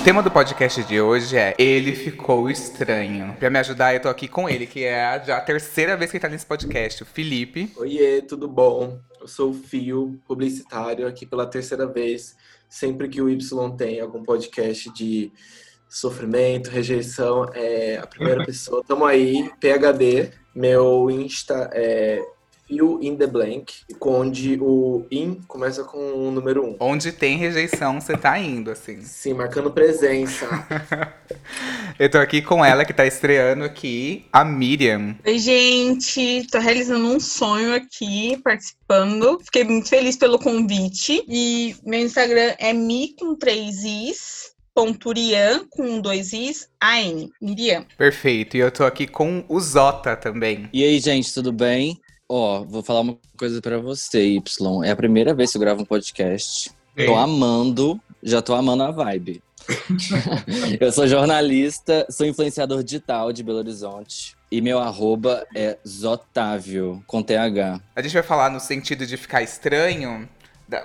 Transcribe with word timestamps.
O 0.00 0.02
tema 0.02 0.22
do 0.22 0.30
podcast 0.30 0.82
de 0.84 0.98
hoje 0.98 1.36
é 1.36 1.54
Ele 1.58 1.94
Ficou 1.94 2.48
Estranho. 2.48 3.36
Pra 3.38 3.50
me 3.50 3.58
ajudar, 3.58 3.92
eu 3.92 4.00
tô 4.00 4.08
aqui 4.08 4.26
com 4.26 4.48
ele, 4.48 4.66
que 4.66 4.82
é 4.82 5.04
a, 5.04 5.18
já 5.18 5.36
a 5.36 5.40
terceira 5.42 5.94
vez 5.94 6.10
que 6.10 6.16
ele 6.16 6.22
tá 6.22 6.28
nesse 6.30 6.46
podcast, 6.46 7.02
o 7.02 7.06
Felipe. 7.06 7.70
Oiê, 7.76 8.22
tudo 8.22 8.48
bom? 8.48 8.98
Eu 9.20 9.28
sou 9.28 9.50
o 9.50 9.52
Fio, 9.52 10.18
publicitário, 10.24 11.06
aqui 11.06 11.26
pela 11.26 11.46
terceira 11.46 11.86
vez. 11.86 12.34
Sempre 12.66 13.10
que 13.10 13.20
o 13.20 13.28
Y 13.28 13.76
tem 13.76 14.00
algum 14.00 14.22
podcast 14.22 14.90
de 14.94 15.30
sofrimento, 15.86 16.70
rejeição, 16.70 17.50
é 17.52 17.98
a 17.98 18.06
primeira 18.06 18.42
pessoa. 18.46 18.82
Tamo 18.82 19.04
aí, 19.04 19.52
PHD. 19.60 20.30
Meu 20.54 21.10
Insta 21.10 21.68
é 21.74 22.24
Fio 22.70 23.00
in 23.02 23.16
the 23.16 23.26
blank, 23.26 23.74
onde 24.00 24.56
o 24.60 25.04
in 25.10 25.40
começa 25.48 25.82
com 25.82 25.98
o 25.98 26.30
número 26.30 26.64
1. 26.64 26.68
Um. 26.68 26.76
Onde 26.78 27.10
tem 27.10 27.36
rejeição, 27.36 28.00
você 28.00 28.16
tá 28.16 28.38
indo, 28.38 28.70
assim. 28.70 29.02
Sim, 29.02 29.34
marcando 29.34 29.72
presença. 29.72 30.46
eu 31.98 32.08
tô 32.08 32.18
aqui 32.18 32.40
com 32.40 32.64
ela, 32.64 32.84
que 32.84 32.92
tá 32.92 33.04
estreando 33.04 33.64
aqui, 33.64 34.24
a 34.32 34.44
Miriam. 34.44 35.16
Oi, 35.26 35.38
gente. 35.40 36.46
Tô 36.48 36.60
realizando 36.60 37.04
um 37.08 37.18
sonho 37.18 37.74
aqui, 37.74 38.40
participando. 38.44 39.40
Fiquei 39.44 39.64
muito 39.64 39.88
feliz 39.88 40.16
pelo 40.16 40.38
convite. 40.38 41.24
E 41.28 41.74
meu 41.84 41.98
Instagram 41.98 42.54
é 42.56 42.72
mi 42.72 43.16
com 43.18 43.34
três 43.34 43.82
is. 43.82 44.50
Ponturian 44.72 45.66
com 45.68 46.00
dois 46.00 46.32
Is, 46.32 46.68
A-N, 46.80 47.28
Miriam. 47.42 47.84
Perfeito, 47.98 48.56
e 48.56 48.60
eu 48.60 48.70
tô 48.70 48.84
aqui 48.84 49.06
com 49.06 49.44
o 49.48 49.60
Zota 49.60 50.16
também. 50.16 50.68
E 50.72 50.84
aí, 50.84 51.00
gente, 51.00 51.34
tudo 51.34 51.52
bem? 51.52 52.00
Ó, 52.32 52.62
vou 52.62 52.80
falar 52.80 53.00
uma 53.00 53.18
coisa 53.36 53.60
para 53.60 53.80
você, 53.80 54.24
Y. 54.24 54.84
É 54.84 54.92
a 54.92 54.96
primeira 54.96 55.34
vez 55.34 55.50
que 55.50 55.56
eu 55.56 55.60
gravo 55.60 55.82
um 55.82 55.84
podcast. 55.84 56.70
Ei. 56.96 57.04
Tô 57.04 57.16
amando, 57.16 58.00
já 58.22 58.40
tô 58.40 58.54
amando 58.54 58.84
a 58.84 58.92
vibe. 58.92 59.42
eu 60.80 60.92
sou 60.92 61.08
jornalista, 61.08 62.06
sou 62.08 62.24
influenciador 62.24 62.84
digital 62.84 63.32
de 63.32 63.42
Belo 63.42 63.58
Horizonte. 63.58 64.36
E 64.48 64.60
meu 64.60 64.78
arroba 64.78 65.44
é 65.56 65.76
Zotávio, 65.86 67.02
com 67.04 67.20
TH. 67.20 67.80
A 67.96 68.00
gente 68.00 68.12
vai 68.12 68.22
falar 68.22 68.48
no 68.48 68.60
sentido 68.60 69.04
de 69.04 69.16
ficar 69.16 69.42
estranho, 69.42 70.28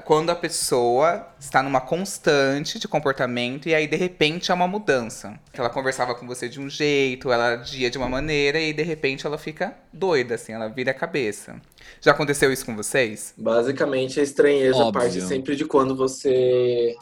quando 0.03 0.29
a 0.29 0.35
pessoa 0.35 1.27
está 1.39 1.61
numa 1.61 1.81
constante 1.81 2.79
de 2.79 2.87
comportamento 2.87 3.67
e 3.67 3.75
aí 3.75 3.87
de 3.87 3.95
repente 3.95 4.51
há 4.51 4.55
uma 4.55 4.67
mudança. 4.67 5.39
Ela 5.53 5.69
conversava 5.69 6.15
com 6.15 6.25
você 6.25 6.49
de 6.49 6.59
um 6.59 6.69
jeito, 6.69 7.31
ela 7.31 7.59
agia 7.59 7.89
de 7.89 7.97
uma 7.97 8.09
maneira 8.09 8.59
e 8.59 8.73
de 8.73 8.83
repente 8.83 9.25
ela 9.25 9.37
fica 9.37 9.75
doida, 9.93 10.35
assim, 10.35 10.53
ela 10.53 10.67
vira 10.67 10.91
a 10.91 10.93
cabeça. 10.93 11.61
Já 12.01 12.11
aconteceu 12.11 12.51
isso 12.51 12.65
com 12.65 12.75
vocês? 12.75 13.33
Basicamente, 13.37 14.19
a 14.19 14.23
estranheza 14.23 14.77
Óbvio. 14.77 15.01
parte 15.01 15.21
sempre 15.21 15.55
de 15.55 15.65
quando 15.65 15.95
você 15.95 16.95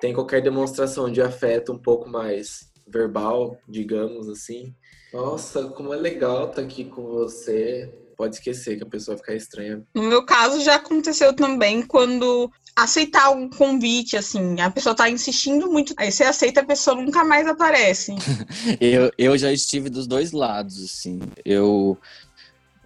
tem 0.00 0.14
qualquer 0.14 0.40
demonstração 0.40 1.10
de 1.10 1.20
afeto 1.20 1.72
um 1.72 1.78
pouco 1.78 2.08
mais 2.08 2.70
verbal, 2.88 3.58
digamos 3.68 4.28
assim. 4.28 4.74
Nossa, 5.12 5.64
como 5.68 5.92
é 5.92 5.96
legal 5.96 6.48
estar 6.48 6.62
aqui 6.62 6.84
com 6.84 7.02
você 7.02 7.92
pode 8.20 8.34
esquecer 8.34 8.76
que 8.76 8.82
a 8.82 8.86
pessoa 8.86 9.16
ficar 9.16 9.34
estranha. 9.34 9.82
No 9.94 10.02
meu 10.02 10.22
caso, 10.26 10.62
já 10.62 10.74
aconteceu 10.74 11.32
também 11.32 11.80
quando 11.80 12.52
aceitar 12.76 13.30
um 13.30 13.48
convite, 13.48 14.14
assim, 14.14 14.60
a 14.60 14.70
pessoa 14.70 14.94
tá 14.94 15.08
insistindo 15.08 15.70
muito, 15.72 15.94
aí 15.96 16.12
você 16.12 16.24
aceita, 16.24 16.60
a 16.60 16.64
pessoa 16.66 17.00
nunca 17.00 17.24
mais 17.24 17.46
aparece. 17.46 18.14
eu, 18.78 19.10
eu 19.16 19.38
já 19.38 19.50
estive 19.50 19.88
dos 19.88 20.06
dois 20.06 20.32
lados, 20.32 20.84
assim. 20.84 21.18
Eu 21.46 21.96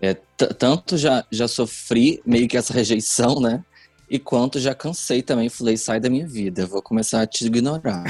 é, 0.00 0.14
tanto 0.56 0.96
já, 0.96 1.24
já 1.32 1.48
sofri 1.48 2.22
meio 2.24 2.46
que 2.46 2.56
essa 2.56 2.72
rejeição, 2.72 3.40
né? 3.40 3.64
E 4.08 4.20
quanto 4.20 4.60
já 4.60 4.72
cansei 4.72 5.20
também, 5.20 5.48
falei, 5.48 5.76
sai 5.76 5.98
da 5.98 6.08
minha 6.08 6.28
vida, 6.28 6.64
vou 6.64 6.80
começar 6.80 7.22
a 7.22 7.26
te 7.26 7.44
ignorar. 7.44 8.04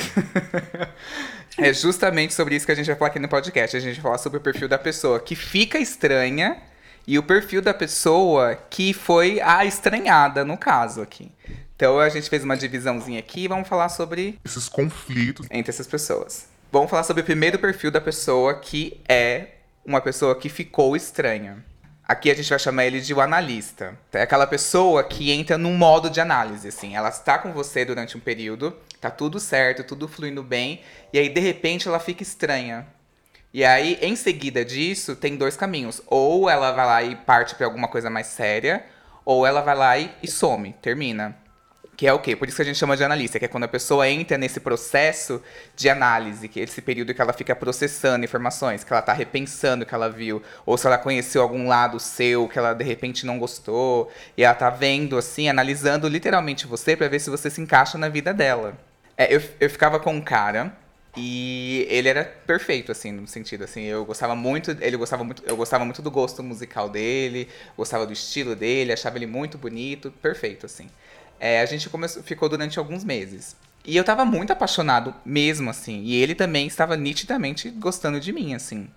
é 1.57 1.73
justamente 1.73 2.35
sobre 2.35 2.55
isso 2.55 2.67
que 2.67 2.73
a 2.73 2.75
gente 2.75 2.87
vai 2.87 2.97
falar 2.97 3.09
aqui 3.09 3.19
no 3.19 3.31
podcast. 3.31 3.75
A 3.79 3.81
gente 3.81 3.95
vai 3.95 4.03
falar 4.03 4.19
sobre 4.19 4.37
o 4.37 4.43
perfil 4.43 4.69
da 4.69 4.77
pessoa 4.77 5.19
que 5.19 5.35
fica 5.35 5.79
estranha 5.79 6.61
e 7.07 7.19
o 7.19 7.23
perfil 7.23 7.61
da 7.61 7.75
pessoa 7.75 8.57
que 8.71 8.93
foi 8.93 9.41
a 9.41 9.65
estranhada, 9.65 10.45
no 10.45 10.57
caso 10.57 11.03
aqui. 11.03 11.31
Então 11.77 11.99
a 11.99 12.09
gente 12.09 12.31
fez 12.31 12.45
uma 12.45 12.57
divisãozinha 12.57 13.19
aqui 13.19 13.45
e 13.45 13.49
vamos 13.49 13.69
falar 13.69 13.89
sobre 13.89 14.39
esses 14.45 14.69
conflitos 14.69 15.47
entre 15.51 15.71
essas 15.71 15.87
pessoas. 15.87 16.49
Vamos 16.71 16.91
falar 16.91 17.05
sobre 17.05 17.23
o 17.23 17.25
primeiro 17.25 17.59
perfil 17.59 17.91
da 17.91 18.01
pessoa 18.01 18.55
que 18.55 19.01
é 19.09 19.49
uma 19.85 20.01
pessoa 20.01 20.35
que 20.35 20.49
ficou 20.49 20.97
estranha. 20.97 21.65
Aqui 22.07 22.31
a 22.31 22.35
gente 22.35 22.51
vai 22.51 22.59
chamar 22.59 22.85
ele 22.85 23.01
de 23.01 23.15
o 23.15 23.21
analista. 23.21 23.99
É 24.13 24.23
aquela 24.23 24.47
pessoa 24.47 25.03
que 25.03 25.31
entra 25.31 25.57
num 25.57 25.75
modo 25.75 26.11
de 26.11 26.21
análise, 26.21 26.69
assim. 26.69 26.95
Ela 26.95 27.09
está 27.09 27.39
com 27.39 27.51
você 27.53 27.83
durante 27.83 28.17
um 28.17 28.21
período, 28.21 28.77
tá 29.01 29.11
tudo 29.11 29.41
certo, 29.41 29.83
tudo 29.83 30.07
fluindo 30.07 30.43
bem, 30.43 30.83
e 31.13 31.19
aí 31.19 31.31
de 31.31 31.41
repente 31.41 31.89
ela 31.89 31.99
fica 31.99 32.23
estranha. 32.23 32.87
E 33.55 33.65
aí, 33.65 33.97
em 34.03 34.17
seguida 34.17 34.65
disso, 34.65 35.15
tem 35.15 35.37
dois 35.37 35.57
caminhos. 35.57 36.03
Ou 36.09 36.51
ela 36.51 36.73
vai 36.73 36.87
lá 36.87 37.03
e 37.05 37.15
parte 37.15 37.55
para 37.55 37.65
alguma 37.65 37.87
coisa 37.87 38.11
mais 38.11 38.27
séria, 38.27 38.85
ou 39.25 39.47
ela 39.47 39.61
vai 39.61 39.77
lá 39.77 39.97
e, 39.97 40.11
e 40.21 40.27
some, 40.27 40.73
termina. 40.83 41.37
Que 41.97 42.09
é 42.09 42.13
o 42.13 42.19
quê? 42.19 42.35
Por 42.35 42.49
isso 42.49 42.57
que 42.57 42.63
a 42.63 42.65
gente 42.65 42.77
chama 42.77 42.97
de 42.97 43.05
analista, 43.05 43.39
que 43.39 43.45
é 43.45 43.49
quando 43.49 43.63
a 43.63 43.69
pessoa 43.69 44.09
entra 44.09 44.37
nesse 44.37 44.59
processo 44.59 45.41
de 45.77 45.89
análise, 45.89 46.49
que 46.49 46.59
é 46.59 46.65
esse 46.65 46.83
período 46.83 47.15
que 47.15 47.23
ela 47.23 47.33
fica 47.33 47.55
processando 47.55 48.25
informações, 48.25 48.83
que 48.83 48.93
ela 48.93 48.99
está 48.99 49.13
repensando 49.13 49.85
o 49.85 49.87
que 49.87 49.95
ela 49.95 50.11
viu, 50.11 50.43
ou 50.67 50.77
se 50.77 50.89
ela 50.89 50.99
conheceu 50.99 51.41
algum 51.41 51.69
lado 51.69 52.01
seu 52.01 52.49
que 52.49 52.59
ela 52.59 52.75
de 52.75 52.83
repente 52.83 53.25
não 53.25 53.39
gostou, 53.39 54.11
e 54.37 54.43
ela 54.43 54.57
tá 54.57 54.69
vendo 54.69 55.17
assim, 55.17 55.49
analisando 55.49 56.09
literalmente 56.09 56.67
você 56.67 56.97
para 56.97 57.07
ver 57.07 57.21
se 57.21 57.31
você 57.31 57.49
se 57.49 57.61
encaixa 57.61 57.97
na 57.97 58.09
vida 58.09 58.35
dela. 58.35 58.77
É, 59.17 59.33
eu, 59.33 59.41
eu 59.61 59.71
ficava 59.71 60.01
com 60.01 60.13
um 60.13 60.21
cara 60.21 60.77
e 61.17 61.87
ele 61.89 62.09
era 62.09 62.25
perfeito, 62.25 62.91
assim, 62.91 63.13
no 63.13 63.27
sentido, 63.27 63.65
assim, 63.65 63.83
eu 63.83 64.05
gostava 64.05 64.35
muito, 64.35 64.73
ele 64.81 64.97
gostava 64.97 65.23
muito, 65.23 65.43
eu 65.47 65.57
gostava 65.57 65.85
muito 65.85 66.03
do 66.03 66.11
gosto 66.11 66.43
musical 66.43 66.89
dele, 66.89 67.49
gostava 67.77 68.05
do 68.07 68.13
estilo 68.13 68.57
dele, 68.57 68.93
achava 68.93 69.17
ele 69.17 69.27
muito 69.27 69.57
bonito, 69.57 70.11
perfeito, 70.11 70.67
assim. 70.67 70.89
É, 71.39 71.61
a 71.61 71.67
gente 71.67 71.89
começou, 71.89 72.23
ficou 72.23 72.49
durante 72.49 72.79
alguns 72.79 73.05
meses. 73.05 73.57
E 73.85 73.97
eu 73.97 74.03
tava 74.03 74.25
muito 74.25 74.53
apaixonado 74.53 75.15
mesmo, 75.25 75.71
assim, 75.71 76.03
e 76.03 76.17
ele 76.17 76.35
também 76.35 76.67
estava 76.67 76.97
nitidamente 76.97 77.71
gostando 77.71 78.19
de 78.19 78.33
mim, 78.33 78.55
assim. 78.55 78.89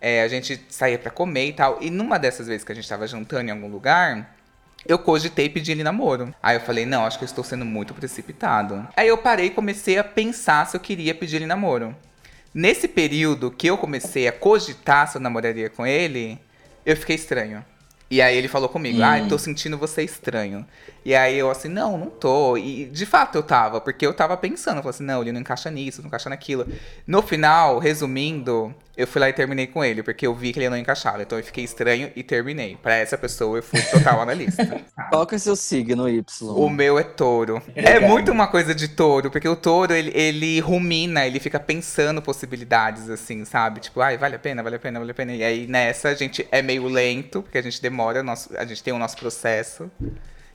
É, 0.00 0.22
a 0.22 0.28
gente 0.28 0.60
saía 0.68 0.98
para 0.98 1.10
comer 1.10 1.48
e 1.48 1.52
tal, 1.52 1.78
e 1.82 1.90
numa 1.90 2.18
dessas 2.18 2.46
vezes 2.46 2.64
que 2.64 2.72
a 2.72 2.74
gente 2.74 2.88
tava 2.88 3.06
jantando 3.06 3.48
em 3.48 3.52
algum 3.52 3.68
lugar, 3.68 4.36
eu 4.86 4.98
cogitei 4.98 5.48
pedir 5.48 5.72
ele 5.72 5.84
namoro. 5.84 6.34
Aí 6.42 6.56
eu 6.56 6.60
falei, 6.60 6.84
não, 6.84 7.04
acho 7.04 7.18
que 7.18 7.24
eu 7.24 7.26
estou 7.26 7.44
sendo 7.44 7.64
muito 7.64 7.94
precipitado. 7.94 8.86
Aí 8.96 9.08
eu 9.08 9.18
parei 9.18 9.46
e 9.46 9.50
comecei 9.50 9.98
a 9.98 10.04
pensar 10.04 10.66
se 10.66 10.76
eu 10.76 10.80
queria 10.80 11.14
pedir 11.14 11.36
ele 11.36 11.46
namoro. 11.46 11.94
Nesse 12.54 12.86
período 12.86 13.50
que 13.50 13.66
eu 13.66 13.78
comecei 13.78 14.28
a 14.28 14.32
cogitar 14.32 15.08
se 15.08 15.16
eu 15.16 15.20
namoraria 15.22 15.70
com 15.70 15.86
ele, 15.86 16.38
eu 16.84 16.96
fiquei 16.96 17.16
estranho. 17.16 17.64
E 18.10 18.20
aí 18.20 18.36
ele 18.36 18.46
falou 18.46 18.68
comigo, 18.68 18.98
hum. 18.98 19.04
ah, 19.04 19.26
tô 19.26 19.38
sentindo 19.38 19.78
você 19.78 20.02
estranho. 20.02 20.66
E 21.02 21.14
aí 21.14 21.38
eu 21.38 21.50
assim, 21.50 21.68
não, 21.68 21.96
não 21.96 22.10
tô. 22.10 22.58
E 22.58 22.84
de 22.84 23.06
fato 23.06 23.36
eu 23.36 23.42
tava, 23.42 23.80
porque 23.80 24.06
eu 24.06 24.12
tava 24.12 24.36
pensando, 24.36 24.76
eu 24.76 24.82
falei 24.82 24.94
assim, 24.94 25.04
não, 25.04 25.22
ele 25.22 25.32
não 25.32 25.40
encaixa 25.40 25.70
nisso, 25.70 26.02
não 26.02 26.08
encaixa 26.08 26.28
naquilo. 26.28 26.66
No 27.06 27.22
final, 27.22 27.78
resumindo, 27.78 28.74
eu 28.96 29.06
fui 29.06 29.20
lá 29.20 29.28
e 29.28 29.32
terminei 29.32 29.66
com 29.66 29.82
ele, 29.82 30.02
porque 30.02 30.26
eu 30.26 30.34
vi 30.34 30.52
que 30.52 30.58
ele 30.58 30.68
não 30.68 30.76
encaixava. 30.76 31.22
Então 31.22 31.38
eu 31.38 31.44
fiquei 31.44 31.64
estranho 31.64 32.10
e 32.14 32.22
terminei. 32.22 32.76
Para 32.76 32.96
essa 32.96 33.16
pessoa 33.16 33.58
eu 33.58 33.62
fui 33.62 33.80
total 33.80 34.20
analista. 34.20 34.82
Qual 35.10 35.26
que 35.26 35.34
é 35.34 35.38
o 35.38 35.40
seu 35.40 35.56
signo, 35.56 36.08
Y? 36.08 36.24
O 36.56 36.68
meu 36.68 36.98
é 36.98 37.02
touro. 37.02 37.62
É, 37.74 37.92
é 37.92 38.00
muito 38.00 38.30
uma 38.30 38.46
coisa 38.46 38.74
de 38.74 38.88
touro, 38.88 39.30
porque 39.30 39.48
o 39.48 39.56
touro, 39.56 39.94
ele, 39.94 40.10
ele 40.14 40.60
rumina, 40.60 41.26
ele 41.26 41.40
fica 41.40 41.58
pensando 41.58 42.20
possibilidades, 42.20 43.08
assim, 43.08 43.44
sabe? 43.44 43.80
Tipo, 43.80 44.00
ai, 44.00 44.18
vale 44.18 44.36
a 44.36 44.38
pena, 44.38 44.62
vale 44.62 44.76
a 44.76 44.78
pena, 44.78 44.98
vale 44.98 45.10
a 45.10 45.14
pena. 45.14 45.32
E 45.34 45.42
aí 45.42 45.66
nessa 45.66 46.10
a 46.10 46.14
gente 46.14 46.46
é 46.50 46.60
meio 46.60 46.86
lento, 46.86 47.42
porque 47.42 47.58
a 47.58 47.62
gente 47.62 47.80
demora, 47.80 48.22
nosso, 48.22 48.50
a 48.56 48.64
gente 48.64 48.82
tem 48.82 48.92
o 48.92 48.98
nosso 48.98 49.16
processo. 49.16 49.90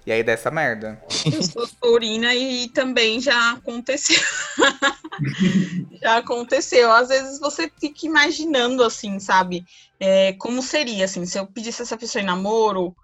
E 0.07 0.11
aí 0.13 0.23
dessa 0.23 0.49
merda. 0.49 1.03
Eu 1.25 1.43
sou 1.43 1.67
taurina 1.81 2.33
e 2.33 2.69
também 2.69 3.19
já 3.19 3.51
aconteceu. 3.51 4.17
já 6.01 6.15
aconteceu. 6.15 6.89
Às 6.89 7.09
vezes 7.09 7.41
você 7.41 7.69
fica 7.77 8.05
imaginando 8.05 8.85
assim, 8.85 9.19
sabe? 9.19 9.65
É, 9.99 10.31
como 10.39 10.61
seria, 10.61 11.03
assim, 11.03 11.25
se 11.25 11.37
eu 11.37 11.45
pedisse 11.45 11.81
essa 11.81 11.97
pessoa 11.97 12.21
em 12.21 12.25
namoro 12.25 12.95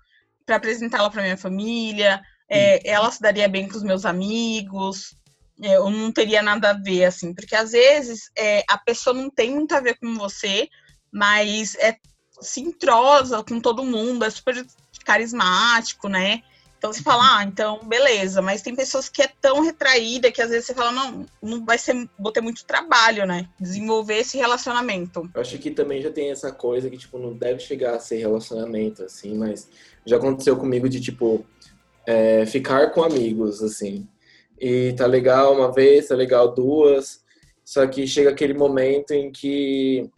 para 0.46 0.56
apresentá-la 0.56 1.10
para 1.10 1.24
minha 1.24 1.36
família, 1.36 2.22
é, 2.50 2.90
ela 2.90 3.12
se 3.12 3.20
daria 3.20 3.50
bem 3.50 3.68
com 3.68 3.76
os 3.76 3.84
meus 3.84 4.06
amigos, 4.06 5.14
é, 5.62 5.78
ou 5.82 5.90
não 5.90 6.10
teria 6.10 6.42
nada 6.42 6.70
a 6.70 6.74
ver, 6.74 7.04
assim, 7.04 7.34
porque 7.34 7.54
às 7.54 7.74
vezes 7.74 8.32
é, 8.38 8.64
a 8.70 8.78
pessoa 8.78 9.14
não 9.14 9.30
tem 9.30 9.52
muito 9.52 9.76
a 9.76 9.82
ver 9.82 10.00
com 10.00 10.16
você, 10.16 10.70
mas 11.12 11.76
é 11.76 11.98
se 12.40 12.62
entrosa 12.62 13.44
com 13.44 13.60
todo 13.60 13.84
mundo, 13.84 14.24
é 14.24 14.30
super 14.30 14.66
carismático, 15.04 16.08
né? 16.08 16.42
Então 16.84 16.92
você 16.92 17.02
fala, 17.02 17.38
ah, 17.38 17.44
então 17.46 17.80
beleza, 17.86 18.42
mas 18.42 18.62
tem 18.62 18.76
pessoas 18.76 19.08
que 19.08 19.22
é 19.22 19.30
tão 19.40 19.62
retraída 19.62 20.30
que 20.30 20.42
às 20.42 20.50
vezes 20.50 20.66
você 20.66 20.74
fala, 20.74 20.92
não, 20.92 21.26
não 21.42 21.64
vai 21.64 21.78
ser, 21.78 22.10
vou 22.20 22.30
ter 22.30 22.42
muito 22.42 22.66
trabalho, 22.66 23.26
né? 23.26 23.48
Desenvolver 23.58 24.18
esse 24.18 24.38
relacionamento. 24.38 25.30
Eu 25.34 25.40
acho 25.40 25.58
que 25.60 25.72
também 25.72 26.02
já 26.02 26.12
tem 26.12 26.30
essa 26.30 26.52
coisa 26.52 26.90
que, 26.90 26.98
tipo, 26.98 27.18
não 27.18 27.32
deve 27.32 27.62
chegar 27.62 27.96
a 27.96 28.00
ser 28.02 28.18
relacionamento, 28.18 29.02
assim, 29.02 29.34
mas 29.34 29.70
já 30.06 30.18
aconteceu 30.18 30.58
comigo 30.58 30.90
de, 30.90 31.00
tipo, 31.00 31.46
é, 32.06 32.46
ficar 32.46 32.92
com 32.92 33.02
amigos, 33.02 33.64
assim. 33.64 34.06
E 34.60 34.92
tá 34.92 35.06
legal 35.06 35.56
uma 35.56 35.72
vez, 35.72 36.10
tá 36.10 36.16
legal 36.16 36.54
duas. 36.54 37.24
Só 37.64 37.88
que 37.88 38.06
chega 38.06 38.30
aquele 38.30 38.54
momento 38.54 39.12
em 39.12 39.32
que 39.32 40.12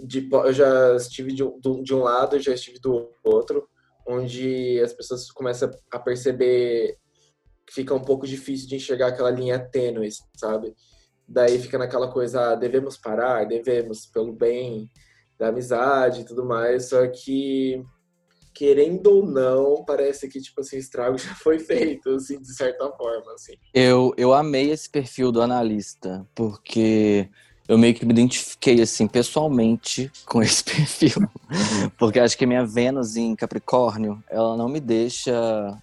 de, 0.00 0.28
eu 0.30 0.52
já 0.52 0.94
estive 0.94 1.32
de, 1.32 1.42
de 1.82 1.92
um 1.92 2.04
lado, 2.04 2.38
já 2.38 2.54
estive 2.54 2.78
do 2.78 3.10
outro, 3.24 3.68
onde 4.06 4.80
as 4.80 4.92
pessoas 4.92 5.30
começam 5.30 5.70
a 5.90 5.98
perceber 5.98 6.96
que 7.66 7.74
fica 7.74 7.94
um 7.94 8.00
pouco 8.00 8.26
difícil 8.26 8.68
de 8.68 8.76
enxergar 8.76 9.08
aquela 9.08 9.30
linha 9.30 9.58
tênue, 9.58 10.08
sabe? 10.36 10.74
Daí 11.26 11.58
fica 11.58 11.78
naquela 11.78 12.10
coisa, 12.10 12.52
ah, 12.52 12.54
devemos 12.56 12.96
parar, 12.96 13.46
devemos, 13.46 14.06
pelo 14.06 14.32
bem 14.32 14.88
da 15.38 15.48
amizade 15.48 16.20
e 16.20 16.24
tudo 16.24 16.44
mais, 16.44 16.88
só 16.88 17.06
que 17.06 17.82
querendo 18.52 19.06
ou 19.06 19.24
não, 19.24 19.84
parece 19.84 20.28
que, 20.28 20.40
tipo 20.40 20.60
assim, 20.60 20.76
o 20.76 20.80
estrago 20.80 21.16
já 21.18 21.34
foi 21.36 21.58
feito, 21.58 22.10
assim, 22.10 22.38
de 22.40 22.54
certa 22.54 22.90
forma, 22.92 23.32
assim. 23.32 23.54
Eu, 23.72 24.12
eu 24.16 24.34
amei 24.34 24.70
esse 24.70 24.90
perfil 24.90 25.32
do 25.32 25.40
analista, 25.40 26.26
porque 26.34 27.30
eu 27.70 27.78
meio 27.78 27.94
que 27.94 28.04
me 28.04 28.10
identifiquei, 28.10 28.80
assim, 28.80 29.06
pessoalmente 29.06 30.10
com 30.26 30.42
esse 30.42 30.64
perfil. 30.64 31.30
porque 31.96 32.18
acho 32.18 32.36
que 32.36 32.44
a 32.44 32.46
minha 32.48 32.66
Vênus 32.66 33.14
em 33.14 33.36
Capricórnio, 33.36 34.20
ela 34.28 34.56
não 34.56 34.68
me 34.68 34.80
deixa 34.80 35.78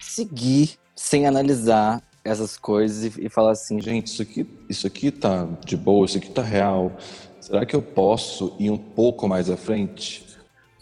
seguir 0.00 0.78
sem 0.94 1.26
analisar 1.26 2.02
essas 2.24 2.56
coisas 2.56 3.04
e, 3.04 3.26
e 3.26 3.28
falar 3.28 3.50
assim, 3.50 3.78
gente, 3.82 4.06
isso 4.06 4.22
aqui, 4.22 4.46
isso 4.66 4.86
aqui 4.86 5.10
tá 5.10 5.46
de 5.62 5.76
boa, 5.76 6.06
isso 6.06 6.16
aqui 6.16 6.30
tá 6.30 6.40
real. 6.40 6.96
Será 7.38 7.66
que 7.66 7.76
eu 7.76 7.82
posso 7.82 8.56
ir 8.58 8.70
um 8.70 8.78
pouco 8.78 9.28
mais 9.28 9.50
à 9.50 9.58
frente? 9.58 10.24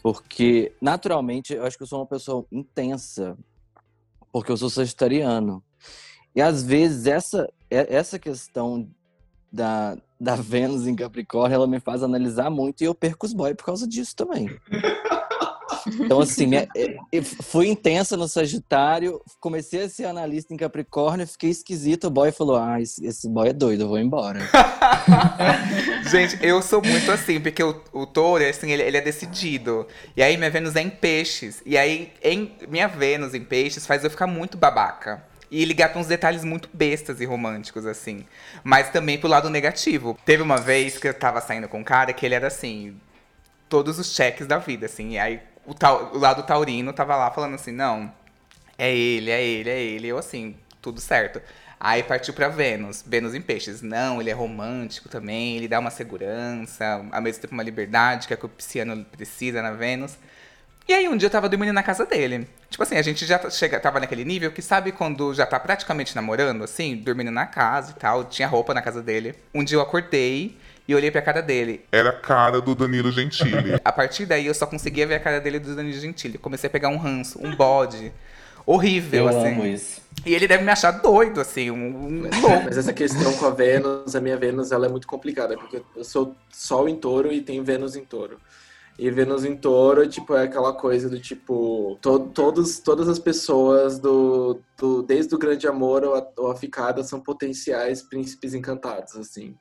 Porque, 0.04 0.72
naturalmente, 0.80 1.52
eu 1.52 1.64
acho 1.64 1.76
que 1.76 1.82
eu 1.82 1.88
sou 1.88 1.98
uma 1.98 2.06
pessoa 2.06 2.46
intensa, 2.52 3.36
porque 4.30 4.52
eu 4.52 4.56
sou 4.56 4.70
sagitariano. 4.70 5.60
E 6.32 6.40
às 6.40 6.62
vezes 6.62 7.08
essa, 7.08 7.52
essa 7.68 8.20
questão 8.20 8.88
da, 9.54 9.96
da 10.24 10.34
Vênus 10.34 10.86
em 10.86 10.96
Capricórnio, 10.96 11.54
ela 11.54 11.66
me 11.66 11.78
faz 11.78 12.02
analisar 12.02 12.50
muito 12.50 12.82
e 12.82 12.86
eu 12.86 12.94
perco 12.94 13.26
os 13.26 13.32
boys 13.32 13.54
por 13.54 13.66
causa 13.66 13.86
disso 13.86 14.16
também. 14.16 14.50
Então, 15.86 16.20
assim, 16.20 16.46
minha, 16.46 16.66
é, 16.74 17.22
fui 17.22 17.68
intensa 17.68 18.16
no 18.16 18.26
Sagitário, 18.26 19.20
comecei 19.38 19.82
a 19.82 19.88
ser 19.88 20.06
analista 20.06 20.54
em 20.54 20.56
Capricórnio, 20.56 21.26
fiquei 21.26 21.50
esquisito. 21.50 22.06
O 22.06 22.10
boy 22.10 22.32
falou: 22.32 22.56
Ah, 22.56 22.80
esse, 22.80 23.04
esse 23.04 23.28
boy 23.28 23.48
é 23.48 23.52
doido, 23.52 23.82
eu 23.82 23.88
vou 23.88 23.98
embora. 23.98 24.40
Gente, 26.10 26.38
eu 26.42 26.62
sou 26.62 26.82
muito 26.82 27.10
assim, 27.10 27.40
porque 27.40 27.62
o, 27.62 27.80
o 27.92 28.06
touro, 28.06 28.44
assim, 28.44 28.70
ele, 28.70 28.82
ele, 28.82 28.96
é 28.96 29.00
decidido. 29.00 29.86
E 30.16 30.22
aí 30.22 30.36
minha 30.36 30.50
Vênus 30.50 30.74
é 30.76 30.80
em 30.80 30.90
peixes. 30.90 31.62
E 31.66 31.76
aí, 31.76 32.12
em, 32.22 32.52
minha 32.68 32.88
Vênus 32.88 33.34
em 33.34 33.44
peixes 33.44 33.86
faz 33.86 34.04
eu 34.04 34.10
ficar 34.10 34.26
muito 34.26 34.56
babaca. 34.56 35.22
E 35.56 35.64
ligar 35.64 35.90
pra 35.90 36.00
uns 36.00 36.08
detalhes 36.08 36.42
muito 36.42 36.68
bestas 36.74 37.20
e 37.20 37.24
românticos, 37.24 37.86
assim. 37.86 38.26
Mas 38.64 38.90
também 38.90 39.16
pro 39.16 39.28
lado 39.28 39.48
negativo. 39.48 40.18
Teve 40.24 40.42
uma 40.42 40.56
vez 40.56 40.98
que 40.98 41.06
eu 41.06 41.14
tava 41.14 41.40
saindo 41.40 41.68
com 41.68 41.78
um 41.78 41.84
cara 41.84 42.12
que 42.12 42.26
ele 42.26 42.34
era 42.34 42.48
assim. 42.48 43.00
Todos 43.68 44.00
os 44.00 44.12
cheques 44.16 44.48
da 44.48 44.58
vida, 44.58 44.86
assim. 44.86 45.10
E 45.10 45.18
aí 45.18 45.40
o, 45.64 45.72
tau, 45.72 46.10
o 46.12 46.18
lado 46.18 46.42
taurino 46.42 46.92
tava 46.92 47.14
lá 47.14 47.30
falando 47.30 47.54
assim, 47.54 47.70
não, 47.70 48.12
é 48.76 48.92
ele, 48.92 49.30
é 49.30 49.44
ele, 49.44 49.70
é 49.70 49.80
ele. 49.80 50.08
Eu 50.08 50.18
assim, 50.18 50.56
tudo 50.82 51.00
certo. 51.00 51.40
Aí 51.78 52.02
partiu 52.02 52.34
para 52.34 52.48
Vênus, 52.48 53.04
Vênus 53.06 53.32
em 53.32 53.40
peixes. 53.40 53.80
Não, 53.80 54.20
ele 54.20 54.30
é 54.30 54.34
romântico 54.34 55.08
também, 55.08 55.56
ele 55.56 55.68
dá 55.68 55.78
uma 55.78 55.90
segurança, 55.90 57.06
ao 57.12 57.22
mesmo 57.22 57.42
tempo 57.42 57.54
uma 57.54 57.62
liberdade 57.62 58.26
que, 58.26 58.34
é 58.34 58.36
que 58.36 58.46
o 58.46 58.48
pisciano 58.48 59.04
precisa 59.04 59.62
na 59.62 59.70
Vênus. 59.70 60.18
E 60.86 60.92
aí 60.92 61.08
um 61.08 61.16
dia 61.16 61.26
eu 61.26 61.30
tava 61.30 61.48
dormindo 61.48 61.72
na 61.72 61.82
casa 61.82 62.04
dele. 62.04 62.46
Tipo 62.68 62.82
assim, 62.82 62.96
a 62.96 63.02
gente 63.02 63.24
já 63.24 63.50
chega, 63.50 63.80
tava 63.80 64.00
naquele 64.00 64.24
nível 64.24 64.52
que 64.52 64.60
sabe 64.60 64.92
quando 64.92 65.32
já 65.32 65.46
tá 65.46 65.58
praticamente 65.58 66.14
namorando, 66.14 66.62
assim, 66.62 66.96
dormindo 66.96 67.30
na 67.30 67.46
casa 67.46 67.92
e 67.92 67.94
tal, 67.94 68.24
tinha 68.24 68.46
roupa 68.46 68.74
na 68.74 68.82
casa 68.82 69.02
dele. 69.02 69.34
Um 69.54 69.64
dia 69.64 69.78
eu 69.78 69.80
acordei 69.80 70.58
e 70.86 70.94
olhei 70.94 71.10
pra 71.10 71.22
cara 71.22 71.40
dele. 71.40 71.84
Era 71.90 72.10
a 72.10 72.12
cara 72.12 72.60
do 72.60 72.74
Danilo 72.74 73.10
Gentili. 73.10 73.80
a 73.82 73.92
partir 73.92 74.26
daí 74.26 74.46
eu 74.46 74.52
só 74.52 74.66
conseguia 74.66 75.06
ver 75.06 75.14
a 75.14 75.20
cara 75.20 75.40
dele 75.40 75.58
do 75.58 75.74
Danilo 75.74 75.98
Gentili. 75.98 76.36
Comecei 76.36 76.68
a 76.68 76.70
pegar 76.70 76.90
um 76.90 76.98
ranço, 76.98 77.38
um 77.42 77.56
bode. 77.56 78.12
Horrível, 78.66 79.24
eu 79.24 79.28
assim. 79.28 79.52
Amo 79.54 79.66
isso. 79.66 80.02
E 80.24 80.34
ele 80.34 80.46
deve 80.46 80.64
me 80.64 80.70
achar 80.70 80.90
doido, 80.90 81.40
assim, 81.40 81.70
um, 81.70 81.76
um 81.76 82.20
louco. 82.40 82.64
Mas 82.64 82.78
essa 82.78 82.92
questão 82.92 83.32
com 83.34 83.46
a 83.46 83.50
Vênus, 83.50 84.14
a 84.14 84.20
minha 84.20 84.36
Vênus, 84.36 84.72
ela 84.72 84.86
é 84.86 84.88
muito 84.88 85.06
complicada, 85.06 85.56
porque 85.56 85.82
eu 85.96 86.04
sou 86.04 86.34
Sol 86.50 86.88
em 86.88 86.96
touro 86.96 87.32
e 87.32 87.40
tenho 87.40 87.64
Vênus 87.64 87.96
em 87.96 88.04
touro. 88.04 88.38
E 88.96 89.10
Vênus 89.10 89.44
em 89.44 89.56
touro, 89.56 90.08
tipo, 90.08 90.34
é 90.34 90.44
aquela 90.44 90.72
coisa 90.72 91.08
do 91.10 91.18
tipo, 91.18 91.98
to, 92.00 92.28
todos, 92.28 92.78
todas 92.78 93.08
as 93.08 93.18
pessoas 93.18 93.98
do, 93.98 94.60
do 94.78 95.02
desde 95.02 95.34
o 95.34 95.38
grande 95.38 95.66
amor 95.66 96.04
ou 96.04 96.14
a, 96.14 96.24
ou 96.36 96.50
a 96.52 96.56
ficada 96.56 97.02
são 97.02 97.20
potenciais 97.20 98.02
príncipes 98.02 98.54
encantados, 98.54 99.16
assim. 99.16 99.56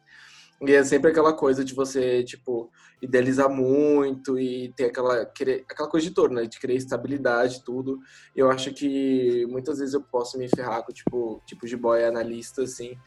E 0.61 0.71
é 0.71 0.83
sempre 0.83 1.09
aquela 1.09 1.33
coisa 1.33 1.65
de 1.65 1.73
você, 1.73 2.23
tipo, 2.23 2.71
idealizar 3.01 3.49
muito 3.49 4.39
e 4.39 4.71
ter 4.77 4.85
aquela, 4.85 5.25
querer, 5.25 5.65
aquela 5.69 5.89
coisa 5.89 6.07
de 6.07 6.13
torno, 6.13 6.35
né? 6.35 6.45
De 6.45 6.59
querer 6.59 6.75
estabilidade 6.75 7.57
e 7.57 7.63
tudo. 7.63 7.99
Eu 8.35 8.49
acho 8.49 8.71
que 8.73 9.45
muitas 9.49 9.79
vezes 9.79 9.93
eu 9.93 10.01
posso 10.01 10.37
me 10.37 10.47
ferrar 10.47 10.83
com, 10.83 10.93
tipo, 10.93 11.41
tipo 11.45 11.67
de 11.67 11.75
boy 11.75 12.05
analista, 12.05 12.63
assim. 12.63 12.97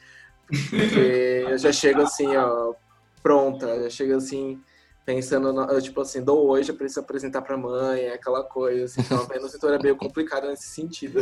Porque 0.48 1.46
eu 1.48 1.56
já 1.56 1.72
chego 1.72 2.02
assim, 2.02 2.36
ó, 2.36 2.74
pronta. 3.22 3.84
Já 3.84 3.90
chego 3.90 4.16
assim, 4.16 4.60
pensando, 5.06 5.52
no, 5.52 5.80
tipo 5.80 6.00
assim, 6.00 6.20
dou 6.20 6.48
hoje 6.48 6.72
para 6.72 6.88
se 6.88 6.98
apresentar 6.98 7.40
para 7.40 7.56
mãe, 7.56 8.00
é 8.02 8.14
aquela 8.14 8.42
coisa, 8.42 8.86
assim, 8.86 9.00
então 9.00 9.18
a 9.30 9.56
então 9.56 9.72
é 9.72 9.78
meio 9.78 9.94
complicada 9.94 10.48
nesse 10.48 10.66
sentido. 10.66 11.20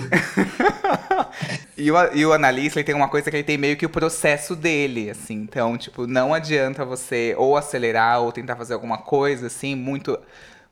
e, 1.76 1.92
o, 1.92 2.14
e 2.14 2.24
o 2.24 2.32
analista, 2.32 2.80
ele 2.80 2.86
tem 2.86 2.94
uma 2.94 3.10
coisa 3.10 3.30
que 3.30 3.36
ele 3.36 3.44
tem 3.44 3.58
meio 3.58 3.76
que 3.76 3.84
o 3.84 3.90
processo 3.90 4.56
dele, 4.56 5.10
assim, 5.10 5.34
então, 5.34 5.76
tipo, 5.76 6.06
não 6.06 6.32
adianta 6.32 6.82
você 6.82 7.34
ou 7.36 7.58
acelerar 7.58 8.22
ou 8.22 8.32
tentar 8.32 8.56
fazer 8.56 8.72
alguma 8.72 8.96
coisa, 8.96 9.48
assim, 9.48 9.76
muito, 9.76 10.18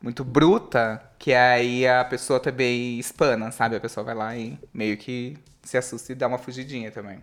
muito 0.01 0.25
bruta, 0.25 1.03
que 1.19 1.35
aí 1.35 1.87
a 1.87 2.03
pessoa 2.07 2.41
também 2.41 2.99
espana, 2.99 3.53
sabe? 3.53 3.77
A 3.77 3.81
pessoa 3.81 4.03
vai 4.03 4.15
lá 4.15 4.35
e 4.35 4.59
meio 4.73 4.97
que 4.97 5.37
se 5.63 5.77
assusta 5.77 6.13
e 6.13 6.15
dá 6.15 6.27
uma 6.27 6.39
fugidinha 6.39 6.91
também. 6.91 7.19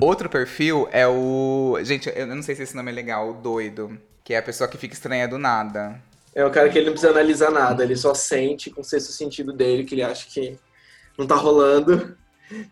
Outro 0.00 0.28
perfil 0.30 0.88
é 0.90 1.06
o. 1.06 1.76
Gente, 1.82 2.10
eu 2.14 2.26
não 2.26 2.42
sei 2.42 2.54
se 2.54 2.62
esse 2.62 2.74
nome 2.74 2.90
é 2.90 2.94
legal, 2.94 3.28
o 3.28 3.34
doido. 3.34 4.00
Que 4.24 4.34
é 4.34 4.38
a 4.38 4.42
pessoa 4.42 4.68
que 4.68 4.78
fica 4.78 4.94
estranha 4.94 5.26
do 5.26 5.38
nada. 5.38 6.00
É 6.34 6.44
o 6.44 6.50
cara 6.50 6.68
que 6.68 6.78
ele 6.78 6.86
não 6.86 6.92
precisa 6.92 7.12
analisar 7.12 7.50
nada, 7.50 7.82
ele 7.82 7.96
só 7.96 8.14
sente 8.14 8.70
com 8.70 8.80
o 8.80 8.84
sexto 8.84 9.12
sentido 9.12 9.52
dele 9.52 9.84
que 9.84 9.94
ele 9.94 10.02
acha 10.02 10.26
que 10.28 10.58
não 11.18 11.26
tá 11.26 11.34
rolando 11.34 12.16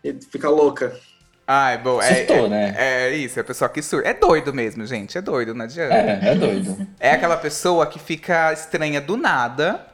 e 0.03 0.17
fica 0.31 0.49
louca. 0.49 0.99
Ah, 1.45 1.71
é 1.71 1.77
bom. 1.77 2.01
É, 2.01 2.15
Surtou, 2.15 2.45
é, 2.45 2.49
né? 2.49 2.75
é 2.77 3.15
isso, 3.15 3.37
é 3.37 3.41
a 3.41 3.45
pessoa 3.45 3.69
que 3.69 3.81
surta. 3.81 4.07
É 4.07 4.13
doido 4.13 4.53
mesmo, 4.53 4.85
gente. 4.85 5.17
É 5.17 5.21
doido, 5.21 5.53
não 5.53 5.65
adianta. 5.65 5.93
É, 5.93 6.19
é 6.29 6.35
doido. 6.35 6.87
É 6.99 7.11
aquela 7.11 7.37
pessoa 7.37 7.85
que 7.85 7.99
fica 7.99 8.53
estranha 8.53 9.01
do 9.01 9.17
nada 9.17 9.85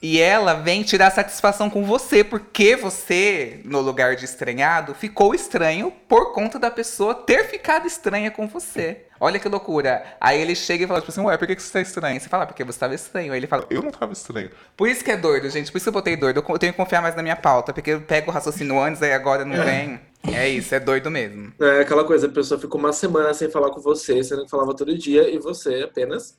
e 0.00 0.20
ela 0.20 0.54
vem 0.54 0.82
tirar 0.82 1.12
satisfação 1.12 1.70
com 1.70 1.84
você, 1.84 2.24
porque 2.24 2.74
você, 2.74 3.60
no 3.64 3.80
lugar 3.80 4.16
de 4.16 4.24
estranhado, 4.24 4.94
ficou 4.94 5.32
estranho 5.32 5.92
por 6.08 6.32
conta 6.32 6.58
da 6.58 6.70
pessoa 6.70 7.14
ter 7.14 7.46
ficado 7.46 7.86
estranha 7.86 8.30
com 8.30 8.48
você. 8.48 9.06
Olha 9.24 9.38
que 9.38 9.48
loucura. 9.48 10.02
Aí 10.20 10.40
ele 10.40 10.56
chega 10.56 10.82
e 10.82 10.86
fala, 10.88 10.98
tipo 10.98 11.12
assim, 11.12 11.20
ué, 11.20 11.38
por 11.38 11.46
que, 11.46 11.54
que 11.54 11.62
você 11.62 11.72
tá 11.72 11.80
estranho? 11.80 12.20
Você 12.20 12.28
fala, 12.28 12.42
ah, 12.42 12.46
porque 12.48 12.64
você 12.64 12.76
tava 12.76 12.92
estranho. 12.92 13.32
Aí 13.32 13.38
ele 13.38 13.46
fala, 13.46 13.64
eu 13.70 13.80
não 13.80 13.92
tava 13.92 14.12
estranho. 14.12 14.50
Por 14.76 14.88
isso 14.88 15.04
que 15.04 15.12
é 15.12 15.16
doido, 15.16 15.48
gente. 15.48 15.70
Por 15.70 15.78
isso 15.78 15.84
que 15.84 15.88
eu 15.90 15.92
botei 15.92 16.16
doido. 16.16 16.44
Eu 16.48 16.58
tenho 16.58 16.72
que 16.72 16.76
confiar 16.76 17.00
mais 17.00 17.14
na 17.14 17.22
minha 17.22 17.36
pauta, 17.36 17.72
porque 17.72 17.92
eu 17.92 18.00
pego 18.00 18.32
o 18.32 18.34
raciocínio 18.34 18.80
antes, 18.80 19.00
aí 19.00 19.12
agora 19.12 19.44
não 19.44 19.64
vem. 19.64 20.00
É 20.34 20.48
isso, 20.48 20.74
é 20.74 20.80
doido 20.80 21.08
mesmo. 21.08 21.52
É 21.60 21.82
aquela 21.82 22.04
coisa, 22.04 22.26
a 22.26 22.30
pessoa 22.30 22.60
ficou 22.60 22.80
uma 22.80 22.92
semana 22.92 23.32
sem 23.32 23.48
falar 23.48 23.70
com 23.70 23.80
você, 23.80 24.24
sendo 24.24 24.44
que 24.44 24.50
falava 24.50 24.74
todo 24.74 24.98
dia, 24.98 25.32
e 25.32 25.38
você 25.38 25.82
apenas 25.82 26.36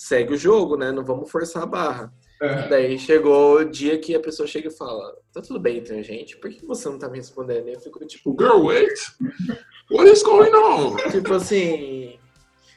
segue 0.00 0.32
o 0.32 0.38
jogo, 0.38 0.78
né? 0.78 0.90
Não 0.90 1.04
vamos 1.04 1.30
forçar 1.30 1.62
a 1.62 1.66
barra. 1.66 2.12
É. 2.40 2.68
Daí 2.68 2.98
chegou 2.98 3.58
o 3.58 3.64
dia 3.64 3.98
que 3.98 4.14
a 4.14 4.20
pessoa 4.20 4.48
chega 4.48 4.68
e 4.68 4.74
fala: 4.74 5.14
Tá 5.30 5.42
tudo 5.42 5.60
bem 5.60 5.76
entre 5.76 5.98
a 5.98 6.02
gente, 6.02 6.38
por 6.38 6.50
que 6.50 6.64
você 6.64 6.88
não 6.88 6.98
tá 6.98 7.06
me 7.06 7.18
respondendo? 7.18 7.68
E 7.68 7.74
eu 7.74 7.80
fico 7.80 8.02
tipo: 8.06 8.34
Girl, 8.38 8.64
wait! 8.64 8.98
What 9.90 10.10
is 10.10 10.22
going 10.22 10.50
on? 10.54 10.96
Tipo 11.10 11.34
assim, 11.34 12.18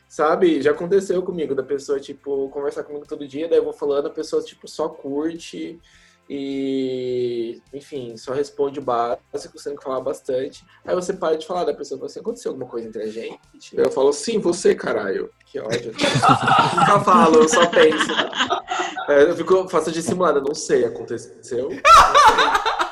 sabe? 0.10 0.62
Já 0.62 0.72
aconteceu 0.72 1.24
comigo, 1.24 1.56
da 1.56 1.64
pessoa, 1.64 1.98
tipo, 1.98 2.50
conversar 2.50 2.84
comigo 2.84 3.08
todo 3.08 3.26
dia, 3.26 3.48
daí 3.48 3.60
eu 3.60 3.64
vou 3.64 3.74
falando, 3.74 4.08
a 4.08 4.12
pessoa, 4.12 4.44
tipo, 4.44 4.68
só 4.68 4.90
curte 4.90 5.80
e, 6.30 7.62
enfim, 7.74 8.16
só 8.16 8.34
responde 8.34 8.80
o 8.80 8.82
básico, 8.82 9.60
sendo 9.60 9.78
que 9.78 9.84
falar 9.84 10.00
bastante. 10.00 10.66
Aí 10.86 10.96
você 10.96 11.14
para 11.14 11.38
de 11.38 11.46
falar 11.46 11.66
da 11.66 11.74
pessoa, 11.74 12.00
fala 12.00 12.10
assim, 12.10 12.20
aconteceu 12.20 12.52
alguma 12.52 12.70
coisa 12.70 12.88
entre 12.88 13.04
a 13.04 13.08
gente? 13.08 13.40
Eu 13.74 13.92
falo, 13.92 14.14
sim, 14.14 14.40
você, 14.40 14.74
caralho. 14.74 15.30
Que 15.46 15.60
ódio. 15.60 15.92
Nunca 16.80 17.00
falo, 17.02 17.36
eu 17.38 17.50
só 17.50 17.68
penso. 17.68 18.08
Eu 19.10 19.36
fico, 19.36 19.68
faço 19.70 19.92
dissimulada, 19.92 20.40
não 20.40 20.56
sei, 20.56 20.86
aconteceu. 20.86 21.70
Não 21.70 21.76
sei. 21.78 22.83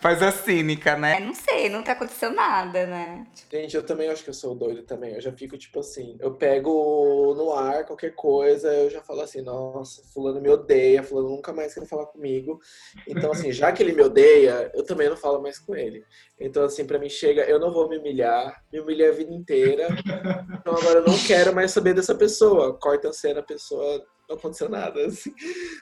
Faz 0.00 0.22
a 0.22 0.30
cínica, 0.30 0.90
É, 0.90 0.96
né? 0.96 1.18
não 1.20 1.34
sei, 1.34 1.68
nunca 1.68 1.90
aconteceu 1.90 2.30
nada, 2.32 2.86
né? 2.86 3.26
Gente, 3.50 3.74
eu 3.74 3.82
também 3.84 4.08
acho 4.08 4.22
que 4.22 4.30
eu 4.30 4.34
sou 4.34 4.54
doido 4.54 4.84
também. 4.84 5.14
Eu 5.14 5.20
já 5.20 5.32
fico 5.32 5.58
tipo 5.58 5.80
assim, 5.80 6.16
eu 6.20 6.34
pego 6.34 7.34
no 7.36 7.52
ar 7.52 7.84
qualquer 7.84 8.14
coisa, 8.14 8.72
eu 8.72 8.88
já 8.90 9.02
falo 9.02 9.22
assim, 9.22 9.42
nossa, 9.42 10.00
fulano 10.14 10.40
me 10.40 10.48
odeia, 10.48 11.02
fulano 11.02 11.30
nunca 11.30 11.52
mais 11.52 11.74
quer 11.74 11.84
falar 11.84 12.06
comigo. 12.06 12.60
Então 13.08 13.32
assim, 13.32 13.50
já 13.50 13.72
que 13.72 13.82
ele 13.82 13.92
me 13.92 14.02
odeia, 14.02 14.70
eu 14.72 14.84
também 14.84 15.08
não 15.08 15.16
falo 15.16 15.42
mais 15.42 15.58
com 15.58 15.74
ele. 15.74 16.04
Então 16.38 16.62
assim, 16.64 16.86
pra 16.86 16.98
mim 16.98 17.08
chega, 17.08 17.42
eu 17.42 17.58
não 17.58 17.72
vou 17.72 17.88
me 17.88 17.98
humilhar, 17.98 18.62
me 18.72 18.78
humilhei 18.80 19.08
a 19.08 19.12
vida 19.12 19.32
inteira. 19.32 19.88
Então 20.60 20.76
agora 20.76 21.00
eu 21.00 21.04
não 21.04 21.18
quero 21.26 21.52
mais 21.52 21.72
saber 21.72 21.94
dessa 21.94 22.14
pessoa. 22.14 22.78
Corta 22.78 23.08
a 23.08 23.12
cena, 23.12 23.40
a 23.40 23.42
pessoa 23.44 24.00
não 24.28 24.36
aconteceu 24.36 24.68
nada. 24.68 25.04
assim. 25.06 25.32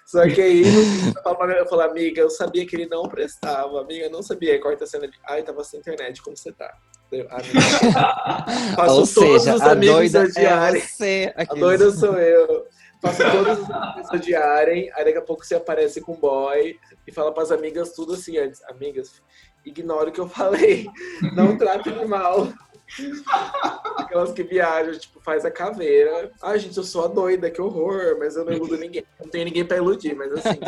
Só 0.06 0.22
que 0.28 0.40
aí 0.40 0.62
eu 0.62 1.22
falo, 1.22 1.36
pra- 1.36 1.58
eu 1.58 1.66
falo, 1.66 1.82
amiga, 1.82 2.20
eu 2.20 2.30
sabia 2.30 2.64
que 2.66 2.76
ele 2.76 2.86
não 2.86 3.02
prestava, 3.08 3.80
amiga, 3.80 4.04
eu 4.06 4.10
não 4.10 4.22
sabia. 4.22 4.60
Corta 4.60 4.84
a 4.84 4.86
cena, 4.86 5.08
ai, 5.28 5.42
tava 5.42 5.64
sem 5.64 5.80
internet, 5.80 6.22
como 6.22 6.36
você 6.36 6.52
tá? 6.52 6.72
Eu, 7.10 7.26
amiga, 7.30 7.60
Faço 8.76 8.90
Ou 8.94 9.06
todos 9.06 9.10
seja, 9.42 9.54
os 9.56 9.62
a 9.62 9.72
amigos 9.72 10.12
doida 10.12 10.20
odiarem. 10.22 10.80
é 10.80 10.84
você. 10.84 11.32
A 11.36 11.44
doida 11.54 11.90
sou 11.92 12.14
eu. 12.18 12.66
Faço 13.02 13.22
todos 13.30 13.58
os 13.60 13.70
amigos 13.70 14.10
odiarem, 14.12 14.90
aí 14.94 15.04
daqui 15.04 15.18
a 15.18 15.22
pouco 15.22 15.44
você 15.44 15.54
aparece 15.54 16.00
com 16.00 16.12
o 16.12 16.16
boy 16.16 16.76
e 17.06 17.12
fala 17.12 17.32
pras 17.32 17.52
amigas 17.52 17.92
tudo 17.92 18.14
assim 18.14 18.38
antes. 18.38 18.62
Amigas, 18.64 19.22
ignore 19.64 20.10
o 20.10 20.12
que 20.12 20.20
eu 20.20 20.28
falei. 20.28 20.86
Não 21.34 21.56
trate 21.58 21.88
ele 21.90 22.06
mal. 22.06 22.48
Aquelas 23.98 24.32
que 24.32 24.42
viajam, 24.42 24.98
tipo, 24.98 25.20
faz 25.20 25.44
a 25.44 25.50
caveira. 25.50 26.30
Ai, 26.42 26.58
gente, 26.58 26.76
eu 26.76 26.84
sou 26.84 27.04
a 27.04 27.08
doida, 27.08 27.50
que 27.50 27.60
horror, 27.60 28.16
mas 28.18 28.36
eu 28.36 28.44
não 28.44 28.52
iludo 28.52 28.76
ninguém. 28.78 29.04
Não 29.20 29.28
tenho 29.28 29.44
ninguém 29.44 29.64
pra 29.64 29.76
iludir, 29.76 30.14
mas 30.14 30.32
assim. 30.32 30.60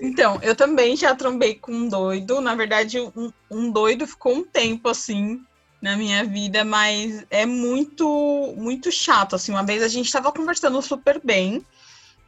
Então, 0.00 0.38
eu 0.42 0.54
também 0.54 0.96
já 0.96 1.14
trombei 1.14 1.54
com 1.54 1.72
um 1.72 1.88
doido. 1.88 2.40
Na 2.40 2.54
verdade, 2.54 3.00
um, 3.00 3.32
um 3.50 3.70
doido 3.70 4.06
ficou 4.06 4.34
um 4.34 4.44
tempo 4.44 4.88
assim 4.88 5.42
na 5.80 5.96
minha 5.96 6.24
vida, 6.24 6.64
mas 6.64 7.24
é 7.30 7.46
muito, 7.46 8.54
muito 8.56 8.90
chato. 8.90 9.36
Assim, 9.36 9.52
uma 9.52 9.62
vez 9.62 9.82
a 9.82 9.88
gente 9.88 10.10
tava 10.10 10.32
conversando 10.32 10.80
super 10.82 11.20
bem 11.22 11.64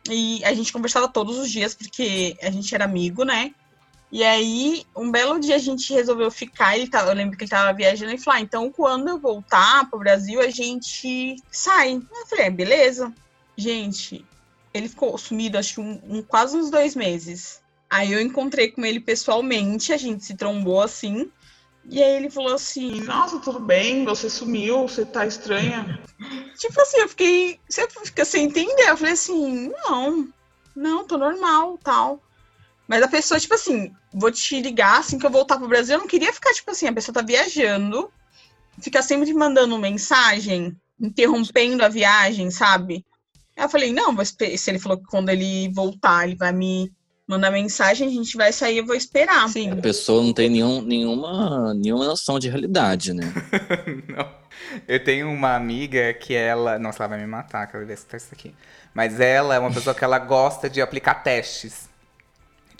e 0.08 0.42
a 0.44 0.54
gente 0.54 0.72
conversava 0.72 1.08
todos 1.08 1.36
os 1.38 1.50
dias 1.50 1.74
porque 1.74 2.36
a 2.40 2.50
gente 2.50 2.74
era 2.74 2.84
amigo, 2.84 3.24
né? 3.24 3.52
E 4.12 4.24
aí, 4.24 4.84
um 4.96 5.10
belo 5.10 5.38
dia 5.38 5.54
a 5.54 5.58
gente 5.58 5.92
resolveu 5.92 6.30
ficar. 6.30 6.76
Ele 6.76 6.88
tava, 6.88 7.10
eu 7.10 7.14
lembro 7.14 7.36
que 7.36 7.44
ele 7.44 7.50
tava 7.50 7.72
viajando 7.72 8.12
e 8.12 8.18
falou: 8.18 8.38
ah, 8.38 8.42
então 8.42 8.70
quando 8.70 9.08
eu 9.08 9.18
voltar 9.18 9.88
pro 9.88 10.00
Brasil, 10.00 10.40
a 10.40 10.50
gente 10.50 11.36
sai. 11.50 11.94
Eu 11.94 12.26
falei: 12.26 12.46
é, 12.46 12.50
beleza. 12.50 13.12
Gente, 13.56 14.24
ele 14.74 14.88
ficou 14.88 15.16
sumido, 15.16 15.58
acho 15.58 15.74
que 15.74 15.80
um, 15.80 16.00
um- 16.04 16.22
quase 16.22 16.56
uns 16.56 16.70
dois 16.70 16.96
meses. 16.96 17.60
Aí 17.88 18.12
eu 18.12 18.20
encontrei 18.20 18.70
com 18.70 18.84
ele 18.84 19.00
pessoalmente, 19.00 19.92
a 19.92 19.96
gente 19.96 20.24
se 20.24 20.36
trombou 20.36 20.80
assim. 20.82 21.30
E 21.84 22.02
aí 22.02 22.16
ele 22.16 22.30
falou 22.30 22.54
assim: 22.54 23.00
Nossa, 23.02 23.38
tudo 23.38 23.60
bem? 23.60 24.04
Você 24.04 24.28
sumiu, 24.28 24.88
você 24.88 25.04
tá 25.04 25.24
estranha. 25.26 26.00
tipo 26.58 26.80
assim, 26.80 26.98
eu 26.98 27.08
fiquei. 27.08 27.60
Você 27.68 27.86
fica 28.04 28.24
sem 28.24 28.46
entender. 28.46 28.88
Eu 28.88 28.96
falei 28.96 29.12
assim: 29.12 29.72
Não, 29.86 30.28
não, 30.74 31.06
tô 31.06 31.16
normal, 31.16 31.78
tal. 31.82 32.20
Mas 32.90 33.04
a 33.04 33.08
pessoa, 33.08 33.38
tipo 33.38 33.54
assim, 33.54 33.92
vou 34.12 34.32
te 34.32 34.60
ligar 34.60 34.98
assim 34.98 35.16
que 35.16 35.24
eu 35.24 35.30
voltar 35.30 35.56
pro 35.56 35.68
Brasil. 35.68 35.94
Eu 35.94 36.00
não 36.00 36.08
queria 36.08 36.32
ficar, 36.32 36.52
tipo 36.52 36.72
assim, 36.72 36.88
a 36.88 36.92
pessoa 36.92 37.14
tá 37.14 37.22
viajando, 37.22 38.10
fica 38.80 39.00
sempre 39.00 39.32
mandando 39.32 39.78
mensagem, 39.78 40.76
interrompendo 41.00 41.84
a 41.84 41.88
viagem, 41.88 42.50
sabe? 42.50 43.04
Aí 43.56 43.64
eu 43.64 43.68
falei, 43.68 43.92
não, 43.92 44.12
vou 44.12 44.24
se 44.24 44.34
ele 44.66 44.80
falou 44.80 44.98
que 44.98 45.04
quando 45.04 45.28
ele 45.28 45.68
voltar, 45.68 46.26
ele 46.26 46.34
vai 46.34 46.50
me 46.50 46.90
mandar 47.28 47.52
mensagem, 47.52 48.08
a 48.08 48.10
gente 48.10 48.36
vai 48.36 48.52
sair, 48.52 48.78
eu 48.78 48.86
vou 48.86 48.96
esperar. 48.96 49.48
Sim. 49.48 49.70
A 49.70 49.76
pessoa 49.76 50.20
não 50.20 50.32
tem 50.32 50.50
nenhum, 50.50 50.82
nenhuma, 50.82 51.72
nenhuma 51.74 52.06
noção 52.06 52.40
de 52.40 52.48
realidade, 52.48 53.12
né? 53.12 53.32
Não. 54.08 54.28
Eu 54.88 55.02
tenho 55.02 55.30
uma 55.30 55.54
amiga 55.54 56.12
que 56.12 56.34
ela. 56.34 56.76
Nossa, 56.76 57.04
ela 57.04 57.10
vai 57.10 57.20
me 57.20 57.26
matar, 57.28 57.68
que 57.68 57.76
ela 57.76 57.86
vai 57.86 57.94
escutar 57.94 58.16
isso 58.16 58.30
aqui. 58.32 58.52
Mas 58.92 59.20
ela 59.20 59.54
é 59.54 59.60
uma 59.60 59.72
pessoa 59.72 59.94
que 59.94 60.02
ela 60.02 60.18
gosta 60.18 60.68
de 60.68 60.82
aplicar 60.82 61.22
testes. 61.22 61.89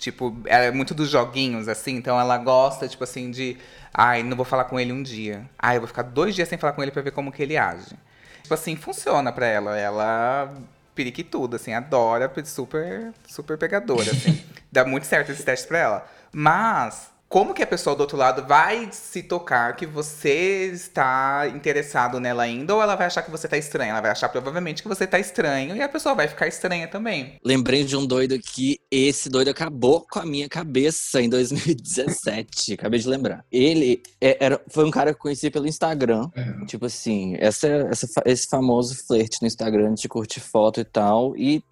Tipo, 0.01 0.35
ela 0.47 0.63
é 0.63 0.71
muito 0.71 0.95
dos 0.95 1.11
joguinhos, 1.11 1.67
assim, 1.67 1.95
então 1.95 2.19
ela 2.19 2.35
gosta, 2.39 2.87
tipo 2.87 3.03
assim, 3.03 3.29
de. 3.29 3.55
Ai, 3.93 4.23
não 4.23 4.35
vou 4.35 4.43
falar 4.43 4.63
com 4.63 4.79
ele 4.79 4.91
um 4.91 5.03
dia. 5.03 5.47
Ai, 5.59 5.77
eu 5.77 5.81
vou 5.81 5.87
ficar 5.87 6.01
dois 6.01 6.33
dias 6.33 6.49
sem 6.49 6.57
falar 6.57 6.73
com 6.73 6.81
ele 6.81 6.89
pra 6.89 7.03
ver 7.03 7.11
como 7.11 7.31
que 7.31 7.43
ele 7.43 7.55
age. 7.55 7.95
Tipo 8.41 8.51
assim, 8.55 8.75
funciona 8.75 9.31
pra 9.31 9.45
ela. 9.45 9.77
Ela 9.77 10.51
perique 10.95 11.23
tudo, 11.23 11.55
assim, 11.55 11.71
adora, 11.71 12.31
super, 12.43 13.13
super 13.27 13.59
pegadora, 13.59 14.09
assim. 14.09 14.43
Dá 14.73 14.83
muito 14.83 15.05
certo 15.05 15.31
esses 15.31 15.45
testes 15.45 15.67
pra 15.67 15.77
ela. 15.77 16.07
Mas, 16.33 17.11
como 17.31 17.53
que 17.53 17.63
a 17.63 17.67
pessoa 17.67 17.95
do 17.95 18.01
outro 18.01 18.17
lado 18.17 18.45
vai 18.45 18.89
se 18.91 19.23
tocar 19.23 19.77
que 19.77 19.85
você 19.85 20.69
está 20.73 21.47
interessado 21.55 22.19
nela 22.19 22.43
ainda, 22.43 22.75
ou 22.75 22.81
ela 22.81 22.93
vai 22.97 23.07
achar 23.07 23.21
que 23.21 23.31
você 23.31 23.47
tá 23.47 23.57
estranha? 23.57 23.91
Ela 23.91 24.01
vai 24.01 24.11
achar 24.11 24.27
provavelmente 24.27 24.81
que 24.81 24.87
você 24.89 25.07
tá 25.07 25.17
estranho 25.17 25.73
e 25.73 25.81
a 25.81 25.87
pessoa 25.87 26.13
vai 26.13 26.27
ficar 26.27 26.49
estranha 26.49 26.89
também. 26.89 27.39
Lembrei 27.41 27.85
de 27.85 27.95
um 27.95 28.05
doido 28.05 28.37
que 28.37 28.79
esse 28.91 29.29
doido 29.29 29.47
acabou 29.47 30.05
com 30.11 30.19
a 30.19 30.25
minha 30.25 30.49
cabeça 30.49 31.21
em 31.21 31.29
2017. 31.29 32.73
Acabei 32.75 32.99
de 32.99 33.07
lembrar. 33.07 33.45
Ele 33.49 34.03
é- 34.19 34.37
era, 34.43 34.61
foi 34.67 34.83
um 34.83 34.91
cara 34.91 35.11
que 35.13 35.17
eu 35.17 35.21
conheci 35.21 35.49
pelo 35.49 35.69
Instagram. 35.69 36.29
Tipo 36.67 36.87
assim, 36.87 37.37
essa, 37.39 37.65
essa, 37.89 38.21
esse 38.25 38.45
famoso 38.45 38.93
flerte 39.07 39.41
no 39.41 39.47
Instagram 39.47 39.93
de 39.93 40.09
curtir 40.09 40.41
foto 40.41 40.81
e 40.81 40.83
tal. 40.83 41.37
E 41.37 41.63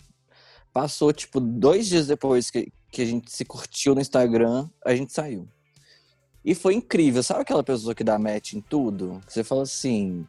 passou, 0.72 1.12
tipo, 1.12 1.42
dois 1.42 1.86
dias 1.88 2.08
depois 2.08 2.50
que, 2.50 2.72
que 2.92 3.02
a 3.02 3.06
gente 3.06 3.32
se 3.32 3.46
curtiu 3.46 3.94
no 3.94 4.02
Instagram, 4.02 4.68
a 4.86 4.96
gente 4.96 5.14
saiu. 5.14 5.48
E 6.44 6.56
foi 6.56 6.74
incrível. 6.74 7.22
Sabe 7.22 7.42
aquela 7.42 7.64
pessoa 7.64 7.94
que 7.94 8.04
dá 8.04 8.18
match 8.18 8.54
em 8.54 8.62
tudo? 8.62 9.22
Que 9.26 9.34
você 9.34 9.44
fala 9.44 9.64
assim. 9.64 10.26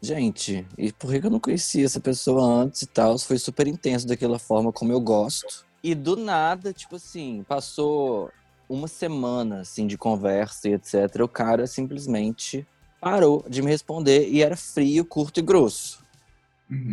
Gente, 0.00 0.66
e 0.76 0.92
por 0.92 1.10
que 1.10 1.26
eu 1.26 1.30
não 1.30 1.40
conhecia 1.40 1.84
essa 1.84 1.98
pessoa 1.98 2.44
antes 2.44 2.82
e 2.82 2.86
tal? 2.86 3.18
Foi 3.18 3.38
super 3.38 3.66
intenso 3.66 4.06
daquela 4.06 4.38
forma 4.38 4.70
como 4.70 4.92
eu 4.92 5.00
gosto. 5.00 5.64
E 5.82 5.94
do 5.94 6.16
nada, 6.16 6.72
tipo 6.72 6.96
assim, 6.96 7.44
passou 7.48 8.30
uma 8.68 8.88
semana 8.88 9.60
assim 9.60 9.86
de 9.86 9.96
conversa 9.96 10.68
e 10.68 10.74
etc. 10.74 11.22
O 11.22 11.28
cara 11.28 11.66
simplesmente 11.66 12.66
parou 13.00 13.44
de 13.48 13.62
me 13.62 13.70
responder 13.70 14.28
e 14.28 14.42
era 14.42 14.56
frio, 14.56 15.04
curto 15.04 15.40
e 15.40 15.42
grosso. 15.42 16.04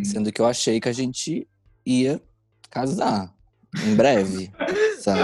Sendo 0.03 0.31
que 0.31 0.39
eu 0.39 0.45
achei 0.45 0.79
que 0.79 0.87
a 0.87 0.93
gente 0.93 1.47
ia 1.85 2.21
casar 2.69 3.33
em 3.83 3.95
breve, 3.95 4.51
sabe? 5.03 5.19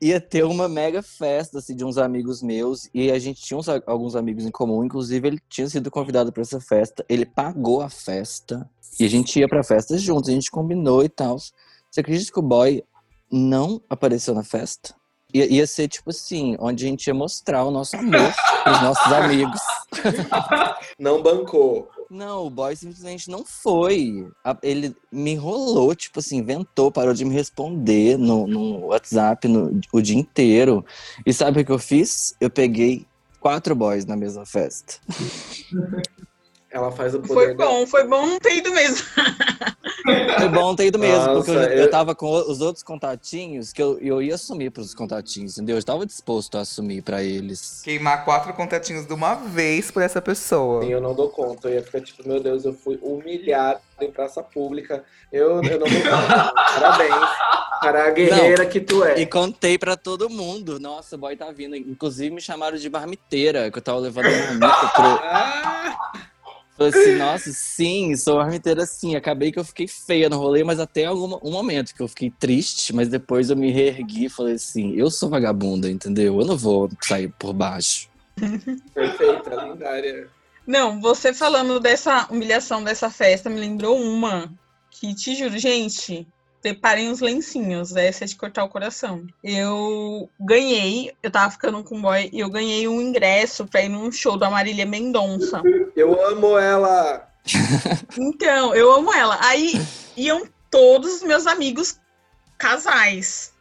ia 0.00 0.20
ter 0.20 0.44
uma 0.44 0.68
mega 0.68 1.02
festa 1.02 1.58
assim, 1.58 1.74
de 1.74 1.84
uns 1.84 1.98
amigos 1.98 2.42
meus 2.42 2.88
e 2.92 3.10
a 3.10 3.18
gente 3.18 3.40
tinha 3.42 3.58
uns 3.58 3.68
a- 3.68 3.82
alguns 3.86 4.14
amigos 4.16 4.44
em 4.44 4.50
comum, 4.50 4.84
inclusive 4.84 5.26
ele 5.26 5.40
tinha 5.48 5.68
sido 5.68 5.90
convidado 5.90 6.32
para 6.32 6.42
essa 6.42 6.60
festa, 6.60 7.04
ele 7.08 7.24
pagou 7.26 7.80
a 7.82 7.88
festa 7.88 8.68
e 8.98 9.04
a 9.04 9.08
gente 9.08 9.38
ia 9.38 9.48
pra 9.48 9.62
festa 9.64 9.96
juntos, 9.98 10.28
a 10.28 10.32
gente 10.32 10.50
combinou 10.50 11.02
e 11.02 11.08
tal. 11.08 11.36
Você 11.38 12.00
acredita 12.00 12.32
que 12.32 12.38
o 12.38 12.42
boy 12.42 12.82
não 13.30 13.80
apareceu 13.88 14.34
na 14.34 14.44
festa? 14.44 14.94
Ia, 15.32 15.46
ia 15.52 15.66
ser 15.66 15.88
tipo 15.88 16.10
assim, 16.10 16.56
onde 16.60 16.84
a 16.86 16.88
gente 16.88 17.06
ia 17.08 17.14
mostrar 17.14 17.64
o 17.64 17.70
nosso 17.70 17.96
amor 17.96 18.32
pros 18.62 18.82
nossos 18.82 19.12
amigos. 19.12 19.60
Não 20.98 21.20
bancou. 21.22 21.88
Não, 22.10 22.46
o 22.46 22.50
boy 22.50 22.74
simplesmente 22.76 23.30
não 23.30 23.44
foi. 23.44 24.26
Ele 24.62 24.94
me 25.10 25.32
enrolou, 25.32 25.94
tipo 25.94 26.20
assim, 26.20 26.38
inventou, 26.38 26.90
parou 26.92 27.14
de 27.14 27.24
me 27.24 27.34
responder 27.34 28.16
no, 28.18 28.46
no 28.46 28.86
WhatsApp 28.86 29.48
no- 29.48 29.80
o 29.92 30.00
dia 30.00 30.16
inteiro. 30.16 30.84
E 31.26 31.32
sabe 31.32 31.60
o 31.60 31.64
que 31.64 31.72
eu 31.72 31.78
fiz? 31.78 32.34
Eu 32.40 32.50
peguei 32.50 33.06
quatro 33.40 33.74
boys 33.74 34.04
na 34.04 34.16
mesma 34.16 34.44
festa. 34.46 34.94
Ela 36.74 36.90
faz 36.90 37.14
o 37.14 37.20
poder 37.20 37.34
Foi 37.34 37.54
da- 37.54 37.64
bom, 37.64 37.86
foi 37.86 38.04
bom 38.04 38.26
não 38.26 38.38
ter 38.40 38.56
ido 38.56 38.72
mesmo. 38.72 39.06
Foi 40.38 40.48
bom 40.50 40.74
ter 40.76 40.86
ido 40.86 40.98
mesmo, 40.98 41.32
porque 41.34 41.50
eu, 41.50 41.54
Nossa, 41.54 41.70
eu 41.70 41.84
eu- 41.84 41.90
tava 41.90 42.14
com 42.14 42.30
os 42.30 42.60
outros 42.60 42.82
contatinhos 42.82 43.72
que 43.72 43.80
eu, 43.82 43.98
eu 44.00 44.20
ia 44.20 44.34
assumir 44.34 44.70
pros 44.70 44.92
contatinhos, 44.94 45.56
entendeu? 45.56 45.76
Eu 45.78 45.82
tava 45.82 46.04
disposto 46.04 46.58
a 46.58 46.60
assumir 46.60 47.00
pra 47.00 47.22
eles. 47.22 47.80
Queimar 47.82 48.22
quatro 48.22 48.52
contatinhos 48.52 49.06
de 49.06 49.14
uma 49.14 49.34
vez 49.34 49.90
por 49.90 50.02
essa 50.02 50.20
pessoa. 50.20 50.82
Sim, 50.82 50.90
eu 50.90 51.00
não 51.00 51.14
dou 51.14 51.30
conta. 51.30 51.68
Eu 51.68 51.74
ia 51.76 51.82
ficar 51.82 52.02
tipo, 52.02 52.26
meu 52.28 52.38
Deus, 52.38 52.66
eu 52.66 52.74
fui 52.74 52.98
humilhado 53.00 53.80
em 53.98 54.10
praça 54.10 54.42
pública. 54.42 55.02
Eu, 55.32 55.62
eu 55.62 55.78
não 55.78 55.88
dou 55.88 55.88
conta. 55.88 56.52
Parabéns. 56.74 57.14
Para 57.80 58.06
a 58.06 58.10
guerreira 58.10 58.66
que 58.66 58.80
tu 58.80 59.02
é. 59.04 59.18
E 59.20 59.24
contei 59.26 59.78
pra 59.78 59.96
todo 59.96 60.28
mundo. 60.28 60.78
Nossa, 60.78 61.16
o 61.16 61.18
boy 61.18 61.34
tá 61.34 61.50
vindo. 61.50 61.74
Inclusive 61.76 62.34
me 62.34 62.42
chamaram 62.42 62.76
de 62.76 62.90
marmiteira, 62.90 63.70
que 63.70 63.78
eu 63.78 63.82
tava 63.82 63.98
levando 64.00 64.24
marmita 64.26 64.88
pro, 64.94 65.04
Ah, 65.04 65.96
Falei 66.76 66.92
assim, 66.92 67.16
nossa, 67.16 67.52
sim, 67.52 68.16
sou 68.16 68.38
marmiteira 68.38 68.84
sim. 68.84 69.14
Acabei 69.14 69.52
que 69.52 69.58
eu 69.58 69.64
fiquei 69.64 69.86
feia 69.86 70.28
no 70.28 70.38
rolê, 70.38 70.64
mas 70.64 70.80
até 70.80 71.04
algum, 71.04 71.38
um 71.42 71.52
momento 71.52 71.94
que 71.94 72.02
eu 72.02 72.08
fiquei 72.08 72.30
triste, 72.30 72.92
mas 72.92 73.08
depois 73.08 73.48
eu 73.48 73.56
me 73.56 73.70
reergui 73.70 74.24
e 74.24 74.28
falei 74.28 74.54
assim, 74.54 74.92
eu 74.94 75.10
sou 75.10 75.28
vagabunda, 75.28 75.88
entendeu? 75.88 76.40
Eu 76.40 76.46
não 76.46 76.56
vou 76.56 76.90
sair 77.00 77.32
por 77.38 77.52
baixo. 77.52 78.08
perfeita, 78.92 79.54
lendária. 79.54 80.28
Não, 80.66 81.00
você 81.00 81.32
falando 81.32 81.78
dessa 81.78 82.26
humilhação 82.30 82.82
dessa 82.82 83.08
festa 83.10 83.48
me 83.48 83.60
lembrou 83.60 84.00
uma 84.00 84.52
que 84.90 85.14
te 85.14 85.34
juro, 85.34 85.58
gente, 85.58 86.26
preparem 86.64 87.10
os 87.10 87.20
lencinhos, 87.20 87.94
essa 87.94 88.24
é 88.24 88.26
de 88.26 88.36
cortar 88.36 88.64
o 88.64 88.70
coração. 88.70 89.26
Eu 89.42 90.30
ganhei, 90.40 91.12
eu 91.22 91.30
tava 91.30 91.50
ficando 91.50 91.84
com 91.84 91.98
um 91.98 92.00
boy 92.00 92.30
e 92.32 92.40
eu 92.40 92.48
ganhei 92.48 92.88
um 92.88 93.02
ingresso 93.02 93.66
pra 93.66 93.82
ir 93.82 93.90
num 93.90 94.10
show 94.10 94.38
da 94.38 94.48
Marília 94.48 94.86
Mendonça. 94.86 95.60
Eu 95.94 96.26
amo 96.26 96.58
ela. 96.58 97.28
Então, 98.16 98.74
eu 98.74 98.90
amo 98.92 99.12
ela. 99.12 99.36
Aí 99.42 99.74
iam 100.16 100.48
todos 100.70 101.16
os 101.16 101.22
meus 101.22 101.46
amigos 101.46 102.00
casais. 102.56 103.52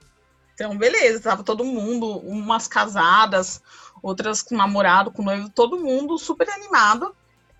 Então, 0.53 0.77
beleza, 0.77 1.19
tava 1.19 1.43
todo 1.43 1.65
mundo, 1.65 2.19
umas 2.19 2.69
casadas, 2.69 3.61
outras 4.01 4.41
com 4.41 4.55
namorado, 4.55 5.11
com 5.11 5.23
noivo, 5.23 5.49
todo 5.49 5.77
mundo 5.77 6.17
super 6.17 6.49
animado. 6.49 7.13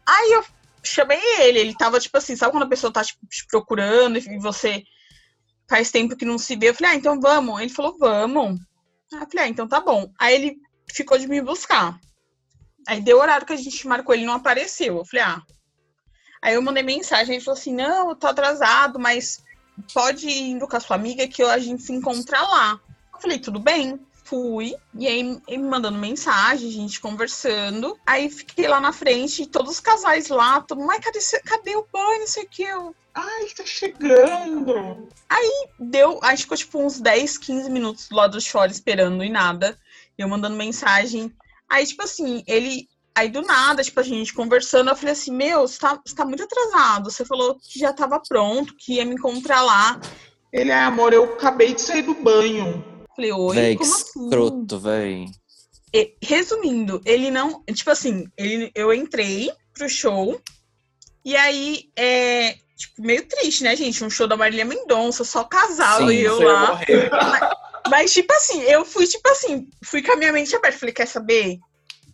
Aí 0.06 0.32
eu 0.32 0.46
chamei 0.82 1.20
ele, 1.42 1.60
ele 1.60 1.76
tava 1.76 2.00
tipo 2.00 2.18
assim, 2.18 2.38
sabe 2.38 2.54
quando 2.54 2.64
a 2.64 2.70
pessoa 2.70 2.94
tá 2.94 3.04
tipo, 3.04 3.26
te 3.28 3.46
procurando 3.46 4.18
e 4.18 4.40
você 4.40 4.86
faz 5.68 5.92
tempo 5.92 6.16
que 6.16 6.26
não 6.26 6.38
se 6.38 6.56
vê? 6.56 6.70
Eu 6.70 6.74
falei, 6.74 6.94
ah, 6.94 6.96
então 6.96 7.20
vamos. 7.20 7.62
Ele 7.62 7.70
falou, 7.70 7.98
vamos. 7.98 8.60
Eu 9.12 9.20
falei, 9.20 9.46
ah, 9.46 9.48
então 9.48 9.68
tá 9.68 9.80
bom. 9.80 10.12
Aí 10.20 10.36
ele 10.36 10.58
ficou 10.92 11.18
de 11.18 11.28
me 11.28 11.42
buscar. 11.42 12.00
Aí 12.88 13.02
deu 13.02 13.18
o 13.18 13.22
horário 13.22 13.46
que 13.46 13.54
a 13.54 13.58
gente 13.58 13.88
marcou, 13.88 14.14
ele 14.14 14.26
não 14.26 14.34
apareceu. 14.34 14.98
Eu 14.98 15.06
falei, 15.06 15.26
ah. 15.26 15.42
Aí 16.42 16.56
eu 16.56 16.62
mandei 16.62 16.84
mensagem, 16.84 17.36
ele 17.36 17.44
falou 17.44 17.58
assim, 17.58 17.74
não, 17.74 18.10
eu 18.10 18.16
tô 18.16 18.28
atrasado, 18.28 19.00
mas 19.00 19.42
pode 19.94 20.28
ir 20.28 20.52
indo 20.52 20.68
com 20.68 20.76
a 20.76 20.80
sua 20.80 20.96
amiga 20.96 21.28
que 21.28 21.42
a 21.42 21.58
gente 21.58 21.84
se 21.84 21.94
encontra 21.94 22.42
lá. 22.42 22.80
Eu 23.14 23.22
falei, 23.22 23.40
tudo 23.40 23.60
bem. 23.60 24.00
Fui, 24.26 24.74
e 24.94 25.06
aí 25.06 25.22
me 25.22 25.58
mandando 25.58 25.98
mensagem, 25.98 26.72
gente 26.72 27.00
conversando. 27.00 28.00
Aí 28.06 28.30
fiquei 28.30 28.68
lá 28.68 28.80
na 28.80 28.94
frente, 28.94 29.46
todos 29.46 29.74
os 29.74 29.80
casais 29.82 30.30
lá, 30.30 30.62
todo 30.62 30.80
mundo, 30.80 30.88
mas 30.88 31.04
cadê, 31.04 31.20
cadê 31.42 31.76
o 31.76 31.86
boy? 31.92 32.20
Não 32.20 32.28
sei 32.28 32.44
o 32.44 32.50
que. 32.50 32.64
Eu, 32.64 32.96
Ai, 33.16 33.48
tá 33.56 33.64
chegando. 33.66 35.08
deu, 35.80 36.20
acho 36.24 36.38
que 36.38 36.42
ficou 36.44 36.58
tipo 36.58 36.80
uns 36.84 37.00
10, 37.00 37.38
15 37.38 37.70
minutos 37.70 38.08
do 38.08 38.16
lado 38.16 38.32
do 38.32 38.42
choro 38.42 38.72
esperando 38.72 39.24
e 39.24 39.30
nada. 39.30 39.78
Eu 40.18 40.28
mandando 40.28 40.56
mensagem. 40.56 41.32
Aí, 41.70 41.86
tipo 41.86 42.04
assim, 42.04 42.44
ele. 42.48 42.88
Aí 43.16 43.30
do 43.30 43.44
nada, 43.44 43.84
tipo, 43.84 44.00
a 44.00 44.04
gente 44.04 44.34
conversando, 44.34 44.90
eu 44.90 44.96
falei 44.96 45.12
assim, 45.14 45.32
meu, 45.32 45.68
você 45.68 45.78
tá, 45.78 46.02
você 46.04 46.16
tá 46.16 46.26
muito 46.26 46.44
atrasado. 46.44 47.12
Você 47.12 47.24
falou 47.24 47.60
que 47.60 47.78
já 47.78 47.94
tava 47.94 48.20
pronto, 48.28 48.76
que 48.76 48.96
ia 48.96 49.06
me 49.06 49.14
encontrar 49.14 49.62
lá. 49.62 50.02
Ele 50.52 50.72
é 50.72 50.80
amor, 50.80 51.14
eu 51.14 51.26
acabei 51.26 51.76
de 51.76 51.82
sair 51.82 52.02
do 52.02 52.16
banho. 52.16 52.84
Falei, 53.16 53.32
oi, 53.32 53.56
Véi, 53.56 53.76
que 53.76 53.84
como 53.84 53.96
assim? 53.96 54.24
escroto, 54.24 54.80
véi. 54.80 55.26
E- 55.94 56.16
resumindo, 56.24 57.00
ele 57.06 57.30
não. 57.30 57.64
Tipo 57.72 57.92
assim, 57.92 58.26
ele, 58.36 58.72
eu 58.74 58.92
entrei 58.92 59.52
pro 59.76 59.88
show. 59.88 60.42
E 61.24 61.36
aí, 61.36 61.92
é. 61.96 62.58
Tipo, 62.84 63.02
meio 63.02 63.26
triste, 63.28 63.64
né, 63.64 63.76
gente? 63.76 64.04
Um 64.04 64.10
show 64.10 64.28
da 64.28 64.36
Marília 64.36 64.66
Mendonça, 64.66 65.24
só 65.24 65.44
casal 65.44 66.00
Sim, 66.00 66.14
e 66.14 66.22
eu 66.24 66.42
lá. 66.42 66.68
morrer. 66.68 67.10
Mas, 67.90 68.12
tipo 68.14 68.34
assim, 68.34 68.62
eu 68.64 68.84
fui, 68.84 69.06
tipo 69.08 69.30
assim, 69.30 69.68
fui 69.84 70.02
com 70.02 70.12
a 70.14 70.16
minha 70.16 70.32
mente 70.34 70.56
aberta. 70.56 70.80
Falei, 70.80 70.94
quer 70.94 71.08
saber? 71.08 71.60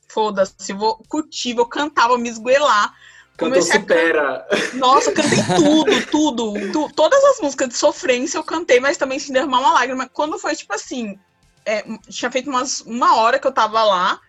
Foda-se, 0.08 0.72
eu 0.72 0.78
vou 0.78 0.98
curtir, 1.08 1.54
vou 1.54 1.66
cantar, 1.68 2.08
vou 2.08 2.18
me 2.18 2.30
esgoelar. 2.30 2.94
Cantou 3.38 3.62
supera. 3.62 4.46
Nossa, 4.74 5.10
eu 5.12 5.14
cantei 5.14 5.40
tudo, 5.56 6.06
tudo. 6.08 6.72
tu- 6.72 6.92
todas 6.94 7.24
as 7.24 7.40
músicas 7.40 7.70
de 7.70 7.76
sofrência 7.76 8.38
eu 8.38 8.44
cantei, 8.44 8.80
mas 8.80 8.98
também 8.98 9.18
sem 9.18 9.32
derramar 9.34 9.60
uma 9.60 9.72
lágrima. 9.74 10.10
Quando 10.10 10.38
foi, 10.38 10.56
tipo 10.56 10.74
assim, 10.74 11.18
é, 11.66 11.84
tinha 12.10 12.30
feito 12.30 12.50
umas, 12.50 12.82
uma 12.82 13.16
hora 13.16 13.40
que 13.40 13.48
eu 13.48 13.52
tava 13.52 13.82
lá, 13.84 14.20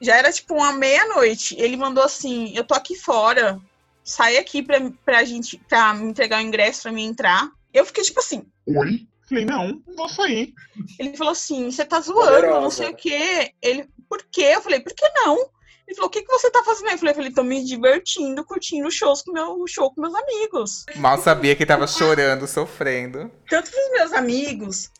já 0.00 0.16
era 0.16 0.30
tipo 0.30 0.54
uma 0.54 0.72
meia-noite. 0.72 1.56
Ele 1.58 1.76
mandou 1.76 2.04
assim: 2.04 2.52
Eu 2.54 2.62
tô 2.64 2.74
aqui 2.74 2.94
fora, 2.96 3.58
sai 4.04 4.36
aqui 4.36 4.62
pra, 4.62 4.78
pra 5.04 5.24
gente, 5.24 5.58
pra 5.68 5.94
me 5.94 6.04
entregar 6.10 6.38
o 6.38 6.46
ingresso 6.46 6.82
pra 6.82 6.92
mim 6.92 7.06
entrar. 7.06 7.50
Eu 7.72 7.84
fiquei 7.86 8.04
tipo 8.04 8.20
assim. 8.20 8.46
Oi? 8.66 9.06
Falei, 9.28 9.46
não, 9.46 9.82
não 9.86 9.96
vou 9.96 10.08
sair. 10.08 10.52
Ele 10.98 11.16
falou 11.16 11.32
assim: 11.32 11.70
Você 11.70 11.84
tá 11.84 12.00
zoando, 12.00 12.20
não 12.30 12.34
Poderosa. 12.34 12.76
sei 12.76 12.88
o 12.90 12.94
quê. 12.94 13.52
Ele, 13.62 13.88
por 14.08 14.22
quê? 14.30 14.52
Eu 14.54 14.62
falei: 14.62 14.80
Por 14.80 14.92
que 14.94 15.08
não? 15.16 15.38
Ele 15.86 15.96
falou: 15.96 16.08
O 16.08 16.10
que, 16.10 16.22
que 16.22 16.30
você 16.30 16.50
tá 16.50 16.62
fazendo 16.62 16.88
aí? 16.88 16.94
Eu 16.94 16.98
falei: 16.98 17.12
eu 17.12 17.16
falei 17.16 17.32
Tô 17.32 17.42
me 17.42 17.64
divertindo, 17.64 18.44
curtindo 18.44 18.90
shows 18.90 19.22
com 19.22 19.32
meu, 19.32 19.58
o 19.60 19.66
show 19.66 19.90
com 19.90 20.02
meus 20.02 20.14
amigos. 20.14 20.84
Mal 20.96 21.18
sabia 21.18 21.56
que 21.56 21.64
tava 21.64 21.86
chorando, 21.86 22.46
sofrendo. 22.46 23.30
tanto 23.48 23.70
pros 23.70 23.90
meus 23.92 24.12
amigos, 24.12 24.90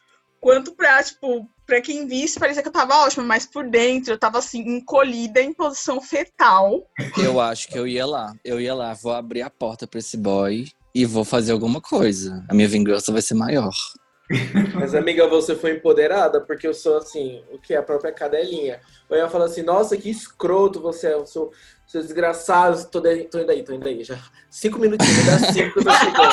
quanto 0.40 0.74
pra, 0.74 1.02
tipo, 1.02 1.46
pra 1.66 1.80
quem 1.80 2.06
visse, 2.06 2.38
parecia 2.38 2.62
que 2.62 2.68
eu 2.68 2.72
tava 2.72 3.04
ótima, 3.04 3.24
mas 3.24 3.46
por 3.46 3.68
dentro 3.68 4.12
eu 4.12 4.18
tava, 4.18 4.38
assim, 4.38 4.60
encolhida 4.60 5.40
em 5.40 5.52
posição 5.52 6.00
fetal. 6.00 6.86
Eu 7.16 7.40
acho 7.40 7.68
que 7.68 7.78
eu 7.78 7.86
ia 7.86 8.06
lá. 8.06 8.34
Eu 8.44 8.60
ia 8.60 8.74
lá, 8.74 8.94
vou 8.94 9.12
abrir 9.12 9.42
a 9.42 9.50
porta 9.50 9.86
pra 9.86 9.98
esse 9.98 10.16
boy 10.16 10.66
e 10.94 11.04
vou 11.04 11.24
fazer 11.24 11.52
alguma 11.52 11.80
coisa. 11.80 12.44
A 12.48 12.54
minha 12.54 12.68
vingança 12.68 13.12
vai 13.12 13.22
ser 13.22 13.34
maior. 13.34 13.72
Mas, 14.74 14.94
amiga, 14.94 15.28
você 15.28 15.54
foi 15.54 15.72
empoderada, 15.72 16.40
porque 16.40 16.66
eu 16.66 16.72
sou 16.72 16.96
assim, 16.96 17.42
o 17.52 17.58
que 17.58 17.74
é 17.74 17.76
a 17.76 17.82
própria 17.82 18.12
cadelinha. 18.12 18.80
Eu 19.10 19.18
ia 19.18 19.28
falar 19.28 19.44
assim, 19.46 19.62
nossa, 19.62 19.96
que 19.96 20.10
escroto 20.10 20.80
você 20.80 21.08
é, 21.08 21.14
eu 21.14 21.26
sou, 21.26 21.52
seu 21.86 22.00
desgraçado, 22.00 22.84
tô, 22.90 23.00
de, 23.00 23.24
tô 23.24 23.38
indo 23.38 23.50
aí, 23.50 23.62
tô 23.62 23.72
indo 23.72 23.86
aí. 23.86 24.02
Já. 24.02 24.18
Cinco 24.50 24.78
minutinhos, 24.78 25.26
dá 25.26 25.38
cinco 25.52 25.78
eu 25.80 25.84
tô 25.84 25.90
chegando. 25.92 26.32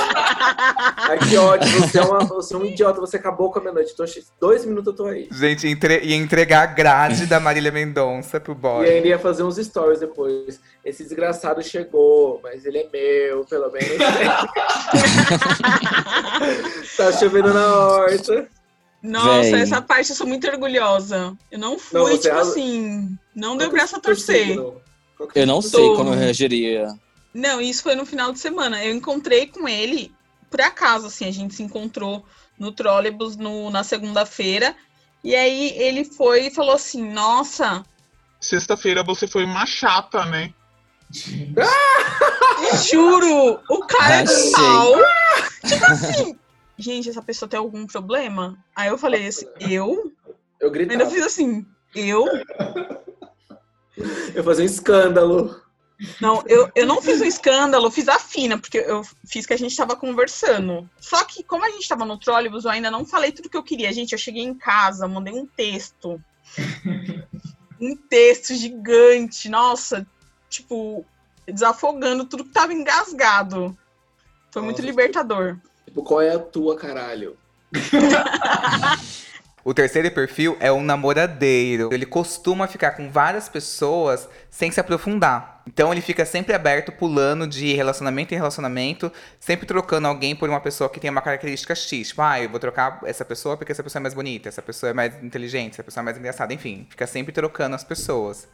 Ai, 0.98 1.20
que 1.20 1.38
ódio, 1.38 1.70
você 1.82 2.00
é, 2.00 2.02
uma, 2.02 2.20
você 2.20 2.54
é 2.54 2.58
um 2.58 2.66
idiota, 2.66 3.00
você 3.02 3.18
acabou 3.18 3.52
com 3.52 3.60
a 3.60 3.62
minha 3.62 3.74
noite. 3.74 3.94
Tô, 3.96 4.06
dois 4.40 4.66
minutos 4.66 4.88
eu 4.88 4.94
tô 4.96 5.06
aí. 5.06 5.28
Gente, 5.32 5.68
entre- 5.68 6.00
ia 6.00 6.16
entregar 6.16 6.64
a 6.64 6.68
grade 6.68 7.26
da 7.26 7.40
Marília 7.40 7.72
Mendonça 7.72 8.40
pro 8.40 8.54
E 8.54 8.56
boy. 8.56 8.90
ainda 8.90 9.08
ia 9.08 9.20
fazer 9.20 9.44
uns 9.44 9.58
stories 9.58 10.00
depois. 10.00 10.60
Esse 10.86 11.04
desgraçado 11.04 11.62
chegou, 11.62 12.40
mas 12.42 12.66
ele 12.66 12.78
é 12.80 12.90
meu, 12.92 13.46
pelo 13.46 13.70
menos. 13.72 13.98
tá 16.98 17.12
chovendo 17.14 17.54
na 17.54 17.76
horta. 17.76 18.48
Nossa, 19.02 19.52
Véi. 19.52 19.62
essa 19.62 19.82
parte 19.82 20.12
eu 20.12 20.16
sou 20.16 20.28
muito 20.28 20.48
orgulhosa. 20.48 21.36
Eu 21.52 21.58
não 21.60 21.80
fui, 21.80 22.00
Não, 22.00 22.18
tipo 22.20 22.36
é- 22.36 22.40
assim, 22.40 23.18
não 23.36 23.58
deu 23.58 23.70
que 23.70 23.76
é 23.76 23.78
braço 23.80 23.96
a 23.96 24.00
torcer. 24.00 24.58
é 24.58 25.42
Eu 25.42 25.48
não 25.48 25.62
sei 25.62 25.80
Tô. 25.88 25.96
como 25.96 26.12
eu 26.14 26.18
reagiria. 26.18 26.88
Não, 27.34 27.60
isso 27.62 27.82
foi 27.84 27.96
no 27.96 28.06
final 28.06 28.32
de 28.32 28.40
semana. 28.40 28.84
Eu 28.84 28.94
encontrei 28.94 29.48
com 29.48 29.68
ele, 29.68 30.14
por 30.50 30.62
acaso, 30.62 31.08
assim, 31.08 31.26
a 31.28 31.32
gente 31.32 31.56
se 31.56 31.64
encontrou 31.64 32.24
no 32.60 32.72
trólebus 32.72 33.36
no, 33.36 33.70
na 33.72 33.84
segunda-feira. 33.84 34.76
E 35.24 35.36
aí 35.36 35.74
ele 35.78 36.04
foi 36.04 36.48
e 36.48 36.52
falou 36.52 36.74
assim, 36.76 37.02
nossa, 37.12 37.84
Sexta-feira 38.40 39.04
você 39.04 39.28
foi 39.28 39.46
uma 39.46 39.66
chata, 39.68 40.26
né? 40.26 40.52
Juro, 42.90 43.60
o 43.70 43.80
cara 43.86 44.16
é 44.16 44.24
de 44.24 44.32
Achei. 44.32 44.52
mal. 44.52 44.94
Tipo 45.68 45.86
assim, 45.86 46.40
gente, 46.82 47.10
essa 47.10 47.22
pessoa 47.22 47.48
tem 47.50 47.60
algum 47.60 47.86
problema? 47.86 48.58
Aí 48.76 48.90
eu 48.90 48.98
falei 48.98 49.28
assim, 49.28 49.48
eu? 49.60 50.12
Eu 50.60 50.68
Ainda 50.70 50.86
gritava. 50.86 51.10
fiz 51.10 51.24
assim, 51.24 51.66
eu? 51.96 52.26
Eu 54.34 54.44
fazia 54.44 54.64
um 54.64 54.66
escândalo. 54.66 55.62
Não, 56.20 56.44
eu, 56.48 56.72
eu 56.74 56.88
não 56.88 57.02
fiz 57.02 57.22
um 57.22 57.26
escândalo, 57.26 57.92
fiz 57.92 58.08
a 58.08 58.18
fina, 58.18 58.58
porque 58.58 58.80
eu 58.80 59.04
fiz 59.28 59.46
que 59.46 59.54
a 59.54 59.58
gente 59.58 59.76
tava 59.76 59.96
conversando. 59.96 60.90
Só 61.00 61.24
que, 61.24 61.44
como 61.44 61.64
a 61.64 61.70
gente 61.70 61.88
tava 61.88 62.06
no 62.06 62.18
trólebus, 62.18 62.66
eu 62.66 62.72
ainda 62.72 62.90
não 62.90 63.06
falei 63.06 63.32
tudo 63.32 63.50
que 63.50 63.58
eu 63.58 63.64
queria. 63.64 63.94
Gente, 63.94 64.14
eu 64.14 64.18
cheguei 64.18 64.44
em 64.44 64.54
casa, 64.56 65.08
mandei 65.08 65.34
um 65.34 65.46
texto. 65.46 66.20
um 67.80 67.96
texto 67.96 68.56
gigante, 68.56 69.48
nossa, 69.48 70.08
tipo, 70.50 71.06
desafogando 71.48 72.26
tudo 72.26 72.46
que 72.46 72.52
tava 72.52 72.74
engasgado. 72.74 73.78
Foi 74.52 74.62
muito 74.62 74.78
Nossa. 74.78 74.90
libertador. 74.90 75.60
Tipo, 75.92 76.04
qual 76.04 76.22
é 76.22 76.34
a 76.34 76.40
tua, 76.40 76.78
caralho? 76.78 77.36
O 79.64 79.76
terceiro 79.76 80.10
perfil 80.10 80.58
é 80.60 80.72
um 80.72 80.82
namoradeiro. 80.82 81.90
Ele 81.94 82.04
costuma 82.04 82.68
ficar 82.68 82.94
com 82.94 83.12
várias 83.12 83.48
pessoas 83.48 84.28
sem 84.50 84.72
se 84.72 84.80
aprofundar. 84.80 85.62
Então 85.68 85.92
ele 85.92 86.02
fica 86.02 86.26
sempre 86.26 86.56
aberto, 86.56 86.92
pulando 86.92 87.46
de 87.46 87.72
relacionamento 87.74 88.34
em 88.34 88.38
relacionamento, 88.38 89.12
sempre 89.40 89.68
trocando 89.68 90.08
alguém 90.08 90.36
por 90.36 90.50
uma 90.50 90.60
pessoa 90.60 90.90
que 90.90 91.00
tem 91.00 91.12
uma 91.12 91.22
característica 91.22 91.76
X. 91.76 92.08
Tipo, 92.08 92.24
ah, 92.24 92.42
eu 92.42 92.50
vou 92.50 92.60
trocar 92.60 93.02
essa 93.06 93.24
pessoa 93.24 93.56
porque 93.56 93.72
essa 93.72 93.84
pessoa 93.84 94.00
é 94.00 94.02
mais 94.02 94.16
bonita, 94.16 94.50
essa 94.50 94.64
pessoa 94.64 94.90
é 94.90 94.94
mais 94.94 95.24
inteligente, 95.24 95.74
essa 95.74 95.84
pessoa 95.84 96.02
é 96.02 96.06
mais 96.06 96.18
engraçada, 96.18 96.52
enfim. 96.56 96.88
Fica 96.90 97.06
sempre 97.06 97.32
trocando 97.32 97.76
as 97.76 97.84
pessoas. 97.84 98.48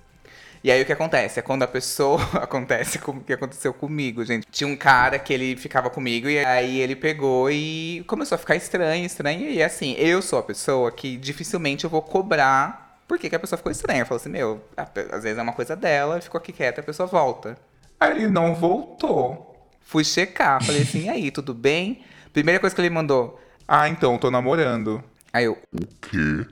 E 0.64 0.72
aí 0.72 0.82
o 0.82 0.86
que 0.86 0.92
acontece? 0.92 1.40
É 1.40 1.42
quando 1.42 1.64
a 1.64 1.68
pessoa. 1.68 2.22
acontece 2.42 3.00
com 3.00 3.12
o 3.12 3.22
que 3.22 3.34
aconteceu 3.34 3.74
comigo, 3.74 4.24
gente. 4.26 4.48
Tinha 4.52 4.68
um 4.68 4.76
cara 4.76 5.20
que 5.20 5.34
ele 5.34 5.56
ficava 5.56 5.90
comigo 5.90 6.30
e 6.30 6.40
aí 6.40 6.80
ele 6.80 6.96
pegou 6.96 7.50
e 7.52 8.04
começou 8.08 8.36
a 8.36 8.40
ficar 8.40 8.56
estranho, 8.56 9.06
estranho. 9.06 9.50
E 9.50 9.62
assim, 9.62 9.94
eu 9.98 10.22
sou 10.22 10.40
a 10.40 10.44
pessoa 10.44 10.92
que 10.92 11.18
dificilmente 11.18 11.84
eu 11.84 11.90
vou 11.90 12.02
cobrar 12.02 13.02
por 13.08 13.18
que, 13.18 13.30
que 13.30 13.36
a 13.36 13.40
pessoa 13.40 13.58
ficou 13.58 13.72
estranha. 13.72 14.02
Eu 14.02 14.06
falo 14.06 14.20
assim, 14.20 14.30
meu, 14.30 14.62
às 14.76 15.24
vezes 15.24 15.38
é 15.38 15.42
uma 15.42 15.54
coisa 15.54 15.76
dela, 15.76 16.20
ficou 16.20 16.40
aqui 16.40 16.52
quieta, 16.52 16.82
a 16.82 16.84
pessoa 16.84 17.08
volta. 17.08 17.58
Aí 18.00 18.12
ele 18.12 18.28
não 18.28 18.54
voltou. 18.54 19.56
Fui 19.82 20.04
checar, 20.04 20.64
falei 20.64 20.82
assim, 20.82 21.06
e 21.06 21.10
aí, 21.10 21.32
tudo 21.32 21.54
bem? 21.54 22.04
Primeira 22.34 22.60
coisa 22.60 22.76
que 22.76 22.82
ele 22.82 22.90
mandou, 22.90 23.40
ah, 23.68 23.90
então, 23.90 24.18
tô 24.18 24.30
namorando. 24.32 25.04
Aí 25.34 25.46
eu, 25.46 25.58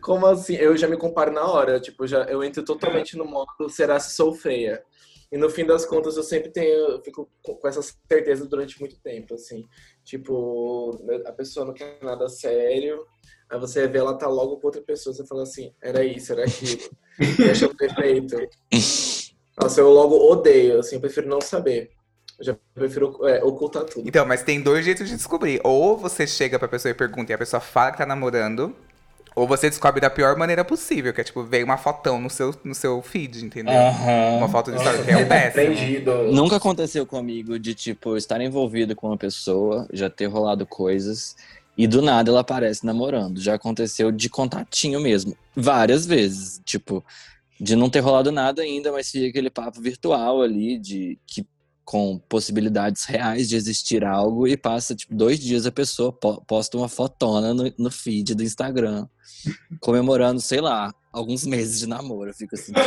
Como 0.01 0.25
assim? 0.25 0.55
Eu 0.55 0.75
já 0.77 0.87
me 0.87 0.97
comparo 0.97 1.31
na 1.31 1.45
hora. 1.45 1.79
Tipo, 1.79 2.05
já, 2.05 2.23
eu 2.25 2.43
entro 2.43 2.63
totalmente 2.63 3.17
no 3.17 3.25
modo 3.25 3.69
será 3.69 3.99
se 3.99 4.15
sou 4.15 4.33
feia. 4.33 4.83
E 5.31 5.37
no 5.37 5.49
fim 5.49 5.65
das 5.65 5.85
contas, 5.85 6.17
eu 6.17 6.23
sempre 6.23 6.49
tenho, 6.51 6.73
eu 6.91 7.03
fico 7.03 7.29
com 7.41 7.67
essa 7.67 7.81
certeza 7.81 8.45
durante 8.45 8.79
muito 8.79 8.99
tempo, 9.01 9.33
assim. 9.33 9.65
Tipo, 10.03 10.97
a 11.25 11.31
pessoa 11.31 11.65
não 11.65 11.73
quer 11.73 11.97
nada 12.01 12.29
sério, 12.29 13.05
aí 13.49 13.59
você 13.59 13.87
vê 13.87 13.97
ela 13.97 14.17
tá 14.17 14.27
logo 14.27 14.57
com 14.57 14.67
outra 14.67 14.81
pessoa, 14.81 15.13
você 15.13 15.25
fala 15.25 15.43
assim, 15.43 15.73
era 15.81 16.03
isso, 16.03 16.31
era 16.31 16.45
aquilo. 16.45 16.89
e 17.39 17.49
acha 17.49 17.67
perfeito. 17.73 18.37
Nossa, 19.59 19.81
eu 19.81 19.89
logo 19.89 20.15
odeio, 20.31 20.79
assim, 20.79 20.95
eu 20.95 21.01
prefiro 21.01 21.27
não 21.27 21.41
saber. 21.41 21.91
Eu 22.39 22.45
já 22.45 22.55
prefiro 22.73 23.17
é, 23.27 23.43
ocultar 23.43 23.83
tudo. 23.83 24.07
Então, 24.07 24.25
mas 24.25 24.43
tem 24.43 24.61
dois 24.61 24.83
jeitos 24.83 25.07
de 25.07 25.15
descobrir. 25.15 25.61
Ou 25.63 25.97
você 25.97 26.27
chega 26.27 26.59
pra 26.59 26.67
pessoa 26.67 26.91
e 26.91 26.93
pergunta 26.93 27.31
e 27.31 27.35
a 27.35 27.37
pessoa 27.37 27.59
fala 27.59 27.91
que 27.91 27.97
tá 27.97 28.05
namorando. 28.05 28.75
Ou 29.35 29.45
você 29.45 29.69
descobre 29.69 29.99
da 29.99 30.09
pior 30.09 30.37
maneira 30.37 30.63
possível, 30.63 31.13
que 31.13 31.19
é 31.19 31.23
tipo, 31.23 31.43
veio 31.43 31.65
uma 31.65 31.75
fotão 31.75 32.21
no 32.21 32.29
seu, 32.29 32.55
no 32.63 32.73
seu 32.73 33.01
feed, 33.01 33.43
entendeu? 33.43 33.73
Aham. 33.73 34.37
Uma 34.37 34.47
foto 34.47 34.71
de 34.71 34.77
história 34.77 35.03
que 35.03 35.11
é 35.11 35.25
péssimo. 35.25 35.75
Prendido. 35.75 36.31
Nunca 36.31 36.55
aconteceu 36.55 37.05
comigo 37.05 37.59
de, 37.59 37.73
tipo, 37.73 38.15
estar 38.15 38.39
envolvido 38.39 38.95
com 38.95 39.07
uma 39.07 39.17
pessoa, 39.17 39.87
já 39.91 40.09
ter 40.09 40.27
rolado 40.27 40.65
coisas, 40.65 41.35
e 41.77 41.85
do 41.85 42.01
nada 42.01 42.31
ela 42.31 42.39
aparece 42.39 42.85
namorando. 42.85 43.41
Já 43.41 43.55
aconteceu 43.55 44.09
de 44.09 44.29
contatinho 44.29 45.01
mesmo. 45.01 45.35
Várias 45.53 46.05
vezes. 46.05 46.61
Tipo, 46.63 47.03
de 47.59 47.75
não 47.75 47.89
ter 47.89 47.99
rolado 47.99 48.31
nada 48.31 48.61
ainda, 48.61 48.89
mas 48.93 49.11
fica 49.11 49.27
aquele 49.27 49.49
papo 49.49 49.81
virtual 49.81 50.41
ali, 50.41 50.79
de 50.79 51.19
que 51.27 51.45
com 51.85 52.17
possibilidades 52.27 53.05
reais 53.05 53.47
de 53.47 53.55
existir 53.55 54.03
algo, 54.03 54.47
e 54.47 54.57
passa, 54.57 54.95
tipo, 54.95 55.13
dois 55.15 55.39
dias 55.39 55.65
a 55.67 55.71
pessoa 55.71 56.11
po- 56.11 56.41
posta 56.41 56.75
uma 56.77 56.89
fotona 56.89 57.53
no, 57.53 57.71
no 57.77 57.91
feed 57.91 58.33
do 58.33 58.41
Instagram, 58.43 59.07
comemorando, 59.79 60.41
sei 60.41 60.59
lá, 60.61 60.91
alguns 61.13 61.45
meses 61.45 61.79
de 61.79 61.87
namoro. 61.87 62.31
Eu 62.31 62.33
fico 62.33 62.55
assim. 62.55 62.73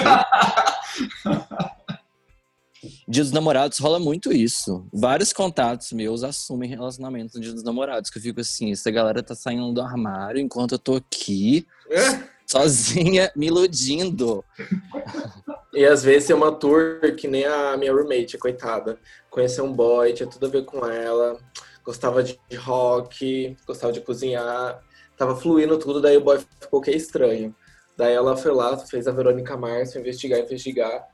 Dia 3.08 3.24
dos 3.24 3.32
namorados 3.32 3.78
rola 3.78 3.98
muito 3.98 4.32
isso. 4.32 4.86
Vários 4.92 5.32
contatos 5.32 5.90
meus 5.92 6.22
assumem 6.22 6.68
relacionamentos 6.70 7.34
no 7.34 7.40
dia 7.40 7.52
dos 7.52 7.64
namorados. 7.64 8.08
Que 8.08 8.18
eu 8.18 8.22
fico 8.22 8.40
assim, 8.40 8.70
essa 8.70 8.90
galera 8.90 9.20
tá 9.22 9.34
saindo 9.34 9.72
do 9.72 9.80
armário 9.80 10.40
enquanto 10.40 10.72
eu 10.72 10.78
tô 10.78 10.94
aqui, 10.96 11.66
É. 11.90 12.37
sozinha, 12.50 13.30
me 13.36 13.46
iludindo. 13.46 14.44
E 15.72 15.84
às 15.84 16.02
vezes 16.02 16.30
é 16.30 16.34
uma 16.34 16.50
tour 16.50 17.00
que 17.16 17.28
nem 17.28 17.44
a 17.44 17.76
minha 17.76 17.92
roommate, 17.92 18.38
coitada. 18.38 18.98
Conheceu 19.30 19.64
um 19.64 19.72
boy, 19.72 20.12
tinha 20.12 20.28
tudo 20.28 20.46
a 20.46 20.48
ver 20.48 20.64
com 20.64 20.84
ela. 20.86 21.38
Gostava 21.84 22.22
de 22.22 22.38
rock, 22.56 23.56
gostava 23.66 23.92
de 23.92 24.00
cozinhar. 24.00 24.82
Tava 25.16 25.36
fluindo 25.36 25.78
tudo, 25.78 26.00
daí 26.00 26.16
o 26.16 26.22
boy 26.22 26.38
ficou 26.60 26.80
que 26.80 26.90
é 26.90 26.96
estranho. 26.96 27.54
Daí 27.96 28.14
ela 28.14 28.36
foi 28.36 28.52
lá, 28.52 28.76
fez 28.78 29.06
a 29.06 29.12
Verônica 29.12 29.58
foi 29.58 30.00
investigar, 30.00 30.38
investigar. 30.38 31.06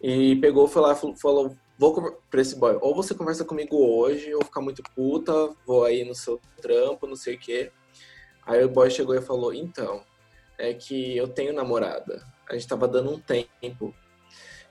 E 0.00 0.36
pegou, 0.36 0.68
foi 0.68 0.82
lá 0.82 0.94
falou, 0.94 1.56
vou 1.78 2.14
pra 2.30 2.40
esse 2.40 2.54
boy, 2.54 2.76
ou 2.82 2.94
você 2.94 3.14
conversa 3.14 3.44
comigo 3.44 3.76
hoje, 3.76 4.34
ou 4.34 4.44
ficar 4.44 4.60
muito 4.60 4.82
puta, 4.94 5.32
vou 5.66 5.84
aí 5.84 6.04
no 6.04 6.14
seu 6.14 6.38
trampo, 6.60 7.06
não 7.06 7.16
sei 7.16 7.36
o 7.36 7.38
quê. 7.38 7.72
Aí 8.44 8.62
o 8.62 8.68
boy 8.68 8.90
chegou 8.90 9.14
e 9.14 9.22
falou, 9.22 9.54
então, 9.54 10.02
é 10.58 10.74
que 10.74 11.16
eu 11.16 11.28
tenho 11.28 11.52
namorada. 11.52 12.22
A 12.48 12.54
gente 12.54 12.68
tava 12.68 12.86
dando 12.86 13.12
um 13.12 13.18
tempo. 13.18 13.94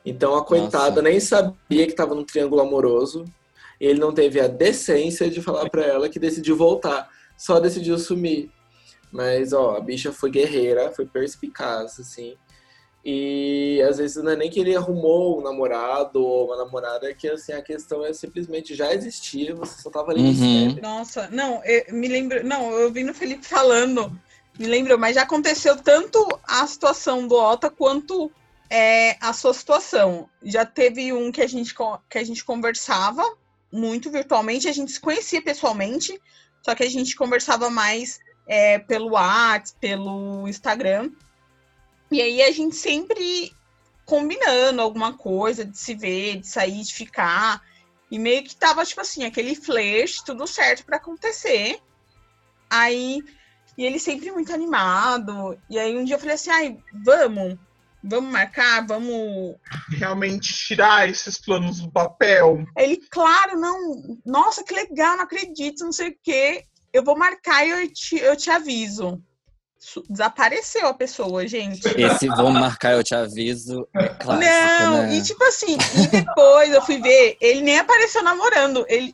Então 0.06 0.36
a 0.36 0.46
coitada 0.46 0.90
Nossa. 0.90 1.02
nem 1.02 1.20
sabia 1.20 1.88
que 1.88 1.94
tava 1.94 2.16
num 2.16 2.24
triângulo 2.24 2.62
amoroso. 2.62 3.26
E 3.80 3.86
ele 3.86 4.00
não 4.00 4.14
teve 4.14 4.40
a 4.40 4.48
decência 4.48 5.30
de 5.30 5.42
falar 5.42 5.70
pra 5.70 5.84
ela 5.84 6.10
que 6.10 6.20
decidiu 6.20 6.56
voltar. 6.56 7.10
Só 7.38 7.60
decidiu 7.60 7.98
sumir. 7.98 8.50
Mas, 9.12 9.54
ó, 9.54 9.78
a 9.78 9.80
bicha 9.80 10.12
foi 10.12 10.30
guerreira, 10.30 10.92
foi 10.92 11.06
perspicaz, 11.06 12.00
assim. 12.00 12.36
E 13.08 13.80
às 13.88 14.00
vezes 14.00 14.22
não 14.24 14.32
é 14.32 14.36
nem 14.36 14.50
que 14.50 14.60
ele 14.60 14.76
arrumou 14.76 15.40
um 15.40 15.44
namorado 15.44 16.20
ou 16.24 16.48
uma 16.48 16.58
namorada, 16.58 17.08
é 17.08 17.14
que 17.14 17.30
assim, 17.30 17.54
a 17.54 17.62
questão 17.62 18.04
é 18.04 18.12
simplesmente 18.12 18.74
já 18.74 18.92
existia, 18.92 19.54
você 19.54 19.80
só 19.80 19.92
tava 19.92 20.12
ali 20.12 20.24
Uhum. 20.24 20.76
Nossa, 20.82 21.30
não, 21.30 21.64
eu, 21.64 21.94
me 21.94 22.08
lembro. 22.08 22.44
Não, 22.44 22.72
eu 22.72 22.92
vi 22.92 23.04
no 23.04 23.14
Felipe 23.14 23.46
falando, 23.46 24.12
me 24.58 24.68
lembro, 24.68 24.98
mas 24.98 25.16
já 25.16 25.24
aconteceu 25.24 25.76
tanto 25.82 26.28
a 26.44 26.66
situação 26.66 27.28
do 27.28 27.36
Ota 27.36 27.70
quanto 27.70 28.32
é, 28.70 29.18
a 29.20 29.34
sua 29.34 29.54
situação. 29.54 30.30
Já 30.44 30.66
teve 30.66 31.12
um 31.14 31.32
que 31.32 31.42
a 31.42 31.48
gente, 31.48 31.74
que 32.10 32.18
a 32.18 32.24
gente 32.24 32.44
conversava 32.44 33.24
muito 33.72 34.10
virtualmente, 34.10 34.68
a 34.68 34.74
gente 34.74 34.92
se 34.92 35.00
conhecia 35.00 35.42
pessoalmente, 35.42 36.20
só 36.62 36.74
que 36.74 36.84
a 36.84 36.90
gente 36.90 37.16
conversava 37.16 37.70
mais 37.70 38.20
é, 38.48 38.80
pelo 38.80 39.12
WhatsApp, 39.12 39.80
pelo 39.80 40.48
Instagram. 40.48 41.12
E 42.10 42.22
aí 42.22 42.42
a 42.42 42.52
gente 42.52 42.76
sempre 42.76 43.52
combinando 44.06 44.82
alguma 44.82 45.18
coisa 45.18 45.66
de 45.66 45.78
se 45.78 45.96
ver, 45.96 46.38
de 46.38 46.48
sair, 46.48 46.82
de 46.82 46.94
ficar. 46.94 47.62
E 48.10 48.20
meio 48.20 48.44
que 48.44 48.56
tava, 48.56 48.86
tipo 48.86 49.02
assim, 49.02 49.26
aquele 49.26 49.56
flash, 49.56 50.22
tudo 50.24 50.48
certo 50.48 50.86
pra 50.86 50.98
acontecer. 50.98 51.80
Aí, 52.70 53.22
e 53.78 53.86
ele 53.86 54.00
sempre 54.00 54.32
muito 54.32 54.54
animado. 54.54 55.58
E 55.70 55.78
aí 55.78 55.98
um 55.98 56.04
dia 56.04 56.16
eu 56.16 56.20
falei 56.20 56.36
assim, 56.36 56.50
ai, 56.50 56.78
vamos, 57.04 57.58
vamos 58.04 58.32
marcar, 58.32 58.86
vamos. 58.86 59.56
Realmente 59.90 60.54
tirar 60.54 61.10
esses 61.10 61.38
planos 61.38 61.80
do 61.80 61.92
papel. 61.92 62.66
Ele, 62.78 62.98
claro, 63.10 63.60
não, 63.60 64.18
nossa, 64.26 64.64
que 64.64 64.74
legal, 64.74 65.18
não 65.18 65.24
acredito, 65.24 65.84
não 65.84 65.92
sei 65.92 66.10
o 66.10 66.18
quê. 66.24 66.64
Eu 66.94 67.04
vou 67.04 67.18
marcar 67.18 67.66
e 67.66 67.70
eu 67.72 67.94
te, 67.94 68.18
eu 68.18 68.36
te 68.36 68.50
aviso. 68.50 69.22
Desapareceu 70.10 70.88
a 70.88 70.94
pessoa, 70.94 71.46
gente. 71.48 71.86
Esse 71.88 72.28
vamos 72.28 72.54
marcar, 72.54 72.94
eu 72.94 73.04
te 73.04 73.14
aviso. 73.14 73.88
É 73.94 74.08
clássico, 74.08 74.50
Não, 74.50 75.04
né? 75.04 75.16
e 75.16 75.22
tipo 75.22 75.44
assim, 75.44 75.78
e 76.02 76.08
depois 76.08 76.72
eu 76.72 76.82
fui 76.82 77.00
ver, 77.00 77.38
ele 77.40 77.62
nem 77.62 77.78
apareceu 77.78 78.24
namorando. 78.24 78.86
Ele 78.88 79.14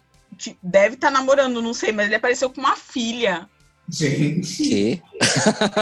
deve 0.62 0.95
estar 0.95 1.12
namorando, 1.12 1.62
não 1.62 1.74
sei, 1.74 1.91
mas 1.91 2.06
ele 2.06 2.15
apareceu 2.15 2.50
com 2.50 2.62
uma 2.62 2.76
filha. 2.76 3.50
Gente. 3.91 4.63
Que? 4.63 5.04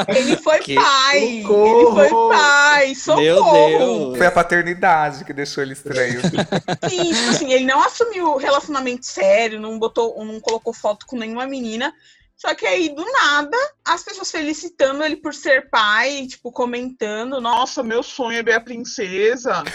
Ele 0.08 0.36
foi 0.38 0.60
Que 0.60 0.76
pai. 0.76 1.24
Ele 1.24 1.41
socorro! 1.43 1.95
foi 1.95 2.10
pai. 2.10 2.95
Socorro. 2.95 3.22
Meu 3.22 3.54
Deus! 3.54 4.17
Foi 4.17 4.28
a 4.28 4.32
paternidade 4.32 5.24
que 5.24 5.32
deixou 5.32 5.63
ele 5.63 5.74
estranho. 5.74 6.19
Sim, 6.22 7.13
tipo 7.13 7.30
assim, 7.30 7.54
ele 7.54 7.65
não 7.65 7.84
assumiu 7.84 8.36
relacionamento 8.38 9.06
sério, 9.06 9.60
não 9.60 9.78
botou, 9.78 10.24
não 10.26 10.39
colocou 10.39 10.74
foto 10.74 11.06
com 11.06 11.17
nenhuma 11.17 11.45
menina. 11.45 11.93
Só 12.36 12.56
que 12.56 12.65
aí, 12.65 12.89
do 12.89 13.04
nada, 13.04 13.58
as 13.86 14.02
pessoas 14.02 14.32
felicitando 14.32 15.04
ele 15.04 15.17
por 15.17 15.34
ser 15.34 15.69
pai, 15.69 16.26
tipo, 16.26 16.54
comentando, 16.54 17.41
nossa, 17.41 17.60
Nossa, 17.60 17.84
meu 17.84 18.02
sonho 18.02 18.39
é 18.39 18.43
ver 18.43 18.54
a 18.54 18.62
princesa. 18.62 19.62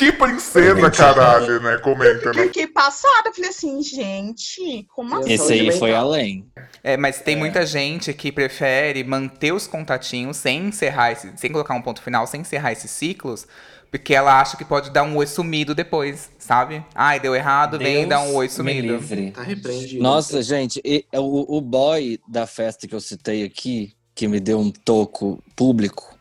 Que 0.00 0.12
princesa, 0.12 0.90
caralho, 0.90 1.60
né? 1.60 1.76
Comenta, 1.76 2.32
né? 2.32 2.44
fiquei 2.44 2.66
passada. 2.66 3.28
Eu 3.28 3.34
falei 3.34 3.50
assim, 3.50 3.82
gente, 3.82 4.86
como 4.94 5.14
assim? 5.14 5.34
Esse 5.34 5.52
aí 5.52 5.72
foi 5.72 5.94
além. 5.94 6.46
É, 6.82 6.96
mas 6.96 7.20
tem 7.20 7.36
muita 7.36 7.66
gente 7.66 8.14
que 8.14 8.32
prefere 8.32 9.04
manter 9.04 9.52
os 9.52 9.66
contatinhos 9.66 10.38
sem 10.38 10.68
encerrar 10.68 11.12
esse, 11.12 11.30
sem 11.36 11.52
colocar 11.52 11.74
um 11.74 11.82
ponto 11.82 12.00
final, 12.00 12.26
sem 12.26 12.40
encerrar 12.40 12.72
esses 12.72 12.90
ciclos, 12.90 13.46
porque 13.90 14.14
ela 14.14 14.40
acha 14.40 14.56
que 14.56 14.64
pode 14.64 14.88
dar 14.88 15.02
um 15.02 15.16
oi 15.16 15.26
sumido 15.26 15.74
depois, 15.74 16.30
sabe? 16.38 16.82
Ai, 16.94 17.20
deu 17.20 17.34
errado, 17.34 17.76
vem 17.76 17.96
Deus 17.96 18.08
dar 18.08 18.20
um 18.22 18.34
oi 18.36 18.46
me 18.46 18.50
sumido. 18.50 18.88
livre. 18.88 19.32
Tá 19.32 19.42
repreendido. 19.42 20.02
Nossa, 20.02 20.42
gente, 20.42 20.80
e- 20.82 21.04
o, 21.12 21.58
o 21.58 21.60
boy 21.60 22.18
da 22.26 22.46
festa 22.46 22.88
que 22.88 22.94
eu 22.94 23.00
citei 23.02 23.44
aqui, 23.44 23.92
que 24.14 24.26
me 24.26 24.40
deu 24.40 24.58
um 24.60 24.70
toco 24.70 25.44
público, 25.54 26.18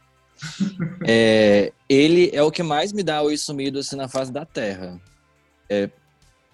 é, 1.05 1.71
ele 1.87 2.29
é 2.33 2.41
o 2.43 2.51
que 2.51 2.63
mais 2.63 2.91
me 2.93 3.03
dá 3.03 3.21
oi 3.21 3.37
sumido 3.37 3.79
assim, 3.79 3.95
na 3.95 4.07
face 4.07 4.31
da 4.31 4.45
Terra. 4.45 4.99
É, 5.69 5.89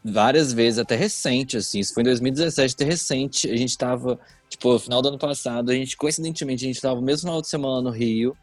várias 0.03 0.53
vezes, 0.53 0.79
até 0.79 0.95
recente, 0.95 1.57
assim, 1.57 1.79
isso 1.79 1.93
foi 1.93 2.01
em 2.01 2.05
2017, 2.05 2.75
até 2.75 2.85
recente, 2.85 3.49
a 3.49 3.55
gente 3.55 3.77
tava, 3.77 4.19
tipo, 4.49 4.71
no 4.71 4.79
final 4.79 5.01
do 5.01 5.07
ano 5.09 5.17
passado, 5.17 5.71
a 5.71 5.73
gente, 5.73 5.97
coincidentemente, 5.97 6.63
a 6.63 6.67
gente 6.67 6.81
tava 6.81 6.95
no 6.95 7.01
mesmo 7.01 7.21
final 7.21 7.41
de 7.41 7.47
semana 7.47 7.81
no 7.81 7.89
Rio, 7.89 8.37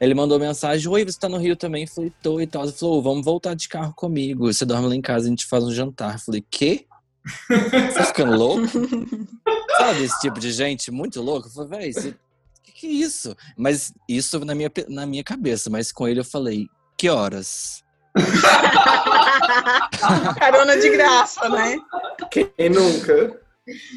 ele 0.00 0.14
mandou 0.14 0.38
mensagem, 0.38 0.88
oi, 0.88 1.04
você 1.04 1.18
tá 1.18 1.28
no 1.28 1.36
Rio 1.36 1.54
também? 1.54 1.82
Eu 1.82 1.88
falei, 1.88 2.12
tô 2.22 2.40
e 2.40 2.46
tal. 2.46 2.62
Ele 2.62 2.72
falou, 2.72 3.02
vamos 3.02 3.22
voltar 3.22 3.52
de 3.52 3.68
carro 3.68 3.92
comigo, 3.92 4.50
você 4.50 4.64
dorme 4.64 4.88
lá 4.88 4.96
em 4.96 5.02
casa, 5.02 5.26
a 5.26 5.28
gente 5.28 5.44
faz 5.44 5.62
um 5.62 5.70
jantar. 5.70 6.14
Eu 6.14 6.18
falei, 6.18 6.44
quê? 6.50 6.86
Você 7.46 7.92
tá 7.92 8.04
ficando 8.04 8.34
louco? 8.34 8.62
Sabe 9.76 10.04
esse 10.04 10.18
tipo 10.20 10.40
de 10.40 10.50
gente 10.52 10.90
muito 10.90 11.20
louco? 11.20 11.48
Eu 11.48 11.52
falei, 11.52 11.68
véi, 11.68 11.92
você... 11.92 12.14
que 12.80 12.86
é 12.86 12.90
isso? 12.90 13.36
Mas 13.56 13.92
isso 14.08 14.42
na 14.44 14.54
minha, 14.54 14.70
na 14.88 15.04
minha 15.04 15.22
cabeça, 15.22 15.68
mas 15.68 15.92
com 15.92 16.08
ele 16.08 16.20
eu 16.20 16.24
falei, 16.24 16.66
que 16.96 17.10
horas? 17.10 17.84
Carona 20.38 20.76
de 20.78 20.88
graça, 20.88 21.48
né? 21.48 21.78
Quem 22.30 22.70
nunca? 22.70 23.38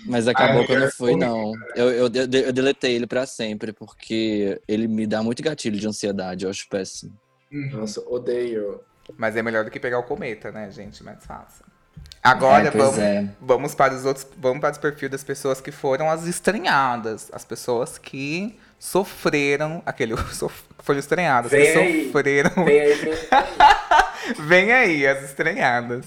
Mas 0.05 0.27
acabou 0.27 0.61
Ai, 0.61 0.65
que 0.65 0.71
eu 0.73 0.75
não 0.75 0.81
cara, 0.81 0.95
fui, 0.95 1.15
não. 1.15 1.53
Eu, 1.75 1.89
eu, 1.89 2.11
eu, 2.13 2.29
eu 2.31 2.53
deletei 2.53 2.95
ele 2.95 3.07
pra 3.07 3.25
sempre, 3.25 3.71
porque 3.71 4.61
ele 4.67 4.87
me 4.87 5.07
dá 5.07 5.23
muito 5.23 5.41
gatilho 5.41 5.79
de 5.79 5.87
ansiedade, 5.87 6.43
eu 6.43 6.51
acho 6.51 6.67
péssimo. 6.69 7.17
Nossa, 7.49 8.01
odeio. 8.01 8.81
Mas 9.17 9.35
é 9.35 9.41
melhor 9.41 9.63
do 9.63 9.71
que 9.71 9.79
pegar 9.79 9.99
o 9.99 10.03
cometa, 10.03 10.51
né, 10.51 10.69
gente? 10.69 11.03
Mais 11.03 11.25
fácil. 11.25 11.65
Agora 12.21 12.67
É, 12.67 12.71
vamos, 12.71 12.97
é. 12.97 13.29
vamos 13.41 13.75
para 13.75 13.93
os 13.93 14.05
outros, 14.05 14.25
vamos 14.37 14.59
para 14.59 14.71
os 14.71 14.77
perfis 14.77 15.09
das 15.09 15.23
pessoas 15.23 15.59
que 15.59 15.71
foram 15.71 16.09
as 16.09 16.25
estranhadas, 16.25 17.29
as 17.33 17.43
pessoas 17.43 17.97
que 17.97 18.57
sofreram 18.83 19.81
aquele 19.85 20.15
sof- 20.33 20.63
foram 20.79 20.99
estranhadas, 20.99 21.51
Vem 21.51 21.67
aí. 21.77 22.05
sofreram. 22.07 22.65
Vem 22.65 22.79
aí, 22.81 22.93
vem 22.95 23.13
aí. 23.31 24.35
Vem 24.39 24.71
aí 24.73 25.07
as 25.07 25.23
estranhadas. 25.23 26.05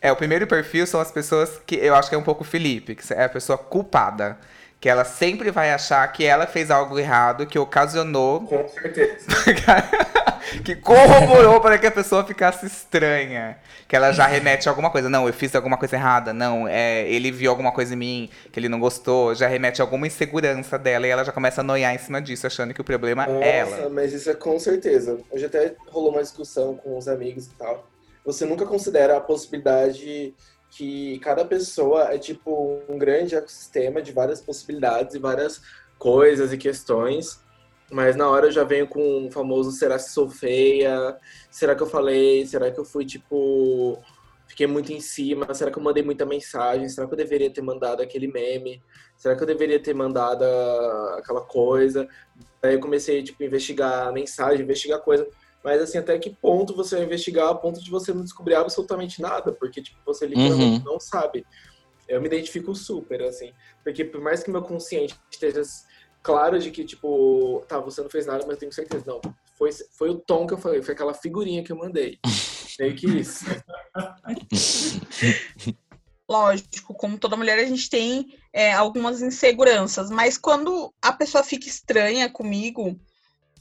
É, 0.00 0.10
o 0.10 0.16
primeiro 0.16 0.46
perfil 0.46 0.86
são 0.86 1.00
as 1.00 1.12
pessoas 1.12 1.60
que 1.66 1.74
eu 1.76 1.94
acho 1.94 2.08
que 2.08 2.14
é 2.14 2.18
um 2.18 2.22
pouco 2.22 2.44
Felipe, 2.44 2.94
que 2.94 3.12
é 3.12 3.24
a 3.24 3.28
pessoa 3.28 3.58
culpada. 3.58 4.38
Que 4.80 4.88
ela 4.88 5.04
sempre 5.04 5.50
vai 5.50 5.72
achar 5.72 6.06
que 6.12 6.24
ela 6.24 6.46
fez 6.46 6.70
algo 6.70 6.98
errado, 6.98 7.46
que 7.46 7.58
ocasionou. 7.58 8.40
Com 8.42 8.68
certeza. 8.68 9.26
que 10.64 10.76
corroborou 10.76 11.60
para 11.60 11.78
que 11.78 11.86
a 11.86 11.90
pessoa 11.90 12.24
ficasse 12.24 12.66
estranha. 12.66 13.58
Que 13.88 13.96
ela 13.96 14.12
já 14.12 14.26
remete 14.26 14.68
a 14.68 14.72
alguma 14.72 14.90
coisa. 14.90 15.08
Não, 15.08 15.26
eu 15.26 15.32
fiz 15.32 15.54
alguma 15.54 15.76
coisa 15.76 15.96
errada. 15.96 16.32
Não, 16.32 16.68
é, 16.68 17.08
ele 17.08 17.30
viu 17.30 17.50
alguma 17.50 17.72
coisa 17.72 17.94
em 17.94 17.96
mim 17.96 18.30
que 18.52 18.60
ele 18.60 18.68
não 18.68 18.78
gostou. 18.78 19.34
Já 19.34 19.48
remete 19.48 19.80
a 19.80 19.84
alguma 19.84 20.06
insegurança 20.06 20.78
dela 20.78 21.06
e 21.06 21.10
ela 21.10 21.24
já 21.24 21.32
começa 21.32 21.60
a 21.60 21.64
noiar 21.64 21.94
em 21.94 21.98
cima 21.98 22.20
disso, 22.20 22.46
achando 22.46 22.72
que 22.72 22.80
o 22.80 22.84
problema 22.84 23.26
Nossa, 23.26 23.44
é 23.44 23.58
ela. 23.58 23.88
mas 23.88 24.12
isso 24.12 24.30
é 24.30 24.34
com 24.34 24.58
certeza. 24.58 25.18
Hoje 25.30 25.46
até 25.46 25.74
rolou 25.88 26.12
uma 26.12 26.22
discussão 26.22 26.76
com 26.76 26.96
os 26.96 27.08
amigos 27.08 27.46
e 27.46 27.50
tal. 27.50 27.88
Você 28.24 28.44
nunca 28.44 28.66
considera 28.66 29.16
a 29.16 29.20
possibilidade 29.20 30.34
que 30.78 31.18
cada 31.18 31.44
pessoa 31.44 32.14
é 32.14 32.18
tipo 32.18 32.80
um 32.88 32.96
grande 32.96 33.34
ecossistema 33.34 34.00
de 34.00 34.12
várias 34.12 34.40
possibilidades 34.40 35.16
e 35.16 35.18
várias 35.18 35.60
coisas 35.98 36.52
e 36.52 36.56
questões. 36.56 37.40
Mas 37.90 38.14
na 38.14 38.28
hora 38.28 38.46
eu 38.46 38.52
já 38.52 38.62
venho 38.62 38.86
com 38.86 39.26
o 39.26 39.30
famoso 39.32 39.72
será 39.72 39.96
que 39.96 40.04
sou 40.04 40.30
feia? 40.30 41.18
Será 41.50 41.74
que 41.74 41.82
eu 41.82 41.86
falei? 41.88 42.46
Será 42.46 42.70
que 42.70 42.78
eu 42.78 42.84
fui 42.84 43.04
tipo 43.04 44.00
fiquei 44.46 44.68
muito 44.68 44.92
em 44.92 45.00
cima? 45.00 45.52
Será 45.52 45.68
que 45.68 45.78
eu 45.78 45.82
mandei 45.82 46.04
muita 46.04 46.24
mensagem? 46.24 46.88
Será 46.88 47.08
que 47.08 47.12
eu 47.12 47.18
deveria 47.18 47.50
ter 47.50 47.60
mandado 47.60 48.00
aquele 48.00 48.28
meme? 48.28 48.80
Será 49.16 49.34
que 49.34 49.42
eu 49.42 49.46
deveria 49.48 49.82
ter 49.82 49.94
mandado 49.94 50.44
aquela 51.18 51.40
coisa? 51.40 52.06
Aí 52.62 52.74
eu 52.74 52.80
comecei 52.80 53.20
tipo 53.24 53.42
investigar 53.42 54.06
a 54.06 54.12
mensagem, 54.12 54.62
investigar 54.62 55.00
coisa. 55.00 55.26
Mas 55.62 55.82
assim, 55.82 55.98
até 55.98 56.18
que 56.18 56.30
ponto 56.30 56.74
você 56.74 56.96
vai 56.96 57.04
investigar 57.04 57.48
a 57.48 57.54
ponto 57.54 57.82
de 57.82 57.90
você 57.90 58.12
não 58.12 58.22
descobrir 58.22 58.54
absolutamente 58.54 59.20
nada? 59.20 59.52
Porque 59.52 59.82
tipo, 59.82 59.98
você 60.04 60.26
literalmente 60.26 60.84
não 60.84 61.00
sabe. 61.00 61.46
Eu 62.08 62.20
me 62.20 62.26
identifico 62.26 62.74
super, 62.74 63.22
assim. 63.22 63.52
Porque 63.84 64.04
por 64.04 64.20
mais 64.20 64.42
que 64.42 64.50
meu 64.50 64.62
consciente 64.62 65.14
esteja 65.30 65.62
claro 66.22 66.58
de 66.58 66.70
que, 66.70 66.84
tipo, 66.84 67.64
tá, 67.68 67.78
você 67.78 68.02
não 68.02 68.10
fez 68.10 68.26
nada, 68.26 68.44
mas 68.44 68.50
eu 68.50 68.56
tenho 68.56 68.72
certeza. 68.72 69.04
Não, 69.06 69.20
foi, 69.56 69.70
foi 69.92 70.10
o 70.10 70.18
tom 70.18 70.46
que 70.46 70.54
eu 70.54 70.58
falei, 70.58 70.82
foi 70.82 70.94
aquela 70.94 71.14
figurinha 71.14 71.62
que 71.62 71.72
eu 71.72 71.76
mandei. 71.76 72.18
Meio 72.78 72.94
que 72.94 73.06
isso. 73.06 73.44
Lógico, 76.30 76.94
como 76.94 77.18
toda 77.18 77.36
mulher, 77.36 77.58
a 77.58 77.64
gente 77.64 77.88
tem 77.88 78.26
é, 78.52 78.72
algumas 78.72 79.22
inseguranças, 79.22 80.10
mas 80.10 80.36
quando 80.36 80.92
a 81.00 81.10
pessoa 81.10 81.42
fica 81.42 81.66
estranha 81.66 82.30
comigo, 82.30 83.00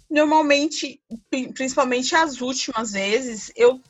normalmente, 0.09 0.99
pri- 1.29 1.51
principalmente 1.53 2.15
as 2.15 2.41
últimas 2.41 2.91
vezes, 2.91 3.51
eu 3.55 3.81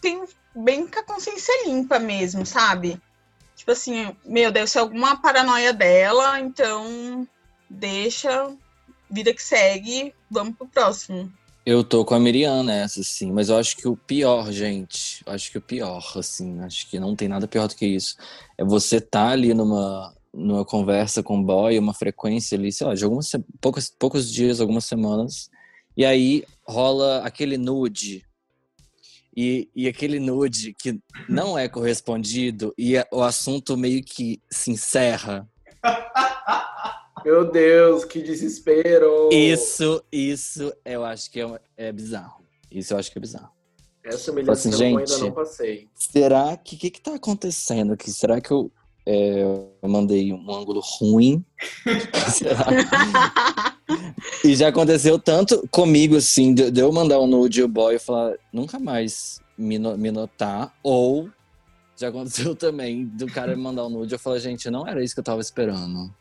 tenho 0.00 0.24
bem 0.54 0.86
com 0.86 1.00
a 1.00 1.02
consciência 1.02 1.66
limpa 1.66 1.98
mesmo, 1.98 2.44
sabe? 2.46 3.00
Tipo 3.56 3.72
assim, 3.72 4.14
meu, 4.24 4.52
deve 4.52 4.66
ser 4.66 4.80
alguma 4.80 5.16
paranoia 5.20 5.72
dela, 5.72 6.40
então 6.40 7.26
deixa, 7.68 8.54
vida 9.10 9.32
que 9.32 9.42
segue, 9.42 10.14
vamos 10.30 10.56
pro 10.56 10.66
próximo. 10.66 11.32
Eu 11.66 11.82
tô 11.82 12.04
com 12.04 12.14
a 12.14 12.20
Miriam 12.20 12.62
nessa, 12.62 13.00
assim, 13.00 13.32
mas 13.32 13.48
eu 13.48 13.56
acho 13.56 13.76
que 13.78 13.88
o 13.88 13.96
pior, 13.96 14.52
gente, 14.52 15.22
acho 15.26 15.50
que 15.50 15.56
o 15.56 15.62
pior, 15.62 16.04
assim, 16.16 16.60
acho 16.60 16.90
que 16.90 17.00
não 17.00 17.16
tem 17.16 17.26
nada 17.26 17.48
pior 17.48 17.66
do 17.66 17.74
que 17.74 17.86
isso. 17.86 18.16
É 18.58 18.64
você 18.64 19.00
tá 19.00 19.28
ali 19.28 19.54
numa, 19.54 20.13
numa 20.34 20.64
conversa 20.64 21.22
com 21.22 21.38
o 21.38 21.44
boy, 21.44 21.78
uma 21.78 21.94
frequência 21.94 22.58
ali, 22.58 22.72
sei 22.72 22.86
lá, 22.86 22.94
de 22.94 23.04
algumas, 23.04 23.30
poucos, 23.60 23.88
poucos 23.88 24.30
dias, 24.30 24.60
algumas 24.60 24.84
semanas, 24.84 25.48
e 25.96 26.04
aí 26.04 26.44
rola 26.66 27.18
aquele 27.24 27.56
nude. 27.56 28.24
E, 29.36 29.68
e 29.74 29.88
aquele 29.88 30.20
nude 30.20 30.74
que 30.74 31.00
não 31.28 31.58
é 31.58 31.68
correspondido 31.68 32.72
e 32.78 32.96
é- 32.96 33.08
o 33.10 33.20
assunto 33.20 33.76
meio 33.76 34.02
que 34.02 34.40
se 34.48 34.70
encerra. 34.70 35.48
Meu 37.24 37.50
Deus, 37.50 38.04
que 38.04 38.22
desespero! 38.22 39.30
Isso, 39.32 40.04
isso 40.12 40.72
eu 40.84 41.04
acho 41.04 41.30
que 41.30 41.40
é, 41.40 41.60
é 41.76 41.92
bizarro. 41.92 42.44
Isso 42.70 42.92
eu 42.92 42.98
acho 42.98 43.10
que 43.10 43.18
é 43.18 43.20
bizarro. 43.20 43.50
Essa 44.04 44.30
humilhação 44.30 44.70
Assim, 44.70 44.84
eu 44.84 44.98
ainda 44.98 45.06
gente, 45.06 45.20
não 45.20 45.32
passei. 45.32 45.88
Será 45.94 46.56
que 46.56 46.76
o 46.76 46.78
que, 46.78 46.90
que 46.90 47.00
tá 47.00 47.14
acontecendo 47.14 47.94
aqui? 47.94 48.10
Será 48.10 48.40
que 48.40 48.50
eu, 48.50 48.70
é, 49.06 49.42
eu 49.42 49.88
mandei 49.88 50.32
um 50.32 50.50
ângulo 50.50 50.80
ruim? 50.98 51.44
E 54.42 54.54
já 54.56 54.68
aconteceu 54.68 55.18
tanto 55.18 55.66
comigo, 55.70 56.16
assim, 56.16 56.54
de, 56.54 56.80
eu 56.80 56.92
mandar 56.92 57.20
um 57.20 57.26
nude 57.26 57.60
e 57.60 57.62
o 57.62 57.68
boy 57.68 57.98
falar, 57.98 58.34
nunca 58.52 58.78
mais 58.78 59.40
me, 59.56 59.78
no- 59.78 59.96
me 59.96 60.10
notar, 60.10 60.72
ou 60.82 61.28
já 61.96 62.08
aconteceu 62.08 62.54
também 62.56 63.04
do 63.04 63.26
cara 63.26 63.54
me 63.54 63.62
mandar 63.62 63.86
um 63.86 63.90
nude 63.90 64.12
e 64.12 64.16
eu 64.16 64.18
falar, 64.18 64.38
gente, 64.38 64.70
não 64.70 64.86
era 64.86 65.02
isso 65.02 65.14
que 65.14 65.20
eu 65.20 65.24
tava 65.24 65.40
esperando. 65.40 66.12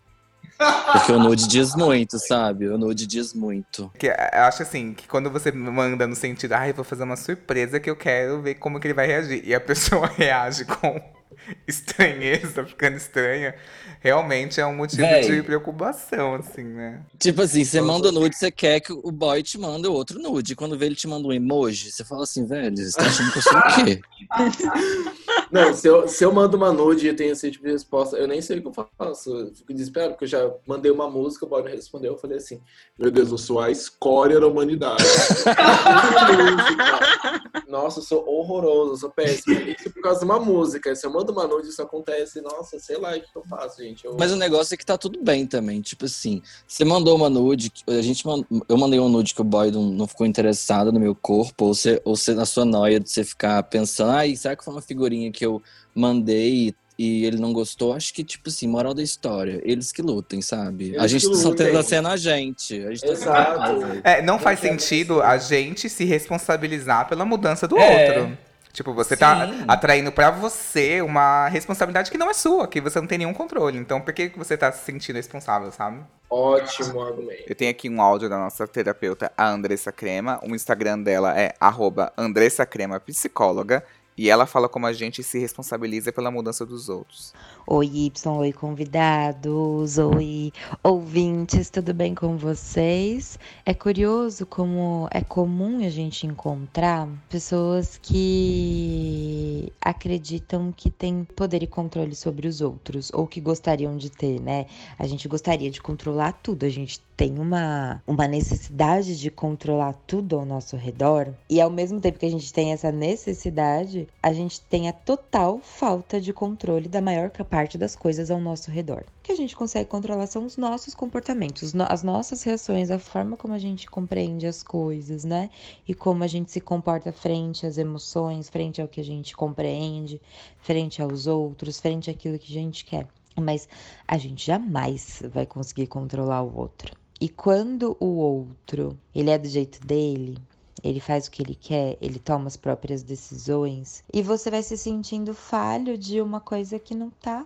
Porque 0.91 1.11
o 1.11 1.19
nude 1.19 1.47
diz 1.47 1.75
muito, 1.75 2.19
sabe? 2.19 2.67
O 2.67 2.77
nude 2.77 3.07
diz 3.07 3.33
muito. 3.33 3.91
Que, 3.97 4.07
eu 4.07 4.43
acho 4.43 4.61
assim, 4.61 4.93
que 4.93 5.07
quando 5.07 5.29
você 5.29 5.51
manda 5.51 6.05
no 6.05 6.15
sentido, 6.15 6.53
ai, 6.53 6.71
vou 6.71 6.85
fazer 6.85 7.03
uma 7.03 7.15
surpresa 7.15 7.79
que 7.79 7.89
eu 7.89 7.95
quero 7.95 8.41
ver 8.41 8.55
como 8.55 8.79
que 8.79 8.87
ele 8.87 8.93
vai 8.93 9.07
reagir. 9.07 9.41
E 9.45 9.53
a 9.53 9.59
pessoa 9.59 10.05
reage 10.15 10.65
com 10.65 11.01
estranheza, 11.67 12.65
ficando 12.65 12.97
estranha, 12.97 13.55
realmente 13.99 14.59
é 14.59 14.65
um 14.65 14.75
motivo 14.75 15.01
Véi. 15.01 15.29
de 15.29 15.43
preocupação, 15.43 16.35
assim, 16.35 16.63
né? 16.63 17.01
Tipo 17.17 17.41
assim, 17.41 17.63
você 17.63 17.81
manda 17.81 18.09
o 18.09 18.11
nude, 18.11 18.35
você 18.35 18.51
quer 18.51 18.79
que 18.79 18.91
o 18.91 19.11
boy 19.11 19.41
te 19.43 19.57
manda 19.57 19.89
outro 19.89 20.19
nude. 20.19 20.55
Quando 20.55 20.77
vê 20.77 20.87
ele 20.87 20.95
te 20.95 21.07
manda 21.07 21.27
um 21.27 21.33
emoji, 21.33 21.91
você 21.91 22.03
fala 22.03 22.23
assim, 22.23 22.45
velho, 22.45 22.75
você 22.75 22.97
tá 22.97 23.05
achando 23.05 23.31
que 23.31 23.37
eu 23.37 23.41
sou 23.41 23.57
o 23.57 23.85
quê? 23.85 24.01
Não, 25.51 25.73
se 25.73 25.87
eu, 25.87 26.07
se 26.07 26.23
eu 26.23 26.33
mando 26.33 26.57
uma 26.57 26.73
nude 26.73 27.05
e 27.05 27.09
eu 27.09 27.15
tenho 27.15 27.31
esse 27.31 27.51
tipo 27.51 27.65
de 27.65 27.71
resposta, 27.71 28.17
eu 28.17 28.27
nem 28.27 28.41
sei 28.41 28.57
o 28.57 28.61
que 28.61 28.67
eu 28.67 28.87
faço. 28.97 29.29
Eu 29.29 29.53
fico 29.53 29.73
desesperado, 29.73 30.13
porque 30.13 30.25
eu 30.25 30.29
já 30.29 30.51
mandei 30.65 30.91
uma 30.91 31.07
música, 31.09 31.45
o 31.45 31.47
boy 31.47 31.61
não 31.61 31.69
respondeu. 31.69 32.13
Eu 32.13 32.17
falei 32.17 32.37
assim: 32.37 32.59
Meu 32.97 33.11
Deus, 33.11 33.29
eu 33.29 33.37
sou 33.37 33.59
a 33.59 33.69
escória 33.69 34.39
da 34.39 34.47
humanidade. 34.47 35.03
nossa, 37.67 37.99
eu 37.99 38.03
sou 38.03 38.27
horroroso, 38.27 38.93
eu 38.93 38.97
sou 38.97 39.11
péssimo. 39.11 39.59
Isso 39.59 39.91
por 39.91 40.01
causa 40.01 40.19
de 40.19 40.25
uma 40.25 40.39
música. 40.39 40.95
Se 40.95 41.05
eu 41.05 41.11
mando 41.11 41.32
uma 41.33 41.45
nude, 41.47 41.67
isso 41.67 41.81
acontece. 41.81 42.39
Nossa, 42.41 42.79
sei 42.79 42.97
lá 42.97 43.11
o 43.15 43.21
que 43.21 43.27
eu 43.35 43.43
faço, 43.49 43.83
gente. 43.83 44.05
Eu... 44.05 44.15
Mas 44.17 44.31
o 44.31 44.35
negócio 44.37 44.73
é 44.73 44.77
que 44.77 44.85
tá 44.85 44.97
tudo 44.97 45.21
bem 45.21 45.45
também. 45.45 45.81
Tipo 45.81 46.05
assim, 46.05 46.41
você 46.67 46.85
mandou 46.85 47.15
uma 47.15 47.29
nude, 47.29 47.69
que- 47.69 47.83
a 47.91 48.01
gente 48.01 48.25
mand- 48.25 48.45
eu 48.69 48.77
mandei 48.77 48.99
um 48.99 49.09
nude 49.09 49.33
que 49.33 49.41
o 49.41 49.43
boy 49.43 49.69
não, 49.71 49.83
não 49.83 50.07
ficou 50.07 50.25
interessado 50.25 50.91
no 50.91 50.99
meu 50.99 51.13
corpo, 51.15 51.65
ou 51.65 51.73
você, 51.73 52.01
ou 52.05 52.15
você 52.15 52.33
na 52.33 52.45
sua 52.45 52.63
noia 52.65 52.99
de 52.99 53.09
você 53.09 53.23
ficar 53.23 53.61
pensando, 53.63 54.11
ai, 54.11 54.35
será 54.35 54.55
que 54.55 54.63
foi 54.63 54.73
uma 54.73 54.81
figurinha 54.81 55.31
que 55.31 55.45
eu 55.45 55.61
mandei 55.93 56.69
e, 56.69 56.75
e 56.97 57.25
ele 57.25 57.37
não 57.37 57.51
gostou? 57.53 57.93
Acho 57.93 58.13
que, 58.13 58.23
tipo 58.23 58.49
assim, 58.49 58.67
moral 58.67 58.93
da 58.93 59.01
história, 59.03 59.61
eles 59.63 59.91
que 59.91 60.01
lutem, 60.01 60.41
sabe? 60.41 60.95
a 60.95 60.99
Eles 61.01 61.11
gente 61.11 61.29
que 61.29 61.35
só 61.35 61.53
tá 61.53 61.83
sendo 61.83 62.07
a 62.07 62.17
gente. 62.17 62.79
A 62.83 62.89
gente 62.91 63.01
tá 63.01 63.11
Exato. 63.11 63.79
sendo- 63.81 64.01
É, 64.03 64.21
não 64.21 64.37
faz 64.39 64.59
sentido 64.59 65.21
a 65.21 65.37
gente 65.37 65.89
se 65.89 66.03
responsabilizar 66.05 67.07
pela 67.09 67.25
mudança 67.25 67.67
do 67.67 67.77
É. 67.77 68.19
outro. 68.19 68.37
Tipo, 68.73 68.91
você 68.91 69.15
tá 69.15 69.47
Sim. 69.47 69.65
atraindo 69.67 70.11
pra 70.11 70.31
você 70.31 70.99
uma 70.99 71.47
responsabilidade 71.47 72.09
que 72.09 72.17
não 72.17 72.27
é 72.27 72.33
sua, 72.33 72.67
que 72.67 72.81
você 72.81 72.99
não 72.99 73.05
tem 73.05 73.19
nenhum 73.19 73.33
controle. 73.33 73.77
Então, 73.77 74.01
por 74.01 74.11
que 74.11 74.29
que 74.29 74.37
você 74.37 74.57
tá 74.57 74.71
se 74.71 74.83
sentindo 74.83 75.15
responsável, 75.15 75.71
sabe? 75.71 76.01
Ótimo 76.27 76.99
argumento. 76.99 77.43
Eu 77.47 77.53
tenho 77.53 77.69
aqui 77.69 77.87
um 77.87 78.01
áudio 78.01 78.27
da 78.27 78.37
nossa 78.39 78.67
terapeuta, 78.67 79.31
a 79.37 79.47
Andressa 79.47 79.91
Crema. 79.91 80.39
O 80.41 80.55
Instagram 80.55 80.99
dela 80.99 81.39
é 81.39 81.53
arroba 81.59 82.11
Andressa 82.17 82.65
Crema 82.65 82.99
Psicóloga. 82.99 83.85
E 84.17 84.29
ela 84.29 84.47
fala 84.47 84.67
como 84.67 84.87
a 84.87 84.93
gente 84.93 85.21
se 85.21 85.37
responsabiliza 85.37 86.11
pela 86.11 86.31
mudança 86.31 86.65
dos 86.65 86.89
outros. 86.89 87.33
Oi, 87.65 87.85
Y, 87.87 88.27
oi, 88.39 88.51
convidados, 88.51 89.97
oi, 89.97 90.51
ouvintes, 90.83 91.69
tudo 91.69 91.93
bem 91.93 92.13
com 92.13 92.35
vocês? 92.37 93.39
É 93.65 93.73
curioso 93.73 94.45
como 94.45 95.07
é 95.11 95.21
comum 95.21 95.77
a 95.85 95.89
gente 95.89 96.27
encontrar 96.27 97.07
pessoas 97.29 97.97
que 98.01 99.71
acreditam 99.79 100.73
que 100.75 100.89
têm 100.91 101.23
poder 101.23 101.63
e 101.63 101.67
controle 101.67 102.13
sobre 102.15 102.49
os 102.49 102.59
outros, 102.59 103.09
ou 103.13 103.25
que 103.25 103.39
gostariam 103.39 103.95
de 103.95 104.09
ter, 104.11 104.41
né? 104.41 104.65
A 104.99 105.07
gente 105.07 105.27
gostaria 105.29 105.71
de 105.71 105.81
controlar 105.81 106.33
tudo, 106.33 106.65
a 106.65 106.69
gente 106.69 106.99
tem 107.15 107.37
uma, 107.39 108.01
uma 108.05 108.27
necessidade 108.27 109.17
de 109.17 109.29
controlar 109.31 109.93
tudo 110.05 110.37
ao 110.37 110.45
nosso 110.45 110.75
redor, 110.75 111.33
e 111.49 111.61
ao 111.61 111.69
mesmo 111.69 112.01
tempo 112.01 112.19
que 112.19 112.25
a 112.25 112.31
gente 112.31 112.51
tem 112.51 112.73
essa 112.73 112.91
necessidade, 112.91 114.07
a 114.21 114.33
gente 114.33 114.59
tem 114.61 114.89
a 114.89 114.93
total 114.93 115.59
falta 115.59 116.19
de 116.19 116.33
controle 116.33 116.89
da 116.89 116.99
maior 117.01 117.29
ca- 117.29 117.45
parte 117.53 117.77
das 117.77 117.95
coisas 117.95 118.31
ao 118.31 118.41
nosso 118.41 118.71
redor. 118.71 119.03
O 119.19 119.21
que 119.21 119.31
a 119.31 119.35
gente 119.35 119.55
consegue 119.55 119.87
controlar 119.87 120.25
são 120.25 120.43
os 120.43 120.57
nossos 120.57 120.95
comportamentos, 120.95 121.71
as 121.87 122.01
nossas 122.01 122.41
reações, 122.41 122.89
a 122.89 122.97
forma 122.97 123.37
como 123.37 123.53
a 123.53 123.59
gente 123.59 123.87
compreende 123.87 124.47
as 124.47 124.63
coisas, 124.63 125.23
né? 125.23 125.51
E 125.87 125.93
como 125.93 126.23
a 126.23 126.27
gente 126.27 126.51
se 126.51 126.59
comporta 126.59 127.11
frente 127.11 127.67
às 127.67 127.77
emoções, 127.77 128.49
frente 128.49 128.81
ao 128.81 128.87
que 128.87 128.99
a 128.99 129.03
gente 129.03 129.37
compreende, 129.37 130.19
frente 130.57 130.99
aos 130.99 131.27
outros, 131.27 131.79
frente 131.79 132.09
àquilo 132.09 132.39
que 132.39 132.51
a 132.51 132.59
gente 132.59 132.83
quer. 132.85 133.07
Mas 133.39 133.69
a 134.07 134.17
gente 134.17 134.43
jamais 134.43 135.21
vai 135.31 135.45
conseguir 135.45 135.85
controlar 135.85 136.41
o 136.41 136.57
outro. 136.57 136.97
E 137.21 137.29
quando 137.29 137.95
o 137.99 138.15
outro, 138.15 138.97
ele 139.13 139.29
é 139.29 139.37
do 139.37 139.47
jeito 139.47 139.79
dele, 139.85 140.39
ele 140.83 140.99
faz 140.99 141.27
o 141.27 141.31
que 141.31 141.41
ele 141.41 141.55
quer, 141.55 141.97
ele 142.01 142.19
toma 142.19 142.47
as 142.47 142.57
próprias 142.57 143.01
decisões, 143.01 144.03
e 144.11 144.21
você 144.21 144.51
vai 144.51 144.61
se 144.61 144.77
sentindo 144.77 145.33
falho 145.33 145.97
de 145.97 146.21
uma 146.21 146.39
coisa 146.41 146.77
que 146.77 146.93
não 146.93 147.09
tá 147.09 147.45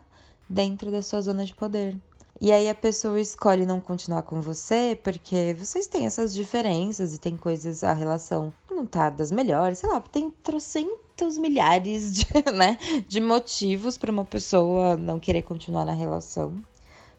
dentro 0.50 0.90
da 0.92 1.02
sua 1.02 1.22
zona 1.22 1.46
de 1.46 1.54
poder. 1.54 1.96
E 2.40 2.52
aí 2.52 2.70
a 2.70 2.76
pessoa 2.76 3.20
escolhe 3.20 3.66
não 3.66 3.82
continuar 3.82 4.22
com 4.22 4.42
você 4.42 5.00
porque 5.04 5.56
vocês 5.58 5.88
têm 5.88 6.06
essas 6.06 6.34
diferenças 6.34 7.16
e 7.16 7.20
tem 7.20 7.36
coisas, 7.36 7.84
a 7.84 7.94
relação 7.94 8.54
não 8.70 8.86
tá 8.86 9.10
das 9.10 9.32
melhores, 9.32 9.80
sei 9.80 9.90
lá, 9.90 10.00
tem 10.00 10.30
trocentos 10.44 11.38
milhares 11.40 12.14
de, 12.14 12.28
né, 12.54 12.78
de 13.08 13.20
motivos 13.20 13.98
para 13.98 14.12
uma 14.12 14.24
pessoa 14.24 14.96
não 14.96 15.20
querer 15.20 15.42
continuar 15.42 15.84
na 15.84 15.94
relação, 15.94 16.64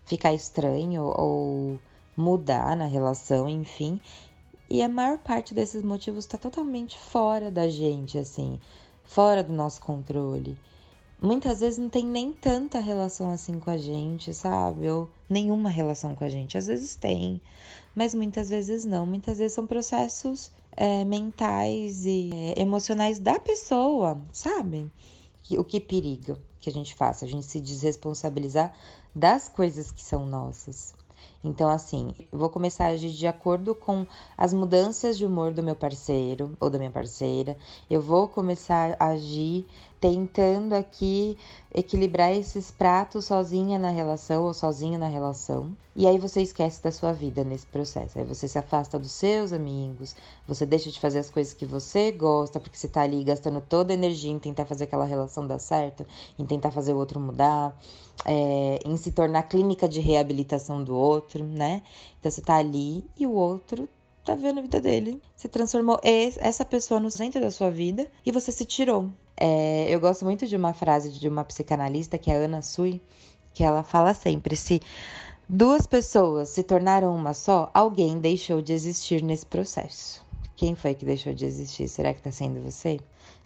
ficar 0.05 0.33
estranho 0.33 1.03
ou 1.05 1.81
mudar 2.17 2.77
na 2.77 2.87
relação, 2.87 3.49
enfim. 3.49 4.01
E 4.71 4.83
a 4.83 4.89
maior 4.89 5.19
parte 5.19 5.55
desses 5.55 5.83
motivos 5.83 6.25
está 6.25 6.37
totalmente 6.39 6.99
fora 6.99 7.51
da 7.51 7.69
gente, 7.69 8.19
assim, 8.19 8.61
fora 9.05 9.43
do 9.43 9.53
nosso 9.53 9.81
controle 9.81 10.59
muitas 11.21 11.61
vezes 11.61 11.79
não 11.79 11.89
tem 11.89 12.07
nem 12.07 12.33
tanta 12.33 12.79
relação 12.79 13.31
assim 13.31 13.59
com 13.59 13.71
a 13.71 13.77
gente, 13.77 14.33
sabe? 14.33 14.89
Ou 14.89 15.11
nenhuma 15.29 15.69
relação 15.69 16.15
com 16.15 16.25
a 16.25 16.29
gente. 16.29 16.57
Às 16.57 16.67
vezes 16.67 16.95
tem, 16.97 17.41
mas 17.95 18.15
muitas 18.15 18.49
vezes 18.49 18.85
não. 18.85 19.05
Muitas 19.07 19.39
vezes 19.39 19.55
são 19.55 19.67
processos 19.67 20.51
é, 20.77 21.05
mentais 21.05 22.05
e 22.07 22.31
é, 22.33 22.61
emocionais 22.61 23.19
da 23.19 23.39
pessoa, 23.39 24.21
sabe? 24.33 24.91
O 25.51 25.65
que 25.65 25.81
periga 25.81 26.39
que 26.61 26.69
a 26.71 26.73
gente 26.73 26.95
faça? 26.95 27.25
A 27.25 27.29
gente 27.29 27.47
se 27.47 27.61
desresponsabilizar 27.61 28.75
das 29.15 29.49
coisas 29.49 29.91
que 29.91 30.03
são 30.03 30.27
nossas. 30.27 30.95
Então, 31.43 31.69
assim, 31.69 32.15
vou 32.33 32.51
começar 32.51 32.87
a 32.87 32.89
agir 32.89 33.11
de 33.11 33.27
acordo 33.27 33.75
com 33.75 34.07
as 34.37 34.53
mudanças 34.53 35.17
de 35.17 35.25
humor 35.25 35.53
do 35.53 35.63
meu 35.63 35.77
parceiro 35.77 36.57
ou 36.61 36.69
da 36.69 36.79
minha 36.79 36.91
parceira. 36.91 37.57
Eu 37.89 38.01
vou 38.03 38.29
começar 38.29 38.97
a 38.99 39.09
agir 39.09 39.67
tentando 40.01 40.75
aqui 40.75 41.37
equilibrar 41.75 42.33
esses 42.33 42.71
pratos 42.71 43.27
sozinha 43.27 43.79
na 43.79 43.91
relação 43.91 44.45
ou 44.45 44.55
sozinho 44.55 44.99
na 44.99 45.09
relação. 45.09 45.77
E 45.95 46.07
aí 46.07 46.19
você 46.19 46.41
esquece 46.41 46.83
da 46.83 46.93
sua 46.93 47.13
vida 47.13 47.43
nesse 47.43 47.67
processo. 47.67 48.19
Aí 48.19 48.25
você 48.25 48.47
se 48.47 48.59
afasta 48.59 48.99
dos 48.99 49.11
seus 49.13 49.53
amigos, 49.53 50.15
você 50.47 50.65
deixa 50.65 50.91
de 50.91 51.01
fazer 51.01 51.19
as 51.19 51.29
coisas 51.29 51.53
que 51.53 51.67
você 51.67 52.13
gosta, 52.13 52.61
porque 52.61 52.77
você 52.77 52.89
tá 52.89 53.03
ali 53.03 53.23
gastando 53.25 53.61
toda 53.61 53.93
a 53.93 53.95
energia 53.95 54.31
em 54.31 54.39
tentar 54.39 54.65
fazer 54.65 54.85
aquela 54.85 55.05
relação 55.05 55.47
dar 55.47 55.59
certo, 55.59 56.07
em 56.39 56.47
tentar 56.47 56.71
fazer 56.71 56.93
o 56.93 56.97
outro 56.97 57.19
mudar, 57.19 57.77
é, 58.25 58.79
em 58.85 58.97
se 58.97 59.11
tornar 59.11 59.43
clínica 59.45 59.89
de 59.89 60.01
reabilitação 60.01 60.83
do 60.83 60.95
outro, 60.95 61.45
né? 61.45 61.83
Então 62.21 62.31
você 62.31 62.41
tá 62.41 62.57
ali 62.57 63.05
e 63.19 63.27
o 63.27 63.33
outro 63.33 63.89
tá 64.25 64.35
vendo 64.35 64.59
a 64.59 64.63
vida 64.63 64.81
dele. 64.81 65.21
Você 65.35 65.49
transformou 65.49 65.99
essa 66.03 66.65
pessoa 66.65 67.01
no 67.01 67.11
centro 67.11 67.41
da 67.41 67.51
sua 67.51 67.71
vida 67.71 68.07
e 68.25 68.31
você 68.31 68.53
se 68.53 68.65
tirou. 68.65 69.11
É, 69.41 69.87
eu 69.89 70.01
gosto 70.01 70.25
muito 70.25 70.47
de 70.47 70.57
uma 70.57 70.75
frase 70.75 71.13
de 71.13 71.29
uma 71.29 71.45
psicanalista, 71.45 72.19
que 72.19 72.31
é 72.31 72.37
a 72.37 72.39
Ana 72.39 72.61
Sui, 72.61 73.01
que 73.55 73.63
ela 73.63 73.85
fala 73.85 74.13
sempre: 74.13 74.57
se 74.57 74.81
duas 75.49 75.87
pessoas 75.87 76.49
se 76.49 76.63
tornaram 76.65 77.15
uma 77.15 77.33
só, 77.33 77.71
alguém 77.73 78.19
deixou 78.19 78.61
de 78.61 78.73
existir 78.73 79.23
nesse 79.23 79.47
processo. 79.47 80.27
Quem 80.57 80.75
foi 80.75 80.95
que 80.95 81.05
deixou 81.05 81.33
de 81.33 81.47
existir? 81.47 81.87
Será 81.87 82.13
que 82.13 82.19
está 82.19 82.33
sendo 82.33 82.61
você? 82.61 82.99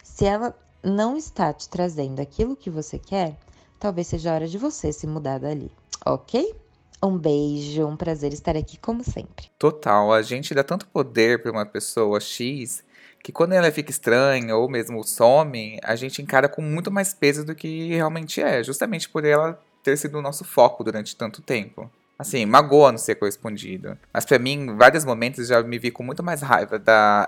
Se 0.03 0.25
ela 0.25 0.55
não 0.83 1.15
está 1.15 1.53
te 1.53 1.69
trazendo 1.69 2.19
aquilo 2.19 2.55
que 2.55 2.71
você 2.71 2.97
quer, 2.97 3.37
talvez 3.79 4.07
seja 4.07 4.33
hora 4.33 4.47
de 4.47 4.57
você 4.57 4.91
se 4.91 5.05
mudar 5.05 5.39
dali, 5.39 5.71
ok? 6.03 6.55
Um 7.03 7.17
beijo, 7.17 7.85
um 7.85 7.95
prazer 7.95 8.33
estar 8.33 8.57
aqui 8.57 8.77
como 8.77 9.03
sempre. 9.03 9.47
Total, 9.59 10.11
a 10.11 10.21
gente 10.21 10.55
dá 10.55 10.63
tanto 10.63 10.87
poder 10.87 11.41
para 11.41 11.51
uma 11.51 11.65
pessoa 11.65 12.19
X 12.19 12.83
que 13.23 13.31
quando 13.31 13.53
ela 13.53 13.71
fica 13.71 13.89
estranha 13.89 14.53
ou 14.53 14.69
mesmo 14.69 15.01
some, 15.01 15.79
a 15.81 15.95
gente 15.95 16.21
encara 16.21 16.49
com 16.49 16.61
muito 16.61 16.91
mais 16.91 17.13
peso 17.13 17.45
do 17.45 17.55
que 17.55 17.87
realmente 17.95 18.41
é, 18.41 18.61
justamente 18.61 19.07
por 19.07 19.23
ela 19.23 19.57
ter 19.81 19.97
sido 19.97 20.19
o 20.19 20.21
nosso 20.21 20.43
foco 20.43 20.83
durante 20.83 21.15
tanto 21.15 21.41
tempo. 21.41 21.89
Assim, 22.19 22.45
magoa 22.45 22.91
não 22.91 22.99
ser 22.99 23.15
correspondido. 23.15 23.97
Mas 24.13 24.25
para 24.25 24.37
mim, 24.37 24.53
em 24.53 24.75
vários 24.75 25.05
momentos 25.05 25.47
já 25.47 25.63
me 25.63 25.79
vi 25.79 25.89
com 25.89 26.03
muito 26.03 26.21
mais 26.21 26.41
raiva 26.41 26.77
da 26.77 27.25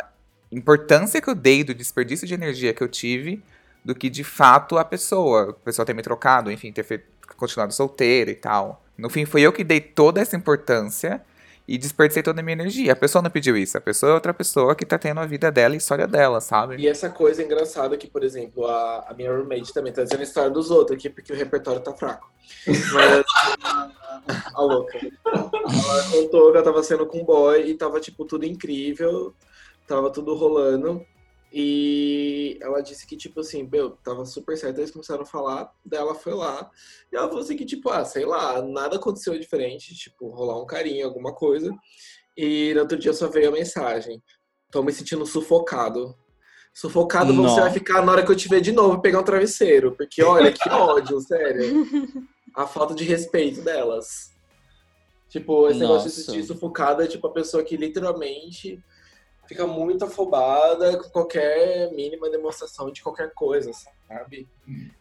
importância 0.51 1.21
que 1.21 1.29
eu 1.29 1.35
dei, 1.35 1.63
do 1.63 1.73
desperdício 1.73 2.27
de 2.27 2.33
energia 2.33 2.73
que 2.73 2.83
eu 2.83 2.89
tive, 2.89 3.41
do 3.83 3.95
que 3.95 4.09
de 4.09 4.23
fato 4.23 4.77
a 4.77 4.83
pessoa. 4.83 5.51
A 5.51 5.53
pessoa 5.53 5.85
ter 5.85 5.93
me 5.93 6.01
trocado, 6.01 6.51
enfim, 6.51 6.73
ter 6.73 6.83
feito, 6.83 7.05
continuado 7.37 7.73
solteira 7.73 8.29
e 8.29 8.35
tal. 8.35 8.83
No 8.97 9.09
fim, 9.09 9.25
foi 9.25 9.41
eu 9.41 9.53
que 9.53 9.63
dei 9.63 9.79
toda 9.79 10.19
essa 10.19 10.35
importância 10.35 11.21
e 11.67 11.77
desperdicei 11.77 12.21
toda 12.21 12.41
a 12.41 12.43
minha 12.43 12.53
energia. 12.53 12.93
A 12.93 12.95
pessoa 12.95 13.21
não 13.21 13.29
pediu 13.29 13.57
isso, 13.57 13.77
a 13.77 13.81
pessoa 13.81 14.11
é 14.11 14.15
outra 14.15 14.33
pessoa 14.33 14.75
que 14.75 14.85
tá 14.85 14.97
tendo 14.97 15.19
a 15.19 15.25
vida 15.25 15.51
dela 15.51 15.73
e 15.73 15.77
a 15.77 15.77
história 15.77 16.07
dela, 16.07 16.39
sabe? 16.39 16.77
E 16.77 16.87
essa 16.87 17.09
coisa 17.09 17.43
engraçada 17.43 17.97
que, 17.97 18.07
por 18.07 18.23
exemplo, 18.23 18.65
a, 18.65 19.05
a 19.09 19.13
minha 19.13 19.35
roommate 19.35 19.73
também 19.73 19.91
tá 19.91 20.03
dizendo 20.03 20.19
a 20.19 20.23
história 20.23 20.49
dos 20.49 20.69
outros 20.69 20.97
aqui, 20.97 21.09
porque 21.09 21.33
o 21.33 21.35
repertório 21.35 21.81
tá 21.81 21.93
fraco. 21.93 22.29
Mas 22.67 23.25
a 24.53 24.61
louca. 24.61 24.99
Ela 25.25 26.03
contou 26.11 26.51
que 26.51 26.57
ela 26.57 26.63
tava 26.63 26.83
sendo 26.83 27.05
com 27.05 27.19
um 27.19 27.25
boy 27.25 27.61
e 27.67 27.73
tava, 27.75 27.99
tipo, 27.99 28.25
tudo 28.25 28.45
incrível, 28.45 29.33
tava 29.87 30.09
tudo 30.11 30.35
rolando. 30.35 31.05
E 31.57 32.59
ela 32.61 32.81
disse 32.81 33.07
que, 33.07 33.15
tipo 33.15 33.39
assim, 33.39 33.63
meu, 33.63 33.91
tava 33.91 34.25
super 34.25 34.57
certo. 34.57 34.77
Eles 34.77 34.91
começaram 34.91 35.21
a 35.21 35.25
falar, 35.25 35.71
dela 35.85 36.13
foi 36.13 36.33
lá. 36.33 36.69
E 37.09 37.15
ela 37.15 37.29
falou 37.29 37.41
assim 37.41 37.55
que, 37.55 37.63
tipo, 37.63 37.89
ah, 37.89 38.03
sei 38.03 38.25
lá, 38.25 38.61
nada 38.61 38.97
aconteceu 38.97 39.39
diferente, 39.39 39.95
tipo, 39.95 40.27
rolar 40.27 40.61
um 40.61 40.65
carinho, 40.65 41.05
alguma 41.05 41.33
coisa. 41.33 41.73
E 42.35 42.73
no 42.73 42.81
outro 42.81 42.97
dia 42.97 43.13
só 43.13 43.29
veio 43.29 43.47
a 43.47 43.53
mensagem. 43.53 44.21
Tô 44.69 44.83
me 44.83 44.91
sentindo 44.91 45.25
sufocado. 45.25 46.13
Sufocado 46.73 47.31
Não. 47.31 47.43
você 47.43 47.61
vai 47.61 47.71
ficar 47.71 48.05
na 48.05 48.11
hora 48.11 48.25
que 48.25 48.33
eu 48.33 48.35
te 48.35 48.49
ver 48.49 48.59
de 48.59 48.73
novo 48.73 49.01
pegar 49.01 49.21
um 49.21 49.23
travesseiro. 49.23 49.93
Porque 49.95 50.21
olha, 50.21 50.51
que 50.51 50.67
ódio, 50.67 51.21
sério. 51.21 51.87
A 52.53 52.67
falta 52.67 52.93
de 52.93 53.05
respeito 53.05 53.61
delas. 53.61 54.29
Tipo, 55.29 55.69
esse 55.69 55.79
Nossa. 55.79 55.79
negócio 55.79 56.09
de 56.09 56.15
se 56.15 56.25
sentir 56.25 56.43
sufocado 56.43 57.01
é 57.01 57.07
tipo 57.07 57.25
a 57.27 57.31
pessoa 57.31 57.63
que 57.63 57.77
literalmente 57.77 58.83
fica 59.47 59.67
muito 59.67 60.05
afobada 60.05 60.97
com 60.97 61.09
qualquer 61.09 61.91
mínima 61.93 62.29
demonstração 62.29 62.91
de 62.91 63.01
qualquer 63.01 63.33
coisa, 63.33 63.71
sabe? 64.07 64.47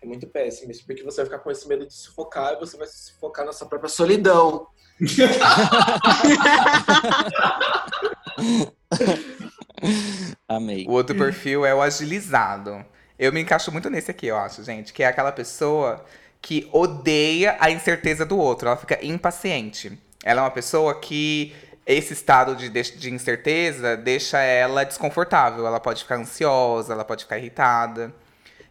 É 0.00 0.06
muito 0.06 0.26
péssimo 0.26 0.70
isso, 0.70 0.84
porque 0.86 1.02
você 1.02 1.18
vai 1.18 1.26
ficar 1.26 1.38
com 1.38 1.50
esse 1.50 1.68
medo 1.68 1.86
de 1.86 1.94
sufocar 1.94 2.54
e 2.54 2.60
você 2.60 2.76
vai 2.76 2.86
se 2.86 3.10
sufocar 3.10 3.44
na 3.44 3.52
sua 3.52 3.68
própria 3.68 3.88
solidão. 3.88 4.66
Amei. 10.48 10.86
O 10.86 10.92
outro 10.92 11.16
perfil 11.16 11.66
é 11.66 11.74
o 11.74 11.82
agilizado. 11.82 12.84
Eu 13.18 13.32
me 13.32 13.40
encaixo 13.40 13.72
muito 13.72 13.90
nesse 13.90 14.10
aqui, 14.10 14.26
eu 14.26 14.36
acho, 14.36 14.62
gente, 14.62 14.92
que 14.92 15.02
é 15.02 15.06
aquela 15.06 15.32
pessoa 15.32 16.04
que 16.40 16.68
odeia 16.72 17.56
a 17.58 17.70
incerteza 17.70 18.26
do 18.26 18.36
outro, 18.36 18.68
ela 18.68 18.76
fica 18.76 19.04
impaciente. 19.04 19.98
Ela 20.22 20.40
é 20.40 20.44
uma 20.44 20.50
pessoa 20.50 21.00
que 21.00 21.54
esse 21.86 22.12
estado 22.12 22.56
de, 22.56 22.68
de 22.68 23.12
incerteza 23.12 23.96
deixa 23.96 24.40
ela 24.40 24.84
desconfortável. 24.84 25.66
Ela 25.66 25.80
pode 25.80 26.02
ficar 26.02 26.16
ansiosa, 26.16 26.92
ela 26.92 27.04
pode 27.04 27.24
ficar 27.24 27.38
irritada. 27.38 28.14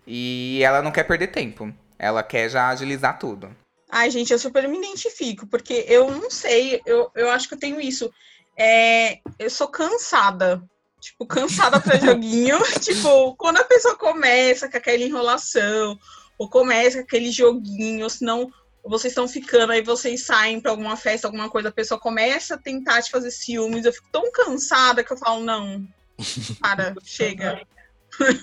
E 0.05 0.59
ela 0.63 0.81
não 0.81 0.91
quer 0.91 1.03
perder 1.03 1.27
tempo. 1.27 1.73
Ela 1.97 2.23
quer 2.23 2.49
já 2.49 2.69
agilizar 2.69 3.19
tudo. 3.19 3.55
Ai, 3.89 4.09
gente, 4.09 4.33
eu 4.33 4.39
super 4.39 4.67
me 4.67 4.77
identifico, 4.77 5.45
porque 5.45 5.85
eu 5.87 6.09
não 6.09 6.31
sei, 6.31 6.81
eu, 6.83 7.11
eu 7.13 7.29
acho 7.29 7.47
que 7.47 7.53
eu 7.53 7.59
tenho 7.59 7.79
isso. 7.79 8.11
É, 8.57 9.19
eu 9.37 9.49
sou 9.49 9.67
cansada. 9.67 10.63
Tipo, 10.99 11.27
cansada 11.27 11.79
pra 11.79 11.97
joguinho. 12.01 12.57
tipo, 12.81 13.35
quando 13.35 13.57
a 13.57 13.63
pessoa 13.63 13.95
começa 13.95 14.67
com 14.67 14.77
aquela 14.77 15.03
enrolação, 15.03 15.97
ou 16.39 16.49
começa 16.49 16.97
com 16.97 17.03
aquele 17.03 17.29
joguinho, 17.31 18.03
ou 18.03 18.09
senão 18.09 18.51
vocês 18.83 19.11
estão 19.11 19.27
ficando, 19.27 19.71
aí 19.71 19.81
vocês 19.81 20.25
saem 20.25 20.59
para 20.59 20.71
alguma 20.71 20.97
festa, 20.97 21.27
alguma 21.27 21.49
coisa, 21.49 21.69
a 21.69 21.71
pessoa 21.71 21.99
começa 21.99 22.55
a 22.55 22.57
tentar 22.57 23.01
te 23.01 23.11
fazer 23.11 23.31
ciúmes, 23.31 23.85
eu 23.85 23.93
fico 23.93 24.07
tão 24.11 24.31
cansada 24.31 25.03
que 25.03 25.13
eu 25.13 25.17
falo, 25.17 25.43
não, 25.43 25.87
para, 26.59 26.93
chega. 27.03 27.61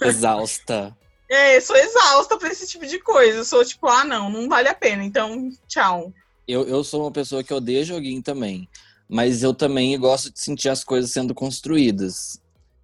Exausta. 0.02 0.96
É, 1.32 1.60
sou 1.60 1.76
exausta 1.76 2.36
pra 2.36 2.48
esse 2.48 2.66
tipo 2.66 2.84
de 2.84 2.98
coisa. 2.98 3.38
Eu 3.38 3.44
sou 3.44 3.64
tipo, 3.64 3.86
ah, 3.86 4.04
não, 4.04 4.28
não 4.28 4.48
vale 4.48 4.66
a 4.66 4.74
pena, 4.74 5.04
então, 5.04 5.48
tchau. 5.68 6.12
Eu, 6.46 6.66
eu 6.66 6.82
sou 6.82 7.02
uma 7.02 7.12
pessoa 7.12 7.44
que 7.44 7.54
odeia 7.54 7.84
joguinho 7.84 8.20
também. 8.20 8.68
Mas 9.08 9.44
eu 9.44 9.54
também 9.54 9.96
gosto 9.96 10.32
de 10.32 10.40
sentir 10.40 10.68
as 10.68 10.82
coisas 10.82 11.12
sendo 11.12 11.32
construídas. 11.32 12.40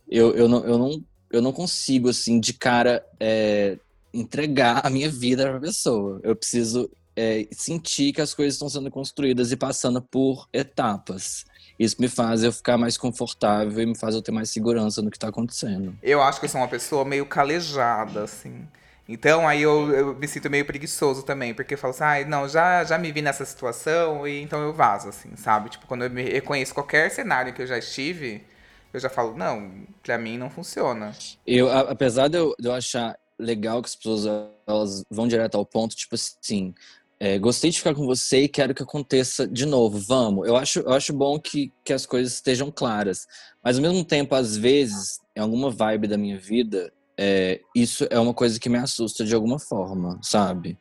Eu, 0.09 0.33
eu, 0.37 0.49
não, 0.49 0.65
eu, 0.65 0.79
não, 0.79 1.05
eu 1.33 1.43
não 1.43 1.53
consigo, 1.53 2.09
assim, 2.09 2.39
de 2.39 2.53
cara, 2.53 3.05
é, 3.19 3.79
entregar 4.15 4.87
a 4.87 4.91
minha 4.91 5.11
vida 5.11 5.51
pra 5.51 5.59
pessoa. 5.59 6.21
Eu 6.23 6.37
preciso 6.37 6.89
é, 7.17 7.47
sentir 7.53 8.13
que 8.13 8.21
as 8.21 8.35
coisas 8.35 8.55
estão 8.55 8.69
sendo 8.69 8.91
construídas 8.91 9.53
e 9.53 9.57
passando 9.57 10.03
por 10.03 10.49
etapas. 10.53 11.45
Isso 11.79 11.97
me 12.01 12.09
faz 12.09 12.43
eu 12.43 12.53
ficar 12.53 12.79
mais 12.79 12.97
confortável 12.99 13.83
e 13.83 13.87
me 13.87 13.99
faz 13.99 14.15
eu 14.15 14.23
ter 14.23 14.33
mais 14.33 14.51
segurança 14.51 15.03
no 15.03 15.11
que 15.11 15.17
está 15.17 15.29
acontecendo. 15.29 15.99
Eu 16.03 16.23
acho 16.23 16.39
que 16.41 16.47
eu 16.47 16.51
sou 16.51 16.61
uma 16.61 16.69
pessoa 16.69 17.05
meio 17.05 17.27
calejada, 17.27 18.25
assim. 18.25 18.67
Então 19.09 19.47
aí 19.47 19.63
eu, 19.63 19.93
eu 19.93 20.15
me 20.15 20.27
sinto 20.29 20.51
meio 20.51 20.65
preguiçoso 20.65 21.23
também, 21.23 21.55
porque 21.55 21.75
eu 21.75 21.79
falo 21.79 21.93
assim, 21.93 22.05
ah, 22.05 22.25
não, 22.29 22.49
já, 22.49 22.85
já 22.85 22.99
me 22.99 23.13
vi 23.13 23.23
nessa 23.23 23.45
situação 23.45 24.27
e 24.27 24.41
então 24.43 24.61
eu 24.63 24.73
vazo, 24.73 25.09
assim, 25.09 25.37
sabe? 25.37 25.71
Tipo, 25.71 25.87
quando 25.87 26.05
eu 26.05 26.11
me 26.11 26.23
reconheço 26.23 26.75
qualquer 26.75 27.11
cenário 27.11 27.53
que 27.55 27.63
eu 27.63 27.67
já 27.67 27.79
estive, 27.79 28.45
eu 28.93 28.99
já 29.01 29.09
falo, 29.09 29.37
não, 29.37 29.87
pra 30.03 30.19
mim 30.19 30.37
não 30.39 30.51
funciona. 30.51 31.15
Eu, 31.47 31.69
a- 31.71 31.91
apesar 31.93 32.29
de 32.29 32.39
eu, 32.39 32.55
de 32.59 32.69
eu 32.69 32.73
achar 32.75 33.19
legal 33.39 33.83
que 33.83 33.89
as 33.89 33.97
pessoas 33.97 34.25
elas 34.67 35.03
vão 35.11 35.29
direto 35.29 35.57
ao 35.57 35.65
ponto, 35.67 35.95
tipo 35.95 36.15
assim, 36.15 36.75
é, 37.19 37.39
gostei 37.39 37.71
de 37.71 37.79
ficar 37.79 37.95
com 37.95 38.05
você 38.05 38.43
e 38.43 38.49
quero 38.49 38.75
que 38.75 38.83
aconteça 38.83 39.49
de 39.49 39.65
novo, 39.65 39.99
vamos. 39.99 40.47
Eu 40.47 40.57
acho, 40.57 40.81
eu 40.81 40.93
acho 40.93 41.13
bom 41.13 41.39
que, 41.41 41.73
que 41.83 41.93
as 41.93 42.05
coisas 42.05 42.35
estejam 42.35 42.71
claras. 42.71 43.27
Mas 43.65 43.77
ao 43.77 43.83
mesmo 43.83 44.05
tempo, 44.05 44.35
às 44.35 44.57
vezes, 44.57 45.21
em 45.35 45.41
alguma 45.41 45.71
vibe 45.71 46.09
da 46.09 46.19
minha 46.19 46.39
vida, 46.39 46.93
é, 47.19 47.61
isso 47.75 48.07
é 48.11 48.19
uma 48.19 48.35
coisa 48.35 48.61
que 48.61 48.69
me 48.69 48.77
assusta 48.77 49.25
de 49.25 49.35
alguma 49.35 49.59
forma, 49.59 50.19
sabe? 50.23 50.79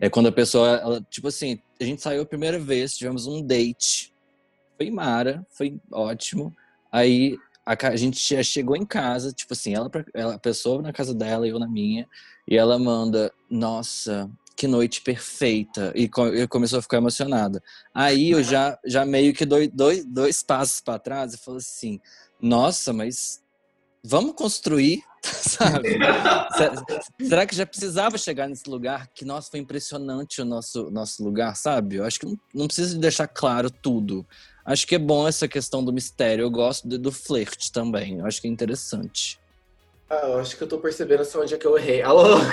É 0.00 0.10
quando 0.10 0.28
a 0.28 0.32
pessoa, 0.32 0.68
ela, 0.76 1.06
tipo 1.08 1.28
assim, 1.28 1.58
a 1.80 1.84
gente 1.84 2.02
saiu 2.02 2.22
a 2.22 2.26
primeira 2.26 2.58
vez, 2.58 2.94
tivemos 2.94 3.26
um 3.26 3.42
date. 3.42 4.12
Foi 4.76 4.90
mara, 4.90 5.46
foi 5.50 5.80
ótimo. 5.90 6.54
Aí 6.92 7.38
a, 7.64 7.74
a 7.88 7.96
gente 7.96 8.22
já 8.34 8.42
chegou 8.42 8.76
em 8.76 8.84
casa, 8.84 9.32
tipo 9.32 9.54
assim, 9.54 9.74
ela, 9.74 9.90
ela, 10.12 10.34
a 10.34 10.38
pessoa 10.38 10.82
na 10.82 10.92
casa 10.92 11.14
dela 11.14 11.46
e 11.46 11.50
eu 11.50 11.58
na 11.58 11.68
minha, 11.68 12.06
e 12.46 12.56
ela 12.56 12.78
manda, 12.78 13.32
nossa, 13.48 14.30
que 14.60 14.66
noite 14.68 15.00
perfeita. 15.00 15.90
E 15.96 16.10
eu 16.34 16.46
começou 16.46 16.78
a 16.78 16.82
ficar 16.82 16.98
emocionada. 16.98 17.62
Aí 17.94 18.30
eu 18.30 18.42
já, 18.44 18.78
já 18.84 19.06
meio 19.06 19.32
que 19.32 19.46
dou 19.46 19.66
dois, 19.72 20.04
dois 20.04 20.42
passos 20.42 20.82
para 20.82 20.98
trás 20.98 21.32
e 21.32 21.38
falo 21.38 21.56
assim, 21.56 21.98
nossa, 22.38 22.92
mas 22.92 23.40
vamos 24.04 24.34
construir, 24.34 25.02
sabe? 25.24 25.88
Se- 26.52 27.26
Será 27.26 27.46
que 27.46 27.56
já 27.56 27.64
precisava 27.64 28.18
chegar 28.18 28.50
nesse 28.50 28.68
lugar? 28.68 29.08
Que, 29.14 29.24
nossa, 29.24 29.50
foi 29.50 29.60
impressionante 29.60 30.42
o 30.42 30.44
nosso, 30.44 30.90
nosso 30.90 31.24
lugar, 31.24 31.56
sabe? 31.56 31.96
Eu 31.96 32.04
acho 32.04 32.20
que 32.20 32.26
não, 32.26 32.38
não 32.54 32.66
precisa 32.66 32.92
de 32.92 33.00
deixar 33.00 33.28
claro 33.28 33.70
tudo. 33.70 34.26
Acho 34.62 34.86
que 34.86 34.94
é 34.94 34.98
bom 34.98 35.26
essa 35.26 35.48
questão 35.48 35.82
do 35.82 35.90
mistério. 35.90 36.42
Eu 36.42 36.50
gosto 36.50 36.86
do, 36.86 36.98
do 36.98 37.10
flerte 37.10 37.72
também. 37.72 38.18
Eu 38.18 38.26
acho 38.26 38.42
que 38.42 38.46
é 38.46 38.50
interessante. 38.50 39.39
Ah, 40.10 40.26
eu 40.26 40.38
acho 40.40 40.56
que 40.56 40.64
eu 40.64 40.68
tô 40.68 40.78
percebendo 40.78 41.20
assim 41.20 41.38
onde 41.38 41.54
é 41.54 41.56
que 41.56 41.66
eu 41.66 41.78
errei. 41.78 42.02
Alô? 42.02 42.38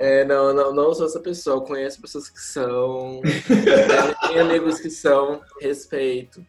É, 0.00 0.24
não, 0.24 0.54
não, 0.54 0.72
não 0.72 0.94
sou 0.94 1.06
essa 1.06 1.18
pessoa. 1.18 1.56
Eu 1.56 1.62
conheço 1.62 2.00
pessoas 2.00 2.30
que 2.30 2.38
são. 2.40 3.20
é, 3.24 4.28
Tenho 4.28 4.42
amigos 4.42 4.78
que 4.78 4.88
são. 4.88 5.42
Respeito. 5.60 6.46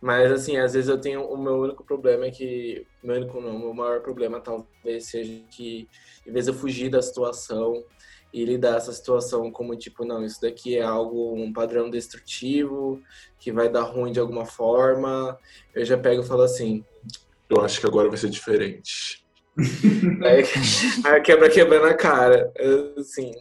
Mas, 0.00 0.30
assim, 0.30 0.56
às 0.56 0.72
vezes 0.74 0.88
eu 0.88 1.00
tenho. 1.00 1.24
O 1.24 1.36
meu 1.36 1.56
único 1.56 1.82
problema 1.84 2.26
é 2.26 2.30
que. 2.30 2.86
Meu 3.02 3.16
único 3.16 3.40
não, 3.40 3.56
o 3.70 3.74
maior 3.74 4.00
problema 4.02 4.40
talvez 4.40 5.06
seja 5.06 5.42
que, 5.50 5.88
em 6.24 6.32
vez 6.32 6.44
de 6.44 6.52
eu 6.52 6.54
fugir 6.54 6.88
da 6.88 7.02
situação 7.02 7.84
e 8.32 8.44
lidar 8.44 8.76
essa 8.76 8.92
situação 8.92 9.50
como 9.50 9.76
tipo, 9.76 10.04
não, 10.04 10.24
isso 10.24 10.40
daqui 10.40 10.76
é 10.76 10.82
algo, 10.82 11.34
um 11.34 11.52
padrão 11.52 11.90
destrutivo, 11.90 13.02
que 13.38 13.52
vai 13.52 13.68
dar 13.68 13.82
ruim 13.82 14.12
de 14.12 14.20
alguma 14.20 14.46
forma, 14.46 15.38
eu 15.74 15.84
já 15.84 15.96
pego 15.96 16.22
e 16.22 16.26
falo 16.26 16.42
assim. 16.42 16.84
Eu 17.48 17.60
acho 17.62 17.80
que 17.80 17.86
agora 17.86 18.08
vai 18.08 18.18
ser 18.18 18.30
diferente. 18.30 19.24
Aí, 20.24 20.44
aí 21.04 21.20
quebra 21.20 21.50
quebra 21.50 21.80
na 21.80 21.92
cara. 21.92 22.50
Assim, 22.96 23.32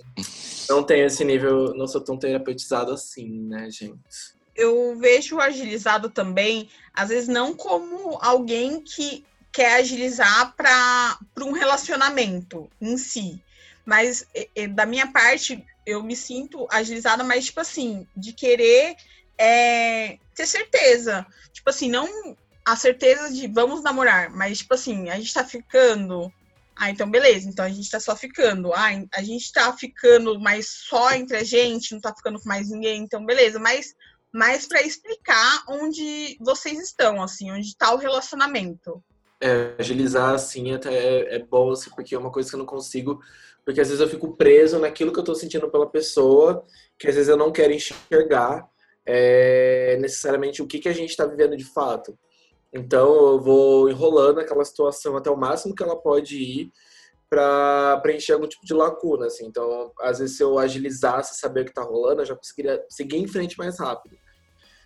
não 0.67 0.83
tenho 0.83 1.05
esse 1.05 1.23
nível, 1.23 1.73
não 1.75 1.87
sou 1.87 2.01
tão 2.01 2.17
terapeutizado 2.17 2.91
assim, 2.91 3.29
né, 3.29 3.69
gente? 3.69 4.33
eu 4.59 4.93
vejo 4.97 5.37
o 5.37 5.41
agilizado 5.41 6.09
também, 6.09 6.69
às 6.93 7.07
vezes 7.09 7.29
não 7.29 7.55
como 7.55 8.17
alguém 8.21 8.81
que 8.81 9.25
quer 9.51 9.75
agilizar 9.75 10.53
para 10.55 11.17
um 11.41 11.53
relacionamento 11.53 12.69
em 12.79 12.97
si. 12.97 13.41
Mas 13.89 14.23
da 14.75 14.85
minha 14.85 15.11
parte, 15.11 15.65
eu 15.83 16.03
me 16.03 16.15
sinto 16.15 16.67
agilizada, 16.69 17.23
mas 17.23 17.45
tipo 17.45 17.59
assim, 17.59 18.07
de 18.15 18.33
querer 18.33 18.95
é, 19.35 20.19
ter 20.35 20.45
certeza. 20.45 21.25
Tipo 21.51 21.71
assim, 21.71 21.89
não 21.89 22.07
a 22.63 22.75
certeza 22.75 23.33
de 23.33 23.47
vamos 23.47 23.81
namorar, 23.81 24.29
mas 24.29 24.59
tipo 24.59 24.75
assim, 24.75 25.09
a 25.09 25.15
gente 25.15 25.33
tá 25.33 25.43
ficando. 25.43 26.31
Ah, 26.75 26.91
então 26.91 27.09
beleza, 27.09 27.49
então 27.49 27.65
a 27.65 27.69
gente 27.69 27.89
tá 27.89 27.99
só 27.99 28.15
ficando. 28.15 28.71
Ah, 28.75 28.89
a 29.11 29.23
gente 29.23 29.51
tá 29.51 29.75
ficando, 29.75 30.39
mas 30.39 30.69
só 30.69 31.11
entre 31.13 31.37
a 31.37 31.43
gente, 31.43 31.91
não 31.91 31.99
tá 31.99 32.15
ficando 32.15 32.39
com 32.39 32.47
mais 32.47 32.69
ninguém, 32.69 33.01
então 33.01 33.25
beleza, 33.25 33.57
mas 33.57 33.95
mas 34.31 34.67
para 34.67 34.83
explicar 34.83 35.63
onde 35.67 36.37
vocês 36.39 36.79
estão, 36.79 37.23
assim, 37.23 37.51
onde 37.51 37.69
está 37.69 37.91
o 37.91 37.97
relacionamento. 37.97 39.03
É, 39.41 39.73
agilizar 39.79 40.33
assim 40.33 40.73
até 40.73 40.93
é, 40.93 41.35
é 41.37 41.39
bom, 41.39 41.71
assim, 41.71 41.89
porque 41.91 42.13
é 42.13 42.19
uma 42.19 42.31
coisa 42.31 42.49
que 42.49 42.55
eu 42.55 42.59
não 42.59 42.65
consigo. 42.65 43.21
Porque 43.65 43.81
às 43.81 43.87
vezes 43.87 44.01
eu 44.01 44.09
fico 44.09 44.35
preso 44.35 44.79
naquilo 44.79 45.13
que 45.13 45.19
eu 45.19 45.23
tô 45.23 45.35
sentindo 45.35 45.69
pela 45.69 45.89
pessoa, 45.89 46.63
que 46.97 47.07
às 47.07 47.15
vezes 47.15 47.29
eu 47.29 47.37
não 47.37 47.51
quero 47.51 47.73
enxergar 47.73 48.67
é, 49.05 49.97
necessariamente 49.99 50.61
o 50.61 50.67
que, 50.67 50.79
que 50.79 50.89
a 50.89 50.93
gente 50.93 51.15
tá 51.15 51.25
vivendo 51.25 51.55
de 51.55 51.65
fato. 51.65 52.17
Então 52.73 53.33
eu 53.33 53.39
vou 53.39 53.89
enrolando 53.89 54.39
aquela 54.39 54.63
situação 54.63 55.17
até 55.17 55.29
o 55.29 55.37
máximo 55.37 55.73
que 55.73 55.83
ela 55.83 55.95
pode 55.95 56.37
ir 56.37 56.71
para 57.29 57.99
preencher 58.01 58.33
algum 58.33 58.47
tipo 58.47 58.65
de 58.65 58.73
lacuna, 58.73 59.27
assim. 59.27 59.45
Então, 59.45 59.91
às 60.01 60.17
vezes, 60.17 60.35
se 60.35 60.43
eu 60.43 60.57
agilizasse, 60.57 61.39
saber 61.39 61.61
o 61.61 61.65
que 61.65 61.73
tá 61.73 61.83
rolando, 61.83 62.21
eu 62.21 62.25
já 62.25 62.35
conseguiria 62.35 62.83
seguir 62.89 63.17
em 63.17 63.27
frente 63.27 63.57
mais 63.57 63.79
rápido. 63.79 64.17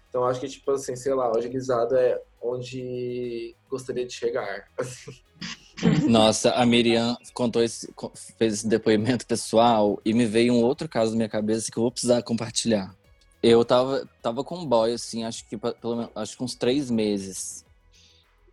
Então, 0.09 0.25
acho 0.25 0.41
que, 0.41 0.49
tipo 0.49 0.69
assim, 0.71 0.95
sei 0.95 1.13
lá, 1.13 1.31
agilizado 1.35 1.95
é 1.95 2.21
onde 2.41 3.55
gostaria 3.69 4.05
de 4.05 4.13
chegar. 4.13 4.67
Nossa, 6.07 6.51
a 6.51 6.65
Miriam 6.65 7.17
contou 7.33 7.63
esse, 7.63 7.93
fez 8.37 8.53
esse 8.53 8.67
depoimento 8.67 9.25
pessoal 9.25 9.99
e 10.05 10.13
me 10.13 10.25
veio 10.25 10.53
um 10.53 10.61
outro 10.61 10.87
caso 10.87 11.11
na 11.11 11.17
minha 11.17 11.29
cabeça 11.29 11.71
que 11.71 11.77
eu 11.77 11.83
vou 11.83 11.91
precisar 11.91 12.21
compartilhar. 12.21 12.95
Eu 13.41 13.65
tava, 13.65 14.07
tava 14.21 14.43
com 14.43 14.59
um 14.59 14.65
boy, 14.65 14.93
assim, 14.93 15.23
acho 15.23 15.47
que 15.47 15.57
pelo 15.57 15.95
menos 15.95 16.11
acho 16.15 16.37
que 16.37 16.43
uns 16.43 16.55
três 16.55 16.89
meses. 16.89 17.65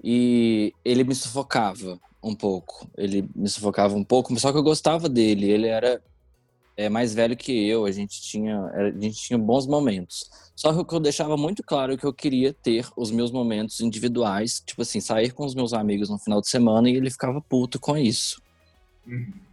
E 0.03 0.75
ele 0.85 1.05
me 1.05 1.15
sufocava 1.15 2.01
um 2.23 2.35
pouco. 2.35 2.89
Ele 2.97 3.29
me 3.35 3.49
sufocava 3.49 3.95
um 3.95 4.03
pouco, 4.03 4.39
só 4.39 4.51
que 4.51 4.59
eu 4.59 4.63
gostava 4.63 5.09
dele. 5.09 5.49
Ele 5.49 5.69
era 5.69 6.03
é, 6.81 6.89
mais 6.89 7.13
velho 7.13 7.37
que 7.37 7.53
eu, 7.69 7.85
a 7.85 7.91
gente 7.93 8.23
tinha, 8.23 8.59
a 8.59 8.91
gente 8.99 9.21
tinha 9.21 9.39
bons 9.39 9.67
momentos. 9.67 10.31
Só 10.57 10.73
que 10.73 10.79
o 10.79 10.85
que 10.85 10.95
eu 10.95 11.01
deixava 11.01 11.37
muito 11.37 11.63
claro 11.63 11.93
é 11.93 11.97
que 11.97 12.07
eu 12.07 12.13
queria 12.13 12.55
ter 12.55 12.89
os 12.97 13.11
meus 13.11 13.31
momentos 13.31 13.81
individuais, 13.81 14.63
tipo 14.65 14.81
assim, 14.81 14.99
sair 14.99 15.31
com 15.31 15.45
os 15.45 15.55
meus 15.55 15.75
amigos 15.75 16.09
no 16.09 16.19
final 16.19 16.41
de 16.41 16.49
semana 16.49 16.89
e 16.89 16.97
ele 16.97 17.11
ficava 17.11 17.39
puto 17.39 17.79
com 17.79 17.99
isso. 17.99 18.41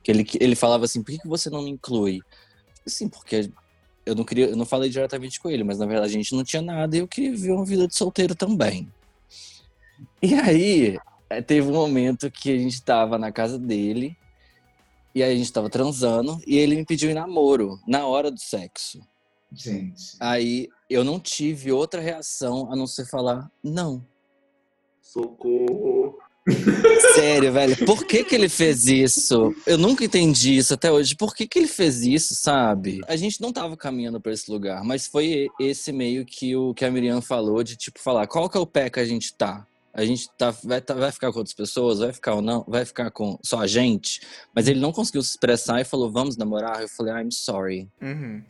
Que 0.02 0.12
ele, 0.12 0.26
ele 0.40 0.56
falava 0.56 0.86
assim, 0.86 1.04
por 1.04 1.12
que, 1.12 1.28
você 1.28 1.50
não 1.50 1.64
me 1.64 1.72
inclui? 1.72 2.22
Assim, 2.86 3.10
porque 3.10 3.52
eu 4.06 4.16
não 4.16 4.24
queria, 4.24 4.46
eu 4.46 4.56
não 4.56 4.66
falei 4.66 4.90
diretamente 4.90 5.42
com 5.42 5.50
ele, 5.50 5.66
mas 5.66 5.80
na 5.80 5.86
verdade 5.86 6.14
a 6.14 6.18
gente 6.18 6.34
não 6.34 6.46
tinha 6.46 6.62
nada 6.62 6.96
e 6.96 7.00
eu 7.00 7.08
queria 7.10 7.32
viver 7.32 7.52
uma 7.52 7.66
vida 7.66 7.90
de 7.90 7.96
solteiro 7.96 8.36
também. 8.36 8.88
E 10.22 10.34
aí, 10.34 10.98
eh, 11.30 11.42
teve 11.42 11.68
um 11.68 11.74
momento 11.74 12.32
que 12.32 12.52
a 12.52 12.58
gente 12.58 12.82
tava 12.82 13.18
na 13.18 13.34
casa 13.34 13.60
dele 13.60 14.16
e 15.18 15.24
aí 15.24 15.34
a 15.34 15.36
gente 15.36 15.52
tava 15.52 15.68
transando 15.68 16.40
e 16.46 16.58
ele 16.58 16.76
me 16.76 16.86
pediu 16.86 17.10
em 17.10 17.16
namoro 17.16 17.80
na 17.88 18.06
hora 18.06 18.30
do 18.30 18.40
sexo. 18.40 19.00
Gente. 19.52 20.16
Aí 20.20 20.68
eu 20.88 21.04
não 21.04 21.20
tive 21.20 21.72
outra 21.72 22.00
reação 22.00 22.72
a 22.72 22.76
não 22.76 22.86
ser 22.86 23.08
falar 23.08 23.50
não. 23.64 24.06
Socorro. 25.02 26.20
Sério, 27.16 27.52
velho. 27.52 27.84
Por 27.84 28.06
que 28.06 28.24
que 28.24 28.36
ele 28.36 28.48
fez 28.48 28.86
isso? 28.86 29.56
Eu 29.66 29.80
nunca 29.80 30.06
entendi 30.06 30.56
isso 30.56 30.76
até 30.76 30.92
hoje. 30.92 31.16
Por 31.16 31.34
que 31.34 31.48
que 31.48 31.58
ele 31.58 31.68
fez 31.68 32.04
isso, 32.04 32.36
sabe? 32.36 33.02
A 33.08 33.16
gente 33.16 33.42
não 33.42 33.52
tava 33.52 33.76
caminhando 33.76 34.22
pra 34.22 34.32
esse 34.32 34.52
lugar, 34.52 34.84
mas 34.84 35.08
foi 35.08 35.48
esse 35.60 35.92
meio 35.92 36.28
que 36.28 36.56
o 36.56 36.76
que 36.76 36.86
a 36.86 36.92
Miriam 36.92 37.22
falou 37.22 37.64
de 37.64 37.76
tipo 37.76 38.00
falar, 38.00 38.28
qual 38.28 38.48
que 38.48 38.56
é 38.56 38.62
o 38.62 38.68
pé 38.68 38.88
que 38.88 39.00
a 39.00 39.06
gente 39.06 39.34
tá? 39.34 39.66
A 39.98 40.06
gente 40.06 40.30
tá 40.38 40.52
vai, 40.64 40.80
tá- 40.80 40.94
vai 40.94 41.12
ficar 41.12 41.32
com 41.32 41.40
outras 41.40 41.56
pessoas, 41.56 41.98
vai 42.00 42.14
ficar 42.14 42.36
ou 42.36 42.42
não, 42.42 42.64
vai 42.68 42.86
ficar 42.86 43.10
com 43.10 43.40
só 43.44 43.60
a 43.62 43.66
gente, 43.68 44.22
mas 44.54 44.68
ele 44.68 44.80
não 44.80 44.92
conseguiu 44.94 45.24
se 45.24 45.32
expressar 45.32 45.82
e 45.82 45.84
falou, 45.84 46.12
vamos 46.12 46.38
namorar? 46.38 46.82
Eu 46.82 46.88
falei, 46.88 47.14
I'm 47.16 47.32
sorry. 47.32 47.90
Uhum. 48.00 48.44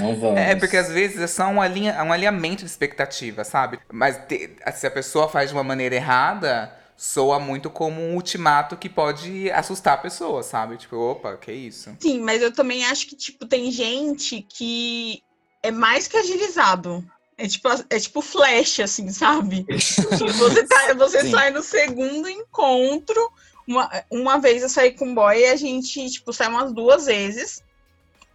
Não 0.00 0.14
vamos. 0.20 0.38
É, 0.38 0.54
porque 0.54 0.76
às 0.76 0.88
vezes 0.88 1.18
é 1.20 1.26
só 1.26 1.48
um, 1.48 1.60
alinha, 1.60 2.00
um 2.04 2.12
alinhamento 2.12 2.60
de 2.64 2.70
expectativa, 2.70 3.42
sabe? 3.42 3.80
Mas 3.92 4.16
te- 4.28 4.54
se 4.76 4.86
a 4.86 4.90
pessoa 4.92 5.28
faz 5.28 5.50
de 5.50 5.56
uma 5.56 5.64
maneira 5.64 5.96
errada, 5.96 6.72
soa 6.96 7.40
muito 7.40 7.68
como 7.68 8.00
um 8.00 8.14
ultimato 8.14 8.76
que 8.76 8.88
pode 8.88 9.50
assustar 9.50 9.94
a 9.94 9.98
pessoa, 9.98 10.44
sabe? 10.44 10.76
Tipo, 10.76 10.94
opa, 10.96 11.36
que 11.36 11.50
isso? 11.50 11.96
Sim, 11.98 12.20
mas 12.20 12.40
eu 12.40 12.52
também 12.52 12.84
acho 12.84 13.08
que, 13.08 13.16
tipo, 13.16 13.44
tem 13.44 13.72
gente 13.72 14.40
que 14.42 15.20
é 15.64 15.72
mais 15.72 16.06
que 16.06 16.16
agilizado. 16.16 17.04
É 17.38 17.48
tipo, 17.48 17.68
é 17.68 17.98
tipo 17.98 18.20
flash, 18.20 18.80
assim, 18.80 19.08
sabe? 19.10 19.66
Você, 19.68 20.66
tá, 20.66 20.94
você 20.94 21.30
sai 21.30 21.50
no 21.50 21.62
segundo 21.62 22.28
encontro. 22.28 23.32
Uma, 23.66 23.90
uma 24.10 24.38
vez 24.38 24.62
eu 24.62 24.68
saí 24.68 24.92
com 24.92 25.06
um 25.06 25.14
boy 25.14 25.38
e 25.38 25.46
a 25.46 25.56
gente, 25.56 26.10
tipo, 26.10 26.32
saiu 26.32 26.50
umas 26.50 26.72
duas 26.72 27.06
vezes. 27.06 27.62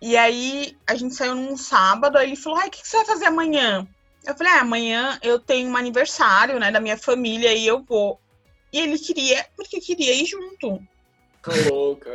E 0.02 0.16
aí 0.16 0.76
a 0.86 0.96
gente 0.96 1.16
saiu 1.16 1.36
num 1.36 1.58
sábado, 1.58 2.18
aí 2.18 2.28
ele 2.28 2.36
falou, 2.36 2.60
ai, 2.60 2.68
o 2.68 2.72
que, 2.72 2.82
que 2.82 2.88
você 2.88 2.98
vai 2.98 3.06
fazer 3.06 3.26
amanhã? 3.26 3.88
Eu 4.26 4.36
falei, 4.36 4.54
ah, 4.54 4.62
amanhã 4.62 5.20
eu 5.24 5.40
tenho 5.40 5.70
um 5.70 5.78
aniversário, 5.78 6.60
né, 6.60 6.72
da 6.72 6.80
minha 6.80 6.98
família 6.98 7.54
e 7.54 7.66
eu 7.66 7.84
vou. 7.84 8.20
E 8.72 8.80
ele 8.80 9.00
queria, 9.00 9.46
porque 9.56 9.80
queria 9.80 10.14
ir 10.14 10.26
junto. 10.26 10.82
Tá 11.42 11.52
louca. 11.70 12.12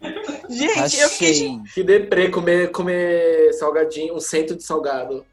Gente, 0.50 0.98
eu 0.98 1.08
fiquei, 1.08 1.30
Achei. 1.30 1.60
Que 1.72 1.82
deprê 1.82 2.28
comer, 2.28 2.70
comer 2.72 3.52
salgadinho, 3.54 4.16
um 4.16 4.20
centro 4.20 4.56
de 4.56 4.64
salgado. 4.64 5.24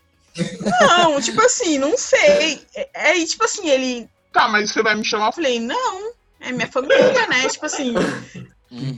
Não, 0.82 1.22
tipo 1.22 1.42
assim, 1.42 1.78
não 1.78 1.98
sei. 1.98 2.62
É, 2.76 3.20
é 3.20 3.26
tipo 3.26 3.44
assim, 3.44 3.70
ele. 3.70 4.10
Tá, 4.32 4.48
mas 4.48 4.72
você 4.72 4.84
vai 4.84 4.96
me 4.96 5.04
chamar. 5.04 5.28
Eu 5.28 5.34
falei, 5.34 5.60
não, 5.60 6.14
é 6.40 6.52
minha 6.52 6.72
família, 6.72 7.28
né? 7.28 7.48
Tipo 7.50 7.66
assim. 7.66 7.94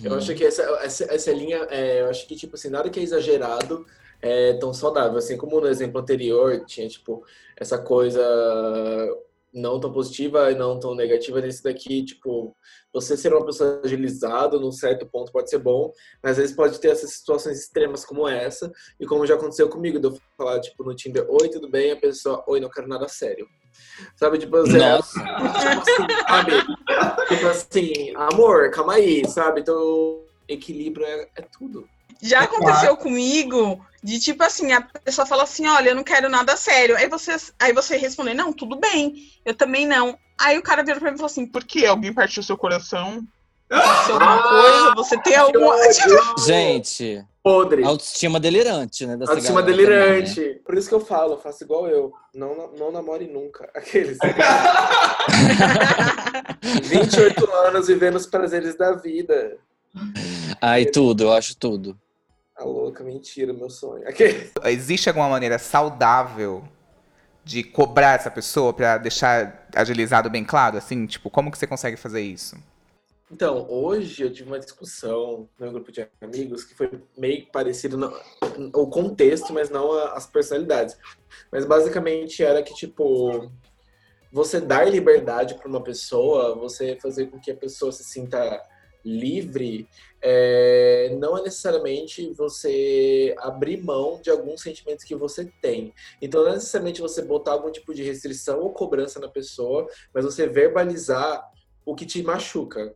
Eu 0.03 0.15
acho 0.15 0.33
que 0.35 0.43
essa, 0.43 0.63
essa, 0.83 1.05
essa 1.05 1.31
linha, 1.31 1.65
é, 1.69 2.01
eu 2.01 2.09
acho 2.09 2.27
que, 2.27 2.35
tipo 2.35 2.55
assim, 2.55 2.69
nada 2.69 2.89
que 2.89 2.99
é 2.99 3.03
exagerado 3.03 3.85
é 4.21 4.53
tão 4.53 4.73
saudável. 4.73 5.17
Assim 5.17 5.37
como 5.37 5.59
no 5.59 5.67
exemplo 5.67 5.99
anterior, 5.99 6.63
tinha, 6.65 6.87
tipo, 6.87 7.23
essa 7.55 7.77
coisa 7.77 8.21
não 9.53 9.79
tão 9.79 9.91
positiva 9.91 10.51
e 10.51 10.55
não 10.55 10.79
tão 10.79 10.95
negativa 10.95 11.41
nesse 11.41 11.63
daqui, 11.63 12.03
tipo, 12.03 12.55
você 12.93 13.17
ser 13.17 13.33
uma 13.33 13.45
pessoa 13.45 13.81
agilizada 13.83 14.57
num 14.57 14.71
certo 14.71 15.05
ponto 15.05 15.31
pode 15.31 15.49
ser 15.49 15.59
bom, 15.59 15.91
mas 16.23 16.33
às 16.33 16.37
vezes 16.37 16.55
pode 16.55 16.79
ter 16.79 16.89
essas 16.89 17.11
situações 17.11 17.59
extremas 17.59 18.05
como 18.05 18.27
essa, 18.27 18.71
e 18.99 19.05
como 19.05 19.25
já 19.25 19.35
aconteceu 19.35 19.67
comigo, 19.69 19.99
de 19.99 20.07
eu 20.07 20.17
falar, 20.37 20.59
tipo, 20.61 20.83
no 20.83 20.95
Tinder, 20.95 21.25
oi, 21.29 21.49
tudo 21.49 21.69
bem? 21.69 21.91
A 21.91 21.97
pessoa, 21.97 22.43
oi, 22.47 22.59
não 22.59 22.69
quero 22.69 22.87
nada 22.87 23.07
sério. 23.07 23.47
Sabe, 24.15 24.37
tipo, 24.37 24.57
você, 24.57 24.77
Nossa. 24.77 25.19
tipo 25.19 25.37
assim, 25.79 26.07
sabe? 26.27 26.51
Tipo 27.27 27.47
assim, 27.47 28.15
amor, 28.15 28.71
calma 28.71 28.93
aí, 28.93 29.27
sabe? 29.27 29.61
Então, 29.61 30.23
equilíbrio 30.47 31.05
é, 31.05 31.29
é 31.37 31.41
tudo. 31.41 31.87
Já 32.21 32.41
aconteceu 32.41 32.95
comigo 32.97 33.83
de 34.03 34.19
tipo 34.19 34.43
assim, 34.43 34.71
a 34.71 34.81
pessoa 34.81 35.25
fala 35.25 35.43
assim, 35.43 35.67
olha, 35.67 35.89
eu 35.89 35.95
não 35.95 36.03
quero 36.03 36.29
nada 36.29 36.55
sério. 36.57 36.97
Aí 36.97 37.07
você, 37.07 37.35
aí 37.59 37.73
você 37.73 37.97
responde, 37.97 38.33
não, 38.33 38.51
tudo 38.51 38.75
bem, 38.75 39.15
eu 39.45 39.53
também 39.53 39.85
não. 39.85 40.17
Aí 40.39 40.57
o 40.57 40.63
cara 40.63 40.83
vira 40.83 40.99
pra 40.99 41.09
mim 41.09 41.15
e 41.15 41.17
falou 41.17 41.31
assim, 41.31 41.45
Por 41.45 41.63
que? 41.63 41.85
Alguém 41.85 42.13
partiu 42.13 42.41
seu 42.41 42.57
coração? 42.57 43.23
aconteceu 43.71 44.15
alguma 44.15 44.43
coisa, 44.43 44.95
você 44.95 45.17
tem 45.21 45.35
alguma. 45.35 45.75
Gente, 46.45 47.25
Podre. 47.41 47.83
autoestima 47.83 48.39
delirante, 48.39 49.05
né? 49.05 49.17
Dessa 49.17 49.31
Autoestima 49.31 49.61
galera 49.61 49.77
também, 49.77 49.97
né? 49.97 50.21
delirante. 50.21 50.61
Por 50.65 50.77
isso 50.77 50.89
que 50.89 50.95
eu 50.95 50.99
falo, 50.99 51.37
faça 51.37 51.63
igual 51.63 51.87
eu. 51.87 52.11
Não, 52.33 52.71
não 52.77 52.91
namore 52.91 53.27
nunca. 53.27 53.69
Aqueles. 53.73 54.17
28 56.83 57.51
anos 57.67 57.87
vivendo 57.87 58.15
os 58.15 58.25
prazeres 58.25 58.75
da 58.75 58.93
vida. 58.93 59.57
Ai, 60.61 60.85
tudo, 60.85 61.23
eu 61.23 61.33
acho 61.33 61.55
tudo. 61.57 61.97
A 62.61 62.63
louca, 62.63 63.03
mentira, 63.03 63.51
meu 63.53 63.71
sonho. 63.71 64.03
Existe 64.65 65.09
alguma 65.09 65.27
maneira 65.27 65.57
saudável 65.57 66.63
de 67.43 67.63
cobrar 67.63 68.13
essa 68.19 68.29
pessoa 68.29 68.71
pra 68.71 68.99
deixar 68.99 69.67
agilizado 69.75 70.29
bem 70.29 70.45
claro? 70.45 70.77
Assim, 70.77 71.07
tipo, 71.07 71.27
como 71.31 71.49
que 71.49 71.57
você 71.57 71.65
consegue 71.65 71.97
fazer 71.97 72.21
isso? 72.21 72.55
Então, 73.31 73.65
hoje 73.67 74.21
eu 74.21 74.31
tive 74.31 74.47
uma 74.47 74.59
discussão 74.59 75.49
no 75.57 75.65
meu 75.65 75.71
grupo 75.71 75.91
de 75.91 76.07
amigos 76.21 76.63
que 76.63 76.75
foi 76.75 76.91
meio 77.17 77.47
parecido 77.51 77.97
no, 77.97 78.13
o 78.75 78.87
contexto, 78.87 79.51
mas 79.51 79.71
não 79.71 79.91
a- 79.93 80.13
as 80.13 80.27
personalidades. 80.27 80.95
Mas 81.51 81.65
basicamente 81.65 82.43
era 82.43 82.61
que, 82.61 82.75
tipo, 82.75 83.49
você 84.31 84.61
dar 84.61 84.87
liberdade 84.87 85.55
para 85.55 85.67
uma 85.67 85.81
pessoa, 85.81 86.53
você 86.55 86.95
fazer 87.01 87.25
com 87.27 87.39
que 87.39 87.49
a 87.49 87.55
pessoa 87.57 87.91
se 87.91 88.03
sinta 88.03 88.61
livre, 89.03 89.87
é, 90.21 91.15
não 91.19 91.37
é 91.37 91.41
necessariamente 91.41 92.31
você 92.33 93.33
abrir 93.39 93.77
mão 93.77 94.19
de 94.21 94.29
alguns 94.29 94.61
sentimentos 94.61 95.03
que 95.03 95.15
você 95.15 95.45
tem. 95.61 95.93
Então, 96.21 96.43
não 96.43 96.51
é 96.51 96.53
necessariamente 96.53 97.01
você 97.01 97.21
botar 97.21 97.53
algum 97.53 97.71
tipo 97.71 97.93
de 97.93 98.03
restrição 98.03 98.59
ou 98.59 98.71
cobrança 98.71 99.19
na 99.19 99.27
pessoa, 99.27 99.87
mas 100.13 100.23
você 100.23 100.47
verbalizar 100.47 101.49
o 101.85 101.95
que 101.95 102.05
te 102.05 102.21
machuca 102.21 102.93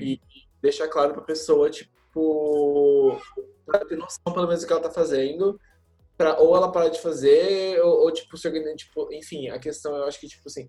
e 0.00 0.20
deixar 0.60 0.88
claro 0.88 1.14
pra 1.14 1.22
pessoa, 1.22 1.70
tipo, 1.70 3.18
pra 3.64 3.78
ter 3.84 3.96
noção 3.96 4.32
pelo 4.32 4.46
menos 4.46 4.60
do 4.60 4.66
que 4.66 4.72
ela 4.72 4.82
tá 4.82 4.90
fazendo, 4.90 5.58
pra 6.16 6.38
ou 6.38 6.54
ela 6.54 6.70
parar 6.70 6.88
de 6.88 7.00
fazer, 7.00 7.80
ou, 7.80 8.02
ou, 8.02 8.12
tipo, 8.12 8.36
se 8.36 8.46
organizar, 8.46 8.76
tipo, 8.76 9.12
enfim, 9.12 9.48
a 9.48 9.58
questão 9.58 9.96
eu 9.96 10.04
acho 10.04 10.20
que, 10.20 10.28
tipo 10.28 10.42
assim, 10.46 10.68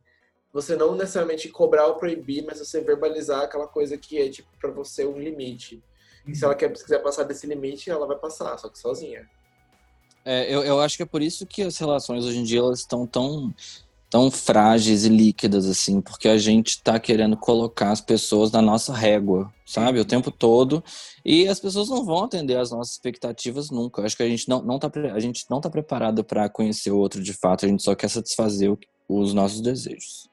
você 0.53 0.75
não 0.75 0.95
necessariamente 0.95 1.49
cobrar 1.49 1.87
ou 1.87 1.95
proibir, 1.95 2.43
mas 2.45 2.59
você 2.59 2.81
verbalizar 2.81 3.41
aquela 3.41 3.67
coisa 3.67 3.97
que 3.97 4.17
é, 4.17 4.29
tipo, 4.29 4.49
pra 4.59 4.71
você 4.71 5.05
um 5.05 5.17
limite. 5.17 5.81
E 6.27 6.35
se 6.35 6.43
ela 6.43 6.55
quer, 6.55 6.75
se 6.75 6.83
quiser 6.83 6.99
passar 6.99 7.23
desse 7.23 7.47
limite, 7.47 7.89
ela 7.89 8.05
vai 8.05 8.17
passar, 8.17 8.57
só 8.57 8.69
que 8.69 8.77
sozinha. 8.77 9.27
É, 10.23 10.53
eu, 10.53 10.63
eu 10.63 10.79
acho 10.79 10.97
que 10.97 11.03
é 11.03 11.05
por 11.05 11.21
isso 11.21 11.45
que 11.45 11.63
as 11.63 11.77
relações 11.77 12.25
hoje 12.25 12.37
em 12.37 12.43
dia 12.43 12.59
elas 12.59 12.79
estão 12.79 13.07
tão, 13.07 13.51
tão 14.07 14.29
frágeis 14.29 15.03
e 15.03 15.09
líquidas, 15.09 15.65
assim, 15.65 15.99
porque 15.99 16.27
a 16.27 16.37
gente 16.37 16.83
tá 16.83 16.99
querendo 16.99 17.35
colocar 17.35 17.91
as 17.91 18.01
pessoas 18.01 18.51
na 18.51 18.61
nossa 18.61 18.93
régua, 18.93 19.51
sabe? 19.65 19.99
O 19.99 20.05
tempo 20.05 20.29
todo. 20.29 20.83
E 21.25 21.47
as 21.47 21.59
pessoas 21.59 21.89
não 21.89 22.05
vão 22.05 22.25
atender 22.25 22.57
às 22.57 22.69
nossas 22.69 22.93
expectativas 22.93 23.71
nunca. 23.71 24.01
Eu 24.01 24.05
acho 24.05 24.17
que 24.17 24.23
a 24.23 24.29
gente 24.29 24.47
não, 24.47 24.61
não 24.61 24.77
tá, 24.77 24.91
a 25.13 25.19
gente 25.19 25.45
não 25.49 25.59
tá 25.59 25.69
preparado 25.69 26.23
para 26.23 26.49
conhecer 26.49 26.91
o 26.91 26.97
outro 26.97 27.23
de 27.23 27.33
fato, 27.33 27.65
a 27.65 27.69
gente 27.69 27.81
só 27.81 27.95
quer 27.95 28.09
satisfazer 28.09 28.77
os 29.09 29.33
nossos 29.33 29.61
desejos. 29.61 30.30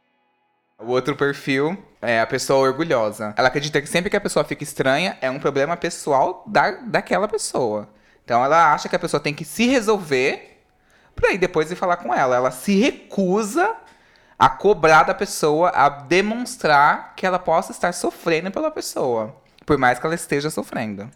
O 0.80 0.92
outro 0.92 1.16
perfil 1.16 1.76
é 2.00 2.20
a 2.20 2.26
pessoa 2.26 2.60
orgulhosa. 2.60 3.34
Ela 3.36 3.48
acredita 3.48 3.80
que 3.80 3.88
sempre 3.88 4.08
que 4.08 4.16
a 4.16 4.20
pessoa 4.20 4.44
fica 4.44 4.62
estranha 4.62 5.18
é 5.20 5.28
um 5.28 5.40
problema 5.40 5.76
pessoal 5.76 6.44
da, 6.46 6.70
daquela 6.70 7.26
pessoa. 7.26 7.88
Então 8.24 8.44
ela 8.44 8.72
acha 8.72 8.88
que 8.88 8.94
a 8.94 8.98
pessoa 8.98 9.20
tem 9.20 9.34
que 9.34 9.44
se 9.44 9.66
resolver 9.66 10.62
pra 11.16 11.32
ir 11.32 11.38
depois 11.38 11.68
ir 11.72 11.74
falar 11.74 11.96
com 11.96 12.14
ela. 12.14 12.36
Ela 12.36 12.52
se 12.52 12.78
recusa 12.78 13.74
a 14.38 14.48
cobrar 14.48 15.02
da 15.02 15.14
pessoa, 15.14 15.70
a 15.70 15.88
demonstrar 15.88 17.14
que 17.16 17.26
ela 17.26 17.40
possa 17.40 17.72
estar 17.72 17.92
sofrendo 17.92 18.52
pela 18.52 18.70
pessoa. 18.70 19.34
Por 19.66 19.76
mais 19.76 19.98
que 19.98 20.06
ela 20.06 20.14
esteja 20.14 20.48
sofrendo. 20.48 21.10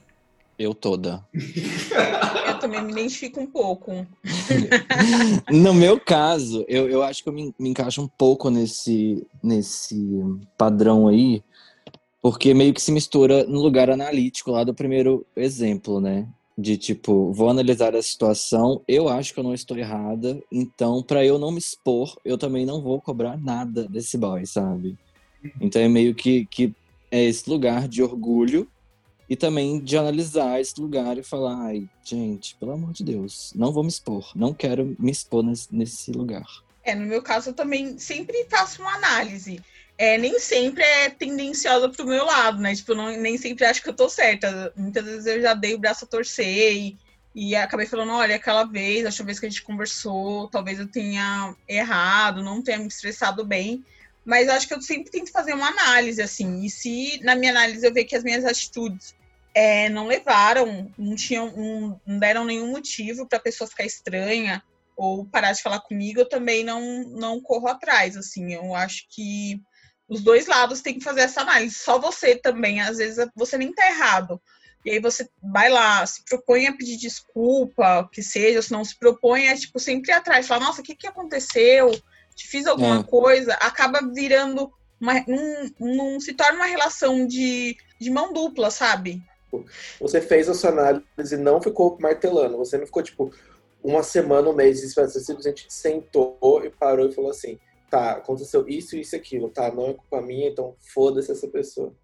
Eu 0.58 0.74
toda. 0.74 1.24
Eu 2.62 2.70
também 2.70 2.84
me 2.84 2.92
identifico 2.92 3.40
um 3.40 3.46
pouco. 3.46 3.90
No 5.50 5.74
meu 5.74 5.98
caso, 5.98 6.64
eu, 6.68 6.88
eu 6.88 7.02
acho 7.02 7.22
que 7.22 7.28
eu 7.28 7.32
me, 7.32 7.52
me 7.58 7.70
encaixo 7.70 8.00
um 8.00 8.06
pouco 8.06 8.50
nesse, 8.50 9.26
nesse 9.42 9.96
padrão 10.56 11.08
aí, 11.08 11.42
porque 12.20 12.54
meio 12.54 12.72
que 12.72 12.80
se 12.80 12.92
mistura 12.92 13.44
no 13.44 13.60
lugar 13.60 13.90
analítico 13.90 14.52
lá 14.52 14.62
do 14.62 14.72
primeiro 14.72 15.26
exemplo, 15.34 16.00
né? 16.00 16.28
De 16.56 16.76
tipo, 16.76 17.32
vou 17.32 17.48
analisar 17.48 17.96
a 17.96 18.02
situação, 18.02 18.82
eu 18.86 19.08
acho 19.08 19.34
que 19.34 19.40
eu 19.40 19.44
não 19.44 19.54
estou 19.54 19.76
errada, 19.76 20.40
então 20.52 21.02
pra 21.02 21.24
eu 21.24 21.38
não 21.38 21.50
me 21.50 21.58
expor, 21.58 22.16
eu 22.24 22.38
também 22.38 22.64
não 22.64 22.80
vou 22.80 23.00
cobrar 23.00 23.36
nada 23.36 23.88
desse 23.88 24.16
boy, 24.16 24.46
sabe? 24.46 24.96
Então 25.60 25.82
é 25.82 25.88
meio 25.88 26.14
que, 26.14 26.46
que 26.46 26.72
é 27.10 27.24
esse 27.24 27.50
lugar 27.50 27.88
de 27.88 28.02
orgulho 28.02 28.68
e 29.32 29.36
também 29.36 29.80
de 29.80 29.96
analisar 29.96 30.60
esse 30.60 30.78
lugar 30.78 31.16
e 31.16 31.22
falar, 31.22 31.56
ai, 31.68 31.88
gente, 32.04 32.54
pelo 32.56 32.72
amor 32.72 32.92
de 32.92 33.02
Deus, 33.02 33.50
não 33.56 33.72
vou 33.72 33.82
me 33.82 33.88
expor, 33.88 34.30
não 34.36 34.52
quero 34.52 34.94
me 34.98 35.10
expor 35.10 35.42
nesse, 35.42 36.12
lugar. 36.12 36.44
É, 36.84 36.94
no 36.94 37.06
meu 37.06 37.22
caso, 37.22 37.48
eu 37.48 37.54
também 37.54 37.98
sempre 37.98 38.46
faço 38.50 38.82
uma 38.82 38.94
análise. 38.94 39.64
É, 39.96 40.18
nem 40.18 40.38
sempre 40.38 40.82
é 40.82 41.08
tendenciosa 41.08 41.88
pro 41.88 42.06
meu 42.06 42.26
lado, 42.26 42.60
né? 42.60 42.74
Tipo, 42.74 42.94
não, 42.94 43.06
nem 43.16 43.38
sempre 43.38 43.64
acho 43.64 43.82
que 43.82 43.88
eu 43.88 43.96
tô 43.96 44.06
certa. 44.06 44.70
Muitas 44.76 45.06
vezes 45.06 45.24
eu 45.24 45.40
já 45.40 45.54
dei 45.54 45.72
o 45.72 45.78
braço 45.78 46.04
a 46.04 46.08
torcer 46.08 46.76
e, 46.76 46.98
e 47.34 47.56
acabei 47.56 47.86
falando, 47.86 48.12
olha, 48.12 48.36
aquela 48.36 48.64
vez, 48.64 49.06
a 49.06 49.24
vez 49.24 49.40
que 49.40 49.46
a 49.46 49.48
gente 49.48 49.62
conversou, 49.62 50.46
talvez 50.48 50.78
eu 50.78 50.86
tenha 50.86 51.56
errado, 51.66 52.42
não 52.42 52.60
tenha 52.60 52.78
me 52.78 52.86
expressado 52.86 53.46
bem. 53.46 53.82
Mas 54.26 54.50
acho 54.50 54.68
que 54.68 54.74
eu 54.74 54.82
sempre 54.82 55.10
tento 55.10 55.32
fazer 55.32 55.54
uma 55.54 55.68
análise, 55.68 56.20
assim. 56.20 56.66
E 56.66 56.68
se 56.68 57.18
na 57.24 57.34
minha 57.34 57.50
análise 57.50 57.86
eu 57.86 57.94
ver 57.94 58.04
que 58.04 58.14
as 58.14 58.22
minhas 58.22 58.44
atitudes 58.44 59.14
é, 59.54 59.88
não 59.88 60.06
levaram, 60.06 60.90
não, 60.98 61.14
tinham, 61.14 61.50
não, 61.56 62.00
não 62.06 62.18
deram 62.18 62.44
nenhum 62.44 62.70
motivo 62.70 63.26
para 63.28 63.38
a 63.38 63.42
pessoa 63.42 63.68
ficar 63.68 63.84
estranha 63.84 64.62
ou 64.96 65.26
parar 65.26 65.52
de 65.52 65.62
falar 65.62 65.80
comigo, 65.80 66.20
eu 66.20 66.28
também 66.28 66.62
não, 66.64 66.80
não 67.04 67.40
corro 67.40 67.68
atrás, 67.68 68.16
assim, 68.16 68.52
eu 68.54 68.74
acho 68.74 69.06
que 69.10 69.60
os 70.08 70.20
dois 70.20 70.46
lados 70.46 70.80
têm 70.82 70.98
que 70.98 71.04
fazer 71.04 71.22
essa 71.22 71.40
análise, 71.40 71.74
só 71.74 71.98
você 71.98 72.36
também, 72.36 72.80
às 72.80 72.98
vezes 72.98 73.26
você 73.34 73.56
nem 73.56 73.72
tá 73.72 73.86
errado, 73.86 74.40
e 74.84 74.90
aí 74.90 75.00
você 75.00 75.28
vai 75.42 75.68
lá, 75.70 76.04
se 76.06 76.24
propõe 76.24 76.66
a 76.66 76.76
pedir 76.76 76.96
desculpa, 76.98 78.00
o 78.00 78.08
que 78.08 78.22
seja, 78.22 78.60
se 78.60 78.72
não 78.72 78.84
se 78.84 78.98
propõe 78.98 79.48
a, 79.48 79.56
tipo, 79.56 79.78
sempre 79.78 80.12
atrás, 80.12 80.46
falar, 80.46 80.66
nossa, 80.66 80.80
o 80.80 80.84
que 80.84 80.94
que 80.94 81.06
aconteceu? 81.06 81.90
Te 82.34 82.48
fiz 82.48 82.66
alguma 82.66 82.98
É. 83.00 83.02
coisa? 83.02 83.54
Acaba 83.54 84.00
virando, 84.12 84.72
uma, 85.00 85.14
um, 85.28 85.70
um- 86.16 86.20
se 86.20 86.32
torna 86.34 86.56
uma 86.56 86.66
relação 86.66 87.26
de, 87.26 87.76
de 88.00 88.10
mão 88.10 88.32
dupla, 88.32 88.70
sabe? 88.70 89.22
Você 90.00 90.20
fez 90.20 90.48
a 90.48 90.54
sua 90.54 90.70
análise 90.70 91.34
e 91.34 91.38
não 91.38 91.60
ficou 91.60 91.98
martelando. 92.00 92.56
Você 92.58 92.78
não 92.78 92.86
ficou, 92.86 93.02
tipo, 93.02 93.30
uma 93.82 94.02
semana, 94.02 94.48
um 94.48 94.54
mês, 94.54 94.94
você 94.94 95.20
simplesmente 95.20 95.66
sentou 95.68 96.64
e 96.64 96.70
parou 96.70 97.08
e 97.08 97.12
falou 97.12 97.30
assim: 97.30 97.58
tá, 97.90 98.12
aconteceu 98.12 98.66
isso, 98.68 98.96
isso 98.96 99.14
e 99.14 99.18
aquilo, 99.18 99.50
tá? 99.50 99.70
Não 99.72 99.90
é 99.90 99.94
culpa 99.94 100.22
minha, 100.22 100.48
então 100.48 100.76
foda-se 100.94 101.32
essa 101.32 101.48
pessoa. 101.48 101.94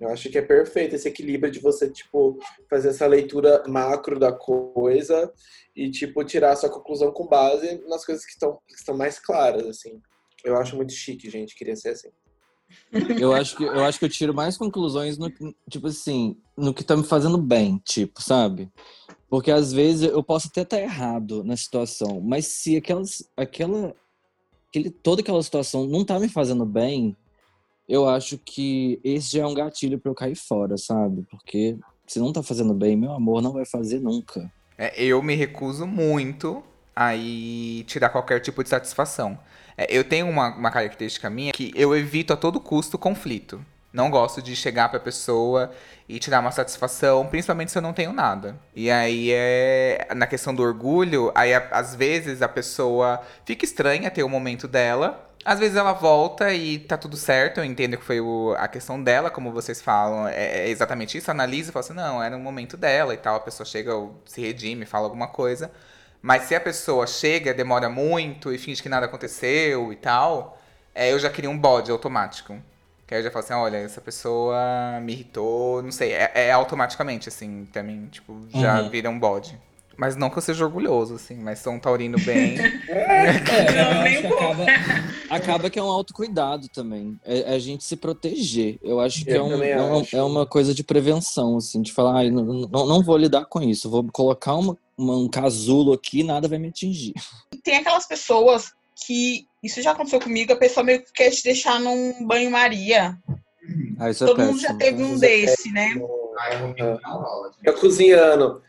Eu 0.00 0.08
acho 0.08 0.28
que 0.28 0.36
é 0.36 0.42
perfeito 0.42 0.96
esse 0.96 1.08
equilíbrio 1.08 1.52
de 1.52 1.60
você, 1.60 1.88
tipo, 1.88 2.38
fazer 2.68 2.88
essa 2.88 3.06
leitura 3.06 3.62
macro 3.68 4.18
da 4.18 4.32
coisa 4.32 5.32
e, 5.74 5.90
tipo, 5.90 6.24
tirar 6.24 6.52
a 6.52 6.56
sua 6.56 6.68
conclusão 6.68 7.12
com 7.12 7.26
base 7.26 7.80
nas 7.86 8.04
coisas 8.04 8.24
que 8.24 8.32
estão, 8.32 8.58
que 8.66 8.74
estão 8.74 8.96
mais 8.96 9.18
claras, 9.18 9.66
assim. 9.66 10.00
Eu 10.44 10.56
acho 10.56 10.76
muito 10.76 10.92
chique, 10.92 11.30
gente, 11.30 11.54
queria 11.54 11.76
ser 11.76 11.90
assim. 11.90 12.10
Eu 13.18 13.32
acho 13.32 13.56
que 13.56 13.64
eu 13.64 13.84
acho 13.84 13.98
que 13.98 14.04
eu 14.04 14.08
tiro 14.08 14.34
mais 14.34 14.56
conclusões 14.56 15.18
no 15.18 15.30
tipo 15.68 15.86
assim, 15.86 16.36
no 16.56 16.72
que 16.72 16.84
tá 16.84 16.96
me 16.96 17.04
fazendo 17.04 17.38
bem, 17.38 17.80
tipo, 17.84 18.22
sabe? 18.22 18.70
Porque 19.28 19.50
às 19.50 19.72
vezes 19.72 20.10
eu 20.10 20.22
posso 20.22 20.48
até 20.48 20.62
estar 20.62 20.80
errado 20.80 21.42
na 21.42 21.56
situação, 21.56 22.20
mas 22.20 22.46
se 22.46 22.76
aquelas, 22.76 23.28
aquela, 23.36 23.94
aquele, 24.68 24.90
toda 24.90 25.22
aquela 25.22 25.42
situação 25.42 25.86
não 25.86 26.04
tá 26.04 26.20
me 26.20 26.28
fazendo 26.28 26.64
bem, 26.64 27.16
eu 27.88 28.08
acho 28.08 28.38
que 28.38 29.00
esse 29.02 29.36
já 29.36 29.42
é 29.42 29.46
um 29.46 29.54
gatilho 29.54 29.98
para 29.98 30.10
eu 30.10 30.14
cair 30.14 30.36
fora, 30.36 30.76
sabe? 30.78 31.26
Porque 31.28 31.76
se 32.06 32.18
não 32.18 32.32
tá 32.32 32.42
fazendo 32.42 32.74
bem, 32.74 32.96
meu 32.96 33.12
amor 33.12 33.42
não 33.42 33.52
vai 33.52 33.64
fazer 33.64 33.98
nunca. 33.98 34.50
É, 34.78 35.02
eu 35.02 35.22
me 35.22 35.34
recuso 35.34 35.86
muito 35.86 36.62
a 36.94 37.16
ir 37.16 37.84
tirar 37.84 38.10
qualquer 38.10 38.40
tipo 38.40 38.62
de 38.62 38.68
satisfação. 38.68 39.38
É, 39.76 39.86
eu 39.88 40.04
tenho 40.04 40.28
uma, 40.28 40.48
uma 40.54 40.70
característica 40.70 41.28
minha 41.30 41.52
que 41.52 41.72
eu 41.74 41.96
evito 41.96 42.32
a 42.32 42.36
todo 42.36 42.60
custo 42.60 42.98
conflito. 42.98 43.64
Não 43.92 44.10
gosto 44.10 44.42
de 44.42 44.56
chegar 44.56 44.88
pra 44.88 44.98
pessoa 44.98 45.70
e 46.08 46.18
tirar 46.18 46.40
uma 46.40 46.50
satisfação, 46.50 47.26
principalmente 47.26 47.70
se 47.70 47.78
eu 47.78 47.82
não 47.82 47.92
tenho 47.92 48.12
nada. 48.12 48.56
E 48.74 48.90
aí 48.90 49.30
é. 49.32 50.08
Na 50.16 50.26
questão 50.26 50.52
do 50.52 50.62
orgulho, 50.64 51.30
aí 51.34 51.54
às 51.54 51.94
vezes 51.94 52.42
a 52.42 52.48
pessoa 52.48 53.20
fica 53.44 53.64
estranha 53.64 54.10
ter 54.10 54.24
o 54.24 54.28
momento 54.28 54.66
dela. 54.66 55.30
Às 55.44 55.58
vezes 55.60 55.76
ela 55.76 55.92
volta 55.92 56.52
e 56.54 56.78
tá 56.78 56.96
tudo 56.96 57.16
certo, 57.18 57.58
eu 57.58 57.64
entendo 57.66 57.98
que 57.98 58.02
foi 58.04 58.18
o- 58.18 58.54
a 58.58 58.66
questão 58.66 59.00
dela, 59.02 59.30
como 59.30 59.52
vocês 59.52 59.80
falam, 59.82 60.26
é, 60.26 60.62
é 60.64 60.68
exatamente 60.70 61.18
isso, 61.18 61.30
analisa 61.30 61.68
e 61.68 61.72
fala 61.72 61.84
assim, 61.84 61.92
não, 61.92 62.22
era 62.22 62.34
um 62.34 62.40
momento 62.40 62.78
dela 62.78 63.12
e 63.12 63.18
tal, 63.18 63.36
a 63.36 63.40
pessoa 63.40 63.66
chega, 63.66 63.92
se 64.24 64.40
redime, 64.40 64.86
fala 64.86 65.04
alguma 65.04 65.28
coisa. 65.28 65.70
Mas 66.26 66.44
se 66.44 66.54
a 66.54 66.60
pessoa 66.60 67.06
chega, 67.06 67.52
demora 67.52 67.86
muito 67.90 68.50
e 68.50 68.56
finge 68.56 68.82
que 68.82 68.88
nada 68.88 69.04
aconteceu 69.04 69.92
e 69.92 69.96
tal, 69.96 70.58
é, 70.94 71.12
eu 71.12 71.18
já 71.18 71.28
queria 71.28 71.50
um 71.50 71.58
bode 71.58 71.90
automático. 71.90 72.58
Que 73.06 73.14
aí 73.14 73.20
eu 73.20 73.24
já 73.24 73.30
falo 73.30 73.44
assim, 73.44 73.52
olha, 73.52 73.76
essa 73.76 74.00
pessoa 74.00 74.56
me 75.02 75.12
irritou, 75.12 75.82
não 75.82 75.92
sei, 75.92 76.14
é, 76.14 76.32
é 76.34 76.50
automaticamente, 76.50 77.28
assim, 77.28 77.66
também, 77.70 78.06
tipo, 78.06 78.40
já 78.48 78.80
Uhum. 78.80 78.88
vira 78.88 79.10
um 79.10 79.18
bode. 79.18 79.60
Mas 79.96 80.16
não 80.16 80.28
que 80.30 80.38
eu 80.38 80.42
seja 80.42 80.64
orgulhoso, 80.64 81.14
assim, 81.14 81.36
mas 81.36 81.58
sou 81.60 81.72
um 81.72 81.78
taurino 81.80 82.18
bem. 82.20 82.56
É, 82.88 83.72
Não, 83.72 84.06
eu 84.06 84.18
um 84.18 84.22
que 84.22 84.28
pouco. 84.28 84.44
acaba, 84.44 84.66
acaba 85.30 85.70
que 85.70 85.78
é 85.78 85.82
um 85.82 85.90
autocuidado 85.90 86.68
também. 86.68 87.18
É, 87.24 87.52
é 87.52 87.54
a 87.54 87.58
gente 87.58 87.82
se 87.84 87.96
proteger. 87.96 88.78
Eu 88.82 89.00
acho 89.00 89.24
que 89.24 89.30
Eu 89.30 89.36
é, 89.36 89.42
um- 89.42 89.62
é 89.62 90.00
acho. 90.00 90.16
é 90.16 90.22
uma 90.22 90.46
coisa 90.46 90.74
de 90.74 90.82
prevenção, 90.84 91.56
assim, 91.56 91.80
de 91.82 91.92
falar, 91.92 92.18
"Ai, 92.18 92.30
não, 92.30 92.44
não, 92.44 92.86
não 92.86 93.02
vou 93.02 93.16
lidar 93.16 93.44
com 93.46 93.60
isso, 93.62 93.88
vou 93.90 94.04
colocar 94.12 94.54
uma, 94.54 94.76
uma- 94.96 95.16
um 95.16 95.28
casulo 95.28 95.92
aqui 95.92 96.20
e 96.20 96.24
nada 96.24 96.46
vai 96.48 96.58
me 96.58 96.68
atingir. 96.68 97.14
Tem 97.62 97.76
aquelas 97.76 98.06
pessoas 98.06 98.72
que. 99.06 99.46
Isso 99.62 99.80
já 99.80 99.92
aconteceu 99.92 100.20
comigo, 100.20 100.52
a 100.52 100.56
pessoa 100.56 100.84
meio 100.84 101.02
que 101.02 101.10
quer 101.12 101.30
te 101.30 101.42
deixar 101.42 101.80
num 101.80 102.26
banho-maria. 102.26 103.16
Ah, 103.98 104.10
isso 104.10 104.24
é 104.24 104.26
Todo 104.26 104.42
mundo 104.42 104.60
já 104.60 104.74
péssimo. 104.74 104.78
teve 104.78 105.02
um 105.04 105.18
desse, 105.18 105.72
né? 105.72 105.94
Fica 107.58 107.72
cozinhando, 107.72 108.62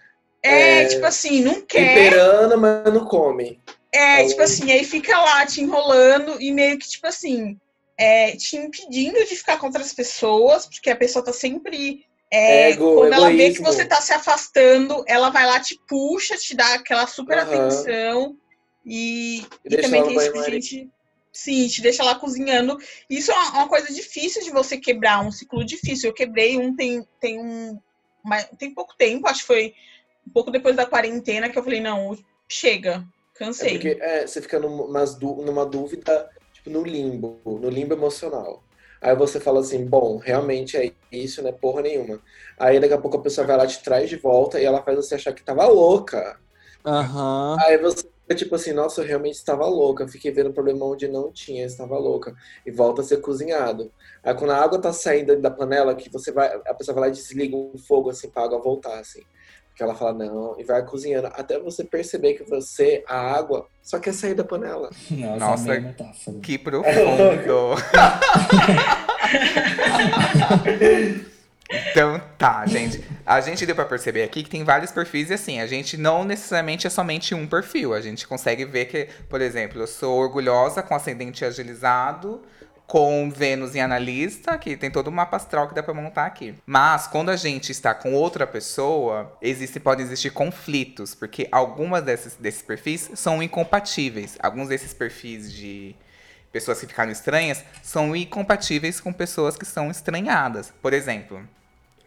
É, 0.46 0.82
É, 0.84 0.86
tipo 0.86 1.06
assim, 1.06 1.42
não 1.42 1.62
quer. 1.62 1.88
temperando, 1.94 2.58
mas 2.58 2.94
não 2.94 3.06
come. 3.06 3.60
É, 3.92 4.16
Então- 4.18 4.30
tipo 4.30 4.42
assim, 4.42 4.72
aí 4.72 4.84
fica 4.84 5.18
lá 5.18 5.46
te 5.46 5.62
enrolando 5.62 6.42
e 6.42 6.52
meio 6.52 6.78
que, 6.78 6.88
tipo 6.88 7.08
assim, 7.08 7.58
é, 7.98 8.36
te 8.36 8.58
impedindo 8.58 9.24
de 9.26 9.36
ficar 9.36 9.58
com 9.58 9.68
outras 9.68 9.94
pessoas, 9.94 10.66
porque 10.68 10.90
a 10.90 10.96
pessoa 10.96 11.24
tá 11.24 11.32
sempre. 11.34 12.06
é, 12.32 12.72
Ego, 12.72 12.96
quando 12.96 13.14
ela 13.14 13.30
vê 13.30 13.36
que 13.38 13.44
egoísmo. 13.60 13.66
você 13.66 13.86
tá 13.86 14.02
se 14.02 14.12
afastando, 14.12 15.06
ela 15.08 15.30
vai 15.30 15.46
lá, 15.46 15.60
te 15.60 15.80
puxa, 15.88 16.36
te 16.36 16.54
dá 16.56 16.74
aquela 16.74 17.08
super 17.08 17.38
Aham. 17.38 17.46
atenção. 17.54 18.36
E, 18.86 19.38
E 19.64 19.74
e 19.74 19.78
também 19.78 20.04
tem 20.04 20.16
isso 20.16 20.32
banho-maria. 20.32 20.62
gente. 20.62 20.90
Sim, 21.32 21.68
te 21.68 21.82
deixa 21.82 22.04
lá 22.04 22.16
cozinhando. 22.16 22.78
Isso 23.10 23.32
é 23.32 23.36
uma, 23.36 23.52
uma 23.52 23.68
coisa 23.70 23.94
difícil 23.94 24.42
de 24.44 24.52
você 24.52 24.78
quebrar, 24.78 25.22
um 25.26 25.32
ciclo 25.32 25.64
difícil. 25.66 26.10
Eu 26.10 26.14
quebrei 26.14 26.58
um 26.58 26.76
tem, 26.76 27.06
tem 27.22 27.40
um. 27.40 27.80
tem 28.58 28.74
pouco 28.74 28.96
tempo, 28.98 29.28
acho 29.28 29.42
que 29.42 29.48
foi 29.48 29.74
um 30.28 30.32
pouco 30.32 30.52
depois 30.52 30.76
da 30.76 30.86
quarentena, 30.86 31.50
que 31.50 31.58
eu 31.58 31.64
falei, 31.64 31.80
não, 31.82 32.18
chega, 32.50 33.06
É 33.58 33.66
cansei. 33.66 33.66
porque 33.66 33.98
é, 34.02 34.28
você 34.28 34.42
fica 34.42 34.60
numas 34.60 35.16
dú- 35.18 35.42
numa 35.44 35.66
dúvida, 35.66 36.30
tipo, 36.52 36.70
no 36.70 36.84
limbo, 36.84 37.42
no 37.62 37.70
limbo 37.70 37.94
emocional. 37.94 38.66
Aí 39.02 39.16
você 39.16 39.40
fala 39.40 39.60
assim, 39.60 39.86
bom, 39.88 40.18
realmente 40.18 40.76
é 40.78 40.94
isso, 41.12 41.42
né? 41.44 41.52
Porra 41.52 41.82
nenhuma. 41.82 42.22
Aí 42.60 42.80
daqui 42.80 42.94
a 42.94 43.02
pouco 43.02 43.18
a 43.18 43.22
pessoa 43.22 43.46
vai 43.48 43.58
lá, 43.58 43.68
te 43.68 43.82
traz 43.84 44.10
de 44.10 44.18
volta 44.18 44.60
e 44.60 44.66
ela 44.66 44.84
faz 44.84 44.98
você 44.98 45.16
achar 45.16 45.34
que 45.34 45.44
tava 45.44 45.66
louca. 45.68 46.40
Aham. 46.86 47.68
Aí 47.68 47.78
você 47.78 48.04
fica 48.22 48.36
tipo 48.36 48.56
assim, 48.56 48.74
nossa, 48.74 49.02
eu 49.02 49.06
realmente 49.08 49.36
estava 49.36 49.66
louca. 49.68 50.08
Fiquei 50.08 50.32
vendo 50.32 50.50
um 50.50 50.54
problema 50.54 50.86
onde 50.86 51.08
não 51.08 51.32
tinha, 51.32 51.66
estava 51.66 51.98
louca. 51.98 52.34
E 52.66 52.72
volta 52.72 53.02
a 53.02 53.06
ser 53.06 53.22
cozinhado. 53.22 53.94
Aí 54.24 54.36
quando 54.36 54.52
a 54.52 54.58
água 54.58 54.80
tá 54.82 54.92
saindo 54.94 55.40
da 55.42 55.50
panela, 55.52 55.96
que 55.96 56.10
você 56.12 56.32
vai, 56.32 56.54
a 56.68 56.74
pessoa 56.74 56.96
vai 56.96 57.04
lá 57.06 57.10
e 57.10 57.12
desliga 57.18 57.56
o 57.56 57.78
fogo 57.88 58.10
assim 58.10 58.30
pra 58.30 58.44
água 58.44 58.62
voltar, 58.62 59.00
assim. 59.00 59.22
Porque 59.76 59.84
ela 59.84 59.94
fala, 59.94 60.14
não, 60.14 60.56
e 60.58 60.64
vai 60.64 60.86
cozinhando. 60.86 61.28
Até 61.34 61.60
você 61.60 61.84
perceber 61.84 62.36
que 62.36 62.50
você, 62.50 63.04
a 63.06 63.20
água, 63.20 63.68
só 63.84 64.00
quer 64.00 64.14
sair 64.14 64.34
da 64.34 64.46
panela. 64.46 64.90
Nossa, 65.12 65.38
Nossa, 65.38 65.80
metáfora. 65.82 66.40
Que 66.40 66.58
profundo. 66.58 66.96
então 71.92 72.22
tá, 72.38 72.66
gente. 72.66 73.04
A 73.26 73.42
gente 73.42 73.66
deu 73.66 73.76
pra 73.76 73.84
perceber 73.84 74.24
aqui 74.24 74.44
que 74.44 74.50
tem 74.50 74.64
vários 74.64 74.94
perfis 74.94 75.30
e 75.30 75.34
assim, 75.34 75.60
a 75.60 75.68
gente 75.68 75.98
não 75.98 76.24
necessariamente 76.24 76.88
é 76.88 76.90
somente 76.90 77.36
um 77.36 77.46
perfil. 77.46 77.94
A 77.94 78.00
gente 78.00 78.26
consegue 78.26 78.64
ver 78.64 78.86
que, 78.86 79.10
por 79.28 79.42
exemplo, 79.42 79.82
eu 79.82 79.88
sou 79.88 80.18
orgulhosa 80.18 80.82
com 80.82 80.96
ascendente 80.96 81.44
agilizado, 81.44 82.42
com 82.88 83.30
Vênus 83.32 83.76
em 83.76 83.82
analista, 83.82 84.58
que 84.58 84.78
tem 84.78 84.92
todo 84.92 85.08
o 85.08 85.12
mapa 85.12 85.38
astral 85.38 85.68
que 85.68 85.76
dá 85.76 85.82
pra 85.82 85.94
montar 85.94 86.26
aqui. 86.26 86.56
Mas 86.66 87.08
quando 87.08 87.30
a 87.30 87.36
gente 87.36 87.72
está 87.72 87.94
com 87.94 88.14
outra 88.14 88.46
pessoa, 88.46 89.36
existe, 89.42 89.80
podem 89.80 90.06
existir 90.06 90.32
conflitos, 90.32 91.16
porque 91.16 91.48
algumas 91.52 92.04
desses, 92.04 92.36
desses 92.36 92.62
perfis 92.62 93.10
são 93.16 93.42
incompatíveis. 93.42 94.38
Alguns 94.40 94.70
desses 94.70 94.94
perfis 94.94 95.52
de 95.52 95.96
pessoas 96.52 96.80
que 96.80 96.88
ficaram 96.88 97.12
estranhas 97.12 97.64
são 97.82 98.16
incompatíveis 98.16 99.02
com 99.02 99.12
pessoas 99.12 99.58
que 99.58 99.66
são 99.66 99.90
estranhadas. 99.90 100.72
Por 100.82 100.94
exemplo, 100.94 101.42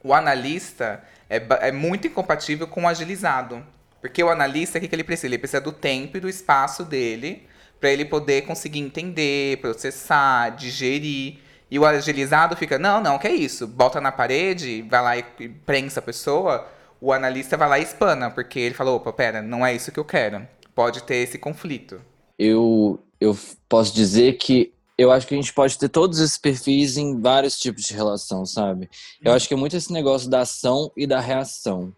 o 0.03 0.15
analista 0.15 1.03
é, 1.29 1.43
é 1.69 1.73
muito 1.73 2.07
incompatível 2.07 2.67
com 2.67 2.85
o 2.85 2.89
agilizado. 2.89 3.65
Porque 4.01 4.23
o 4.23 4.31
analista, 4.31 4.79
o 4.79 4.81
que, 4.81 4.87
que 4.87 4.95
ele 4.95 5.03
precisa? 5.03 5.27
Ele 5.27 5.39
precisa 5.39 5.61
do 5.61 5.73
tempo 5.73 6.17
e 6.17 6.21
do 6.21 6.29
espaço 6.29 6.85
dele 6.85 7.49
para 7.81 7.91
ele 7.91 8.05
poder 8.05 8.43
conseguir 8.43 8.81
entender, 8.81 9.59
processar, 9.59 10.51
digerir. 10.51 11.39
E 11.71 11.79
o 11.79 11.85
agilizado 11.85 12.57
fica, 12.57 12.79
não, 12.79 13.01
não, 13.01 13.19
que 13.19 13.27
é 13.27 13.33
isso? 13.33 13.67
Bota 13.67 14.01
na 14.01 14.11
parede, 14.11 14.83
vai 14.83 15.03
lá 15.03 15.17
e 15.19 15.49
prensa 15.67 16.01
a 16.01 16.03
pessoa. 16.03 16.67
O 17.01 17.13
analista 17.13 17.57
vai 17.57 17.69
lá 17.69 17.79
e 17.79 17.83
espana, 17.83 18.31
porque 18.31 18.59
ele 18.59 18.75
falou, 18.75 18.97
opa, 18.97 19.13
pera, 19.13 19.43
não 19.43 19.65
é 19.65 19.75
isso 19.75 19.93
que 19.93 20.01
eu 20.01 20.05
quero. 20.05 20.47
Pode 20.75 21.03
ter 21.03 21.17
esse 21.17 21.39
conflito. 21.39 22.01
eu, 22.39 23.01
eu 23.21 23.37
posso 23.69 23.95
dizer 23.95 24.35
que 24.39 24.73
eu 24.97 25.13
acho 25.13 25.27
que 25.27 25.35
a 25.35 25.37
gente 25.37 25.53
pode 25.53 25.79
ter 25.79 25.89
todos 25.89 26.19
esses 26.19 26.37
perfis 26.37 26.97
em 26.97 27.21
vários 27.21 27.57
tipos 27.59 27.85
de 27.85 27.95
relação, 27.95 28.45
sabe? 28.45 28.91
Eu 29.23 29.33
acho 29.33 29.47
que 29.47 29.55
é 29.55 29.57
muito 29.57 29.77
esse 29.77 29.93
negócio 29.93 30.29
da 30.29 30.41
ação 30.41 30.91
e 30.97 31.07
da 31.07 31.21
reação. 31.21 31.95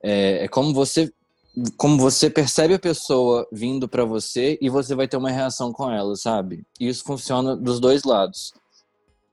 É, 0.00 0.44
é 0.44 0.48
como 0.48 0.72
você 0.72 1.12
como 1.76 1.98
você 1.98 2.28
percebe 2.28 2.74
a 2.74 2.78
pessoa 2.78 3.46
vindo 3.50 3.88
pra 3.88 4.04
você 4.04 4.58
e 4.60 4.68
você 4.68 4.94
vai 4.94 5.08
ter 5.08 5.16
uma 5.16 5.30
reação 5.30 5.72
com 5.72 5.90
ela, 5.90 6.14
sabe? 6.16 6.64
E 6.78 6.86
isso 6.88 7.04
funciona 7.04 7.56
dos 7.56 7.80
dois 7.80 8.04
lados. 8.04 8.52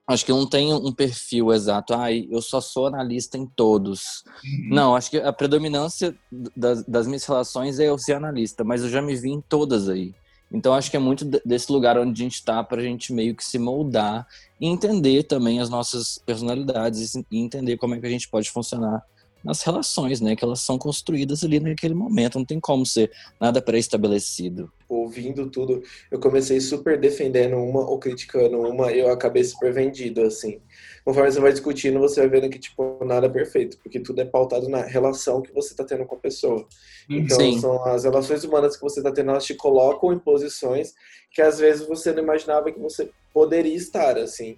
Acho 0.06 0.26
que 0.26 0.32
não 0.32 0.46
tem 0.48 0.74
um 0.74 0.92
perfil 0.92 1.54
exato. 1.54 1.94
Ai, 1.94 2.28
eu 2.30 2.42
só 2.42 2.60
sou 2.60 2.88
analista 2.88 3.38
em 3.38 3.46
todos. 3.46 4.24
Não, 4.70 4.96
acho 4.96 5.10
que 5.10 5.18
a 5.18 5.32
predominância 5.32 6.14
das, 6.56 6.84
das 6.86 7.08
minhas 7.08 7.24
relações 7.26 7.80
é 7.80 7.88
eu 7.88 7.98
ser 7.98 8.14
analista, 8.14 8.64
mas 8.66 8.84
eu 8.84 8.90
já 8.90 9.02
me 9.02 9.16
vi 9.16 9.30
em 9.32 9.42
todas 9.42 9.88
aí. 9.88 10.14
Então 10.52 10.74
acho 10.74 10.92
que 10.92 10.98
é 10.98 11.00
muito 11.00 11.26
de- 11.26 11.42
desse 11.46 11.72
lugar 11.72 11.98
onde 11.98 12.22
a 12.22 12.26
gente 12.26 12.44
tá 12.44 12.64
pra 12.64 12.82
gente 12.82 13.12
meio 13.14 13.34
que 13.36 13.44
se 13.44 13.58
moldar 13.58 14.28
e 14.62 14.68
entender 14.68 15.24
também 15.24 15.60
as 15.60 15.70
nossas 15.70 16.20
personalidades 16.26 17.16
e 17.16 17.26
entender 17.32 17.78
como 17.78 17.96
é 17.96 18.00
que 18.00 18.06
a 18.06 18.10
gente 18.10 18.30
pode 18.30 18.52
funcionar 18.52 19.02
nas 19.44 19.62
relações, 19.62 20.22
né? 20.22 20.36
Que 20.36 20.44
elas 20.44 20.62
são 20.62 20.78
construídas 20.78 21.44
ali 21.44 21.60
naquele 21.60 21.94
momento, 21.94 22.40
não 22.40 22.46
tem 22.46 22.60
como 22.60 22.86
ser 22.86 23.12
nada 23.40 23.62
pré-estabelecido. 23.62 24.72
Ouvindo 24.88 25.50
tudo, 25.50 25.82
eu 26.12 26.20
comecei 26.20 26.62
super 26.62 27.00
defendendo 27.00 27.58
uma 27.58 27.82
ou 27.82 28.00
criticando 28.00 28.60
uma, 28.60 28.92
e 28.92 29.00
eu 29.00 29.12
acabei 29.12 29.44
super 29.44 29.74
vendido, 29.74 30.22
assim. 30.22 30.62
Conforme 31.04 31.32
você 31.32 31.40
vai 31.40 31.52
discutindo, 31.52 32.00
você 32.00 32.22
vai 32.22 32.30
vendo 32.30 32.50
que, 32.50 32.60
tipo, 32.60 33.04
nada 33.04 33.26
é 33.26 33.30
perfeito, 33.30 33.78
porque 33.84 34.00
tudo 34.00 34.22
é 34.22 34.26
pautado 34.26 34.70
na 34.70 34.84
relação 34.84 35.42
que 35.42 35.54
você 35.54 35.76
tá 35.76 35.84
tendo 35.84 36.06
com 36.06 36.16
a 36.16 36.20
pessoa. 36.20 36.66
Então, 37.10 37.38
Sim. 37.38 37.60
são 37.60 37.84
as 37.86 38.04
relações 38.04 38.44
humanas 38.44 38.78
que 38.78 38.82
você 38.82 39.02
tá 39.02 39.12
tendo, 39.12 39.32
elas 39.32 39.46
te 39.46 39.56
colocam 39.56 40.14
em 40.14 40.20
posições 40.20 40.94
que 41.32 41.42
às 41.42 41.58
vezes 41.58 41.88
você 41.88 42.14
não 42.14 42.22
imaginava 42.24 42.72
que 42.72 42.80
você 42.80 43.10
poderia 43.34 43.76
estar, 43.76 44.18
assim. 44.18 44.56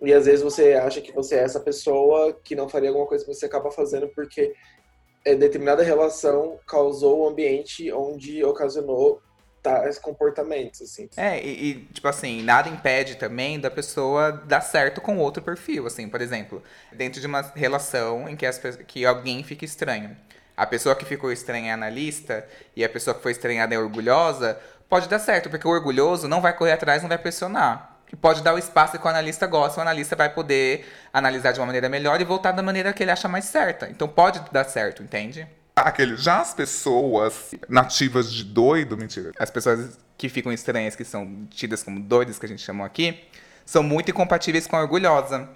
E 0.00 0.12
às 0.12 0.26
vezes 0.26 0.42
você 0.42 0.74
acha 0.74 1.00
que 1.00 1.12
você 1.12 1.36
é 1.36 1.42
essa 1.42 1.60
pessoa 1.60 2.32
que 2.44 2.54
não 2.54 2.68
faria 2.68 2.90
alguma 2.90 3.06
coisa 3.06 3.24
que 3.24 3.32
você 3.32 3.46
acaba 3.46 3.70
fazendo 3.70 4.08
porque 4.08 4.54
é, 5.24 5.34
determinada 5.34 5.82
relação 5.82 6.58
causou 6.66 7.20
o 7.20 7.28
ambiente 7.28 7.90
onde 7.92 8.44
ocasionou 8.44 9.20
tais 9.66 9.98
comportamentos, 9.98 10.80
assim. 10.80 11.08
É, 11.16 11.44
e, 11.44 11.70
e, 11.70 11.74
tipo 11.86 12.06
assim, 12.06 12.40
nada 12.42 12.68
impede 12.68 13.16
também 13.16 13.58
da 13.58 13.68
pessoa 13.68 14.30
dar 14.30 14.60
certo 14.60 15.00
com 15.00 15.18
outro 15.18 15.42
perfil, 15.42 15.86
assim, 15.86 16.08
por 16.08 16.20
exemplo, 16.20 16.62
dentro 16.92 17.20
de 17.20 17.26
uma 17.26 17.40
relação 17.40 18.28
em 18.28 18.36
que, 18.36 18.46
as, 18.46 18.60
que 18.86 19.04
alguém 19.04 19.42
fica 19.42 19.64
estranho. 19.64 20.16
A 20.56 20.64
pessoa 20.64 20.94
que 20.94 21.04
ficou 21.04 21.32
estranha 21.32 21.70
é 21.70 21.74
analista 21.74 22.46
e 22.76 22.84
a 22.84 22.88
pessoa 22.88 23.14
que 23.14 23.22
foi 23.22 23.32
estranhada 23.32 23.74
é 23.74 23.78
orgulhosa, 23.78 24.56
pode 24.88 25.08
dar 25.08 25.18
certo, 25.18 25.50
porque 25.50 25.66
o 25.66 25.70
orgulhoso 25.70 26.28
não 26.28 26.40
vai 26.40 26.56
correr 26.56 26.72
atrás, 26.72 27.02
não 27.02 27.08
vai 27.08 27.18
pressionar. 27.18 27.95
Que 28.06 28.14
pode 28.14 28.42
dar 28.42 28.54
o 28.54 28.58
espaço 28.58 28.98
que 28.98 29.04
o 29.06 29.10
analista 29.10 29.46
gosta, 29.46 29.80
o 29.80 29.82
analista 29.82 30.14
vai 30.14 30.28
poder 30.28 30.86
analisar 31.12 31.52
de 31.52 31.60
uma 31.60 31.66
maneira 31.66 31.88
melhor 31.88 32.20
e 32.20 32.24
voltar 32.24 32.52
da 32.52 32.62
maneira 32.62 32.92
que 32.92 33.02
ele 33.02 33.10
acha 33.10 33.28
mais 33.28 33.46
certa. 33.46 33.88
Então 33.88 34.06
pode 34.06 34.40
dar 34.52 34.64
certo, 34.64 35.02
entende? 35.02 35.46
Aquele, 35.74 36.16
já 36.16 36.40
as 36.40 36.54
pessoas 36.54 37.54
nativas 37.68 38.32
de 38.32 38.44
doido, 38.44 38.96
mentira. 38.96 39.32
As 39.38 39.50
pessoas 39.50 39.98
que 40.16 40.28
ficam 40.28 40.52
estranhas, 40.52 40.96
que 40.96 41.04
são 41.04 41.46
tidas 41.50 41.82
como 41.82 42.00
doidas, 42.00 42.38
que 42.38 42.46
a 42.46 42.48
gente 42.48 42.62
chamou 42.62 42.86
aqui, 42.86 43.22
são 43.64 43.82
muito 43.82 44.10
incompatíveis 44.10 44.66
com 44.66 44.76
a 44.76 44.80
orgulhosa. 44.80 45.48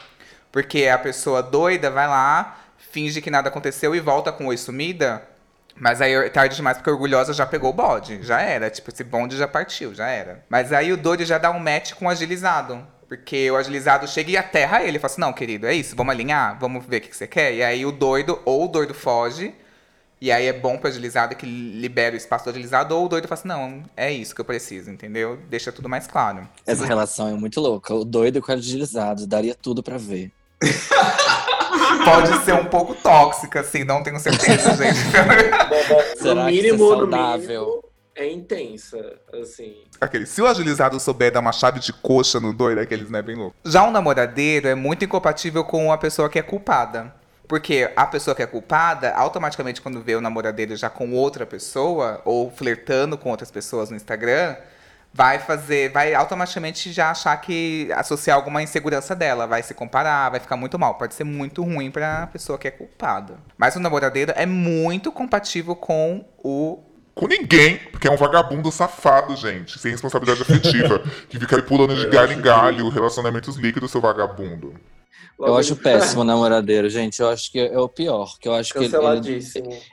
Porque 0.52 0.86
a 0.88 0.98
pessoa 0.98 1.42
doida 1.42 1.90
vai 1.90 2.06
lá, 2.06 2.58
finge 2.76 3.22
que 3.22 3.30
nada 3.30 3.48
aconteceu 3.48 3.94
e 3.94 4.00
volta 4.00 4.32
com 4.32 4.46
oi 4.46 4.56
sumida. 4.56 5.22
Mas 5.80 6.02
aí 6.02 6.12
é 6.12 6.28
tarde 6.28 6.54
demais, 6.54 6.76
porque 6.76 6.90
a 6.90 6.92
orgulhosa 6.92 7.32
já 7.32 7.46
pegou 7.46 7.70
o 7.70 7.72
bode. 7.72 8.22
Já 8.22 8.40
era. 8.40 8.68
Tipo, 8.68 8.90
esse 8.90 9.02
bonde 9.02 9.36
já 9.36 9.48
partiu, 9.48 9.94
já 9.94 10.08
era. 10.08 10.44
Mas 10.48 10.72
aí 10.72 10.92
o 10.92 10.96
doido 10.96 11.24
já 11.24 11.38
dá 11.38 11.50
um 11.50 11.58
match 11.58 11.94
com 11.94 12.04
o 12.04 12.08
agilizado. 12.10 12.86
Porque 13.08 13.50
o 13.50 13.56
agilizado 13.56 14.06
chega 14.06 14.30
e 14.30 14.36
aterra 14.36 14.84
ele. 14.84 14.98
Fala 14.98 15.12
assim, 15.12 15.20
não, 15.20 15.32
querido, 15.32 15.66
é 15.66 15.74
isso, 15.74 15.96
vamos 15.96 16.14
alinhar, 16.14 16.56
vamos 16.60 16.84
ver 16.86 16.98
o 16.98 17.00
que, 17.00 17.16
você 17.16 17.26
quer. 17.26 17.54
E 17.54 17.62
aí 17.62 17.84
o 17.84 17.90
doido, 17.90 18.38
ou 18.44 18.66
o 18.66 18.68
doido 18.68 18.94
foge, 18.94 19.52
e 20.20 20.30
aí 20.30 20.46
é 20.46 20.52
bom 20.52 20.76
pro 20.76 20.88
agilizado 20.88 21.34
que 21.34 21.44
libera 21.46 22.14
o 22.14 22.16
espaço 22.16 22.44
do 22.44 22.50
agilizado, 22.50 22.94
ou 22.94 23.06
o 23.06 23.08
doido 23.08 23.26
fala 23.26 23.38
assim, 23.40 23.48
não, 23.48 23.82
é 23.96 24.12
isso 24.12 24.32
que 24.34 24.40
eu 24.40 24.44
preciso, 24.44 24.90
entendeu? 24.90 25.40
Deixa 25.48 25.72
tudo 25.72 25.88
mais 25.88 26.06
claro. 26.06 26.46
Essa 26.64 26.86
relação 26.86 27.26
é 27.26 27.32
muito 27.32 27.60
louca. 27.60 27.92
O 27.92 28.04
doido 28.04 28.40
com 28.40 28.52
o 28.52 28.54
agilizado, 28.54 29.26
daria 29.26 29.56
tudo 29.56 29.82
pra 29.82 29.96
ver. 29.96 30.30
Pode 32.04 32.44
ser 32.44 32.54
um 32.54 32.64
pouco 32.64 32.94
tóxica, 32.94 33.60
assim, 33.60 33.84
não 33.84 34.02
tenho 34.02 34.18
certeza, 34.18 34.74
gente. 34.76 34.98
Será 36.16 36.44
no 36.44 36.46
que 36.46 36.52
mínimo, 36.52 36.74
isso 36.74 36.92
é 36.92 36.96
no 36.96 36.98
saudável? 36.98 37.64
mínimo, 37.66 37.84
é 38.14 38.32
intensa, 38.32 38.98
assim. 39.40 39.76
Aquele, 40.00 40.26
se 40.26 40.42
o 40.42 40.46
agilizado 40.46 40.98
souber 41.00 41.32
dar 41.32 41.40
uma 41.40 41.52
chave 41.52 41.80
de 41.80 41.92
coxa 41.92 42.38
no 42.40 42.52
doido, 42.52 42.80
aqueles, 42.80 43.08
né, 43.10 43.22
bem 43.22 43.36
louco. 43.36 43.56
Já 43.64 43.82
um 43.84 43.90
namoradeiro 43.90 44.68
é 44.68 44.74
muito 44.74 45.04
incompatível 45.04 45.64
com 45.64 45.92
a 45.92 45.98
pessoa 45.98 46.28
que 46.28 46.38
é 46.38 46.42
culpada. 46.42 47.14
Porque 47.50 47.90
a 47.96 48.06
pessoa 48.06 48.32
que 48.32 48.42
é 48.42 48.46
culpada, 48.46 49.12
automaticamente, 49.12 49.82
quando 49.82 50.00
vê 50.00 50.14
o 50.14 50.20
namoradeiro 50.20 50.76
já 50.76 50.88
com 50.88 51.12
outra 51.12 51.44
pessoa, 51.44 52.22
ou 52.24 52.48
flertando 52.48 53.18
com 53.18 53.28
outras 53.28 53.50
pessoas 53.50 53.90
no 53.90 53.96
Instagram, 53.96 54.54
vai 55.12 55.38
fazer, 55.38 55.90
vai 55.90 56.14
automaticamente 56.14 56.92
já 56.92 57.10
achar 57.10 57.36
que 57.38 57.88
associar 57.94 58.36
alguma 58.36 58.62
insegurança 58.62 59.14
dela, 59.14 59.46
vai 59.46 59.62
se 59.62 59.74
comparar, 59.74 60.30
vai 60.30 60.40
ficar 60.40 60.56
muito 60.56 60.78
mal. 60.78 60.94
Pode 60.94 61.14
ser 61.14 61.24
muito 61.24 61.62
ruim 61.62 61.90
pra 61.90 62.26
pessoa 62.28 62.58
que 62.58 62.68
é 62.68 62.70
culpada. 62.70 63.38
Mas 63.58 63.76
o 63.76 63.80
namoradeiro 63.80 64.32
é 64.36 64.46
muito 64.46 65.10
compatível 65.10 65.74
com 65.74 66.24
o 66.38 66.78
Com 67.14 67.26
ninguém, 67.26 67.76
porque 67.90 68.08
é 68.08 68.10
um 68.10 68.16
vagabundo 68.16 68.70
safado, 68.70 69.34
gente, 69.36 69.78
sem 69.78 69.90
responsabilidade 69.90 70.42
afetiva, 70.42 71.00
que 71.28 71.38
fica 71.38 71.56
aí 71.56 71.62
pulando 71.62 71.94
de 71.96 72.06
galho 72.08 72.32
em 72.32 72.40
galho, 72.40 72.88
relacionamentos 72.88 73.56
líquidos, 73.56 73.90
seu 73.90 74.00
vagabundo. 74.00 74.74
Eu 75.38 75.54
acho 75.56 75.74
péssimo 75.76 76.20
o 76.20 76.24
namoradeiro, 76.24 76.88
gente. 76.90 77.20
Eu 77.20 77.28
acho 77.28 77.50
que 77.50 77.58
é 77.58 77.78
o 77.78 77.88
pior. 77.88 78.38
Que 78.38 78.48
eu 78.48 78.54
acho 78.54 78.72
que 78.72 78.78
ele, 78.84 79.40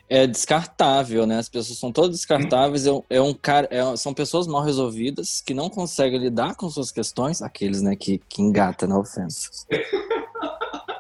é 0.09 0.27
descartável, 0.27 1.25
né? 1.25 1.37
As 1.37 1.47
pessoas 1.49 1.79
são 1.79 1.91
todas 1.91 2.11
descartáveis. 2.17 2.85
É, 2.85 2.91
é 3.09 3.21
um 3.21 3.33
cara, 3.33 3.67
é- 3.71 3.95
são 3.95 4.13
pessoas 4.13 4.47
mal 4.47 4.61
resolvidas 4.63 5.41
que 5.41 5.53
não 5.53 5.69
conseguem 5.69 6.19
lidar 6.19 6.55
com 6.55 6.69
suas 6.69 6.91
questões. 6.91 7.41
Aqueles, 7.41 7.81
né, 7.81 7.95
que, 7.95 8.21
que 8.29 8.41
engata 8.41 8.85
na 8.87 8.99
ofensa. 8.99 9.49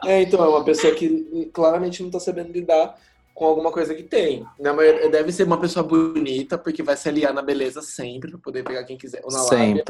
É, 0.05 0.21
então, 0.21 0.43
é 0.43 0.47
uma 0.47 0.63
pessoa 0.63 0.93
que 0.95 1.49
claramente 1.53 2.01
não 2.01 2.09
tá 2.09 2.19
sabendo 2.19 2.51
lidar 2.51 2.95
com 3.33 3.45
alguma 3.45 3.71
coisa 3.71 3.93
que 3.93 4.03
tem. 4.03 4.45
Na 4.59 4.73
maioria- 4.73 5.09
deve 5.11 5.31
ser 5.31 5.43
uma 5.43 5.59
pessoa 5.59 5.83
bonita, 5.83 6.57
porque 6.57 6.81
vai 6.81 6.95
se 6.97 7.07
aliar 7.09 7.33
na 7.33 7.41
beleza 7.41 7.81
sempre, 7.81 8.31
pra 8.31 8.39
poder 8.39 8.63
pegar 8.63 8.83
quem 8.85 8.97
quiser. 8.97 9.21
Ou 9.23 9.31
na 9.31 9.43
lábia. 9.69 9.83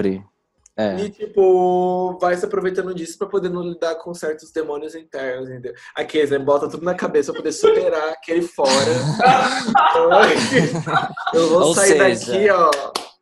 É. 0.77 0.95
E, 0.99 1.09
tipo, 1.09 2.19
vai 2.21 2.37
se 2.37 2.45
aproveitando 2.45 2.93
disso 2.93 3.17
pra 3.17 3.27
poder 3.27 3.49
não 3.49 3.63
lidar 3.63 3.95
com 3.95 4.13
certos 4.13 4.51
demônios 4.51 4.93
internos, 4.93 5.49
entendeu? 5.49 5.73
Aqueles, 5.95 6.29
né? 6.29 6.37
Bota 6.37 6.69
tudo 6.69 6.85
na 6.85 6.93
cabeça 6.93 7.31
pra 7.31 7.41
poder 7.41 7.51
superar 7.51 8.09
aquele 8.09 8.43
fora. 8.43 8.69
Eu 11.33 11.49
vou 11.49 11.61
Ou 11.63 11.73
sair 11.73 12.15
seja, 12.15 12.31
daqui, 12.31 12.49
ó, 12.51 12.69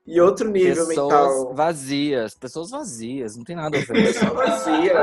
em 0.05 0.19
outro 0.19 0.49
nível 0.49 0.85
Pessoas 0.85 1.13
mental. 1.13 1.53
vazias. 1.55 2.35
Pessoas 2.35 2.71
vazias. 2.71 3.37
Não 3.37 3.45
tem 3.45 3.55
nada 3.55 3.77
a 3.77 3.81
ver. 3.81 4.13
Só 4.13 4.25
vazia. 4.33 4.93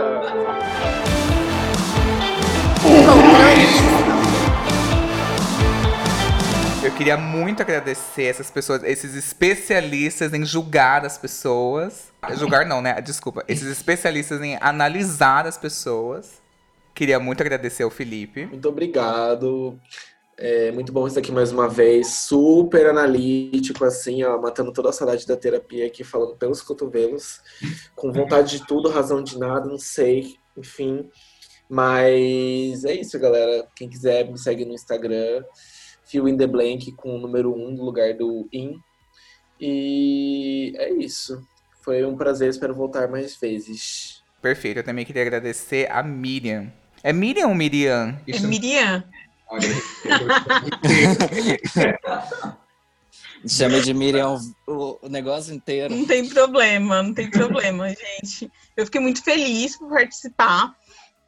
Eu 6.85 6.91
queria 6.97 7.17
muito 7.17 7.63
agradecer 7.63 8.25
essas 8.25 8.51
pessoas, 8.51 8.83
esses 8.83 9.15
especialistas 9.15 10.35
em 10.35 10.45
julgar 10.45 11.07
as 11.07 11.17
pessoas. 11.17 12.13
Julgar 12.35 12.67
não, 12.67 12.83
né? 12.83 13.01
Desculpa. 13.01 13.45
Esses 13.47 13.69
especialistas 13.69 14.41
em 14.43 14.59
analisar 14.61 15.47
as 15.47 15.57
pessoas. 15.57 16.43
Queria 16.93 17.21
muito 17.21 17.41
agradecer 17.41 17.85
ao 17.85 17.91
Felipe. 17.91 18.47
Muito 18.47 18.69
obrigado. 18.69 19.79
É 20.37 20.73
muito 20.73 20.93
bom 20.93 21.07
estar 21.07 21.21
aqui 21.21 21.31
mais 21.31 21.53
uma 21.53 21.69
vez. 21.69 22.09
Super 22.09 22.87
analítico, 22.89 23.85
assim, 23.85 24.25
ó, 24.25 24.41
matando 24.41 24.73
toda 24.73 24.89
a 24.89 24.93
saudade 24.93 25.25
da 25.25 25.37
terapia 25.37 25.87
aqui, 25.87 26.03
falando 26.03 26.35
pelos 26.35 26.61
cotovelos. 26.63 27.41
Com 27.95 28.13
vontade 28.13 28.59
de 28.59 28.67
tudo, 28.67 28.91
razão 28.91 29.23
de 29.23 29.39
nada, 29.39 29.69
não 29.69 29.79
sei. 29.79 30.35
Enfim. 30.57 31.09
Mas 31.69 32.85
é 32.85 32.93
isso, 32.93 33.17
galera. 33.21 33.69
Quem 33.77 33.89
quiser 33.89 34.29
me 34.29 34.37
segue 34.37 34.65
no 34.65 34.75
Instagram. 34.75 35.45
Fio 36.13 36.29
in 36.29 36.37
the 36.37 36.47
Blank 36.47 36.93
com 36.93 37.17
o 37.17 37.19
número 37.19 37.55
1 37.55 37.67
um 37.67 37.71
no 37.71 37.85
lugar 37.85 38.13
do 38.13 38.47
in. 38.53 38.79
E 39.59 40.75
é 40.77 40.93
isso. 40.93 41.43
Foi 41.83 42.05
um 42.05 42.15
prazer, 42.15 42.51
espero 42.51 42.75
voltar 42.75 43.09
mais 43.09 43.35
vezes. 43.37 44.23
Perfeito. 44.43 44.77
Eu 44.77 44.85
também 44.85 45.07
queria 45.07 45.23
agradecer 45.23 45.91
a 45.91 46.03
Miriam. 46.03 46.71
É 47.03 47.15
Miriam 47.15 47.49
ou 47.49 47.55
Miriam? 47.55 48.21
É 48.29 48.39
Miriam? 48.41 49.03
Chama 53.49 53.81
de 53.81 53.95
Miriam 53.95 54.39
o, 54.67 54.99
o 55.03 55.09
negócio 55.09 55.55
inteiro. 55.55 55.95
Não 55.95 56.05
tem 56.07 56.29
problema, 56.29 57.03
não 57.03 57.15
tem 57.15 57.31
problema, 57.31 57.89
gente. 57.89 58.53
Eu 58.77 58.85
fiquei 58.85 59.01
muito 59.01 59.25
feliz 59.25 59.79
por 59.79 59.89
participar. 59.89 60.77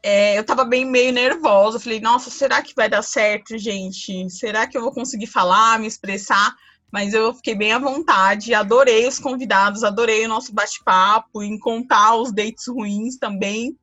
É, 0.07 0.39
eu 0.39 0.45
tava 0.45 0.67
bem 0.67 0.85
meio 0.85 1.15
nervosa. 1.15 1.81
Falei, 1.81 1.99
nossa, 1.99 2.29
será 2.29 2.61
que 2.61 2.75
vai 2.77 2.91
dar 2.91 3.01
certo, 3.01 3.57
gente? 3.57 4.29
Será 4.29 4.67
que 4.67 4.77
eu 4.77 4.83
vou 4.83 4.93
conseguir 4.93 5.27
falar, 5.27 5.79
me 5.79 5.87
expressar? 5.87 6.55
Mas 6.93 7.15
eu 7.15 7.35
fiquei 7.35 7.55
bem 7.55 7.73
à 7.73 7.79
vontade. 7.79 8.53
Adorei 8.53 9.09
os 9.09 9.19
convidados, 9.19 9.83
adorei 9.83 10.27
o 10.27 10.29
nosso 10.29 10.53
bate-papo, 10.53 11.43
em 11.43 11.59
contar 11.59 12.17
os 12.17 12.31
dates 12.31 12.69
ruins 12.69 13.17
também. 13.17 13.79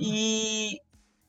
E 0.00 0.80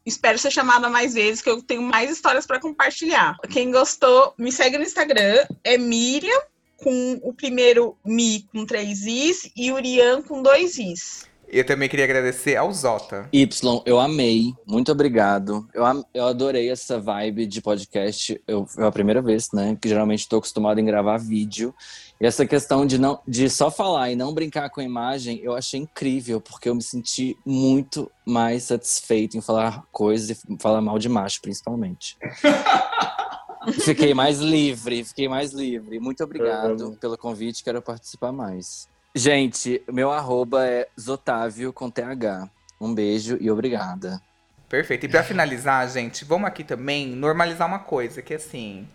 espero 0.05 0.39
ser 0.39 0.51
chamada 0.51 0.87
mais 0.87 1.13
vezes, 1.15 1.41
que 1.41 1.49
eu 1.49 1.61
tenho 1.61 1.81
mais 1.81 2.09
histórias 2.09 2.47
para 2.47 2.61
compartilhar. 2.61 3.35
Quem 3.49 3.69
gostou, 3.69 4.33
me 4.37 4.53
segue 4.53 4.77
no 4.77 4.85
Instagram, 4.85 5.45
é 5.65 5.77
Miriam 5.77 6.41
com 6.77 7.19
o 7.23 7.33
primeiro 7.33 7.97
Mi 8.05 8.47
com 8.53 8.65
três 8.65 9.05
Is 9.05 9.51
e 9.53 9.69
Urian 9.69 10.21
com 10.21 10.41
dois 10.41 10.79
Is. 10.79 11.28
Eu 11.51 11.65
também 11.65 11.89
queria 11.89 12.05
agradecer 12.05 12.55
ao 12.55 12.71
Zota. 12.71 13.27
Y, 13.33 13.81
eu 13.85 13.99
amei. 13.99 14.53
Muito 14.67 14.91
obrigado. 14.91 15.67
Eu, 15.73 15.83
am- 15.85 16.05
eu 16.13 16.25
adorei 16.27 16.69
essa 16.69 16.99
vibe 16.99 17.47
de 17.47 17.59
podcast. 17.61 18.39
Eu, 18.47 18.67
é 18.77 18.83
a 18.85 18.91
primeira 18.91 19.21
vez, 19.21 19.49
né? 19.51 19.75
Que 19.81 19.89
geralmente 19.89 20.19
estou 20.21 20.37
acostumado 20.37 20.79
em 20.79 20.85
gravar 20.85 21.17
vídeo. 21.17 21.73
E 22.21 22.25
essa 22.25 22.45
questão 22.45 22.85
de, 22.85 22.99
não, 22.99 23.19
de 23.27 23.49
só 23.49 23.71
falar 23.71 24.11
e 24.11 24.15
não 24.15 24.33
brincar 24.33 24.69
com 24.69 24.79
a 24.79 24.83
imagem, 24.83 25.39
eu 25.41 25.55
achei 25.55 25.79
incrível, 25.79 26.39
porque 26.39 26.69
eu 26.69 26.75
me 26.75 26.83
senti 26.83 27.35
muito 27.45 28.11
mais 28.25 28.63
satisfeito 28.63 29.35
em 29.37 29.41
falar 29.41 29.83
coisas 29.91 30.29
e 30.29 30.57
falar 30.59 30.81
mal 30.81 30.99
de 30.99 31.09
macho, 31.09 31.41
principalmente. 31.41 32.15
fiquei 33.81 34.13
mais 34.13 34.39
livre, 34.39 35.03
fiquei 35.03 35.27
mais 35.27 35.51
livre. 35.51 35.99
Muito 35.99 36.23
obrigado 36.23 36.95
pelo 36.99 37.17
convite, 37.17 37.63
quero 37.63 37.81
participar 37.81 38.31
mais. 38.31 38.87
Gente, 39.15 39.83
meu 39.91 40.11
arroba 40.11 40.65
é 40.67 40.87
Zotávio 40.99 41.73
com 41.73 41.89
TH. 41.89 42.49
Um 42.79 42.93
beijo 42.93 43.37
e 43.41 43.49
obrigada. 43.51 44.21
Perfeito. 44.67 45.05
E 45.05 45.09
pra 45.09 45.23
finalizar, 45.23 45.87
gente, 45.89 46.23
vamos 46.25 46.47
aqui 46.47 46.63
também 46.63 47.07
normalizar 47.15 47.67
uma 47.67 47.79
coisa, 47.79 48.21
que 48.21 48.33
assim. 48.35 48.87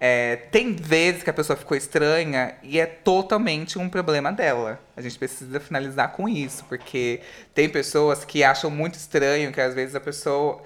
é, 0.00 0.36
tem 0.36 0.74
vezes 0.76 1.22
que 1.22 1.30
a 1.30 1.34
pessoa 1.34 1.56
ficou 1.56 1.76
estranha 1.76 2.56
e 2.62 2.78
é 2.78 2.86
totalmente 2.86 3.78
um 3.78 3.88
problema 3.88 4.32
dela. 4.32 4.80
A 4.96 5.02
gente 5.02 5.18
precisa 5.18 5.60
finalizar 5.60 6.12
com 6.12 6.28
isso, 6.28 6.64
porque 6.66 7.22
tem 7.54 7.68
pessoas 7.68 8.24
que 8.24 8.44
acham 8.44 8.70
muito 8.70 8.94
estranho, 8.96 9.52
que 9.52 9.60
às 9.60 9.74
vezes 9.74 9.94
a 9.94 10.00
pessoa 10.00 10.62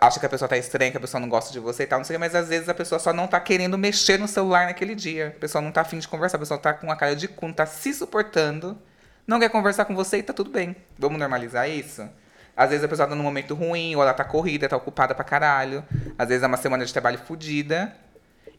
acha 0.00 0.20
que 0.20 0.26
a 0.26 0.28
pessoa 0.28 0.48
tá 0.48 0.56
estranha, 0.56 0.90
que 0.90 0.96
a 0.96 1.00
pessoa 1.00 1.20
não 1.20 1.28
gosta 1.28 1.52
de 1.52 1.58
você 1.58 1.84
e 1.84 1.86
tal, 1.86 1.98
não 1.98 2.04
sei, 2.04 2.18
mas 2.18 2.34
às 2.34 2.48
vezes 2.48 2.68
a 2.68 2.74
pessoa 2.74 2.98
só 2.98 3.12
não 3.12 3.26
tá 3.26 3.40
querendo 3.40 3.76
mexer 3.78 4.18
no 4.18 4.28
celular 4.28 4.66
naquele 4.66 4.94
dia. 4.94 5.28
A 5.28 5.40
pessoa 5.40 5.62
não 5.62 5.72
tá 5.72 5.82
afim 5.82 5.98
de 5.98 6.08
conversar, 6.08 6.36
a 6.36 6.40
pessoa 6.40 6.58
tá 6.58 6.72
com 6.74 6.86
uma 6.86 6.96
cara 6.96 7.14
de 7.16 7.28
cu, 7.28 7.52
tá 7.52 7.66
se 7.66 7.92
suportando, 7.94 8.78
não 9.26 9.38
quer 9.38 9.48
conversar 9.48 9.84
com 9.84 9.94
você 9.94 10.18
e 10.18 10.22
tá 10.22 10.32
tudo 10.32 10.50
bem. 10.50 10.76
Vamos 10.98 11.18
normalizar 11.18 11.68
isso? 11.68 12.08
Às 12.56 12.70
vezes 12.70 12.84
a 12.84 12.88
pessoa 12.88 13.08
tá 13.08 13.14
num 13.14 13.22
momento 13.22 13.54
ruim, 13.54 13.94
ou 13.96 14.02
ela 14.02 14.12
tá 14.12 14.24
corrida, 14.24 14.68
tá 14.68 14.76
ocupada 14.76 15.14
pra 15.14 15.24
caralho. 15.24 15.84
Às 16.18 16.28
vezes 16.28 16.42
é 16.42 16.46
uma 16.46 16.56
semana 16.56 16.84
de 16.84 16.92
trabalho 16.92 17.18
fodida. 17.18 17.96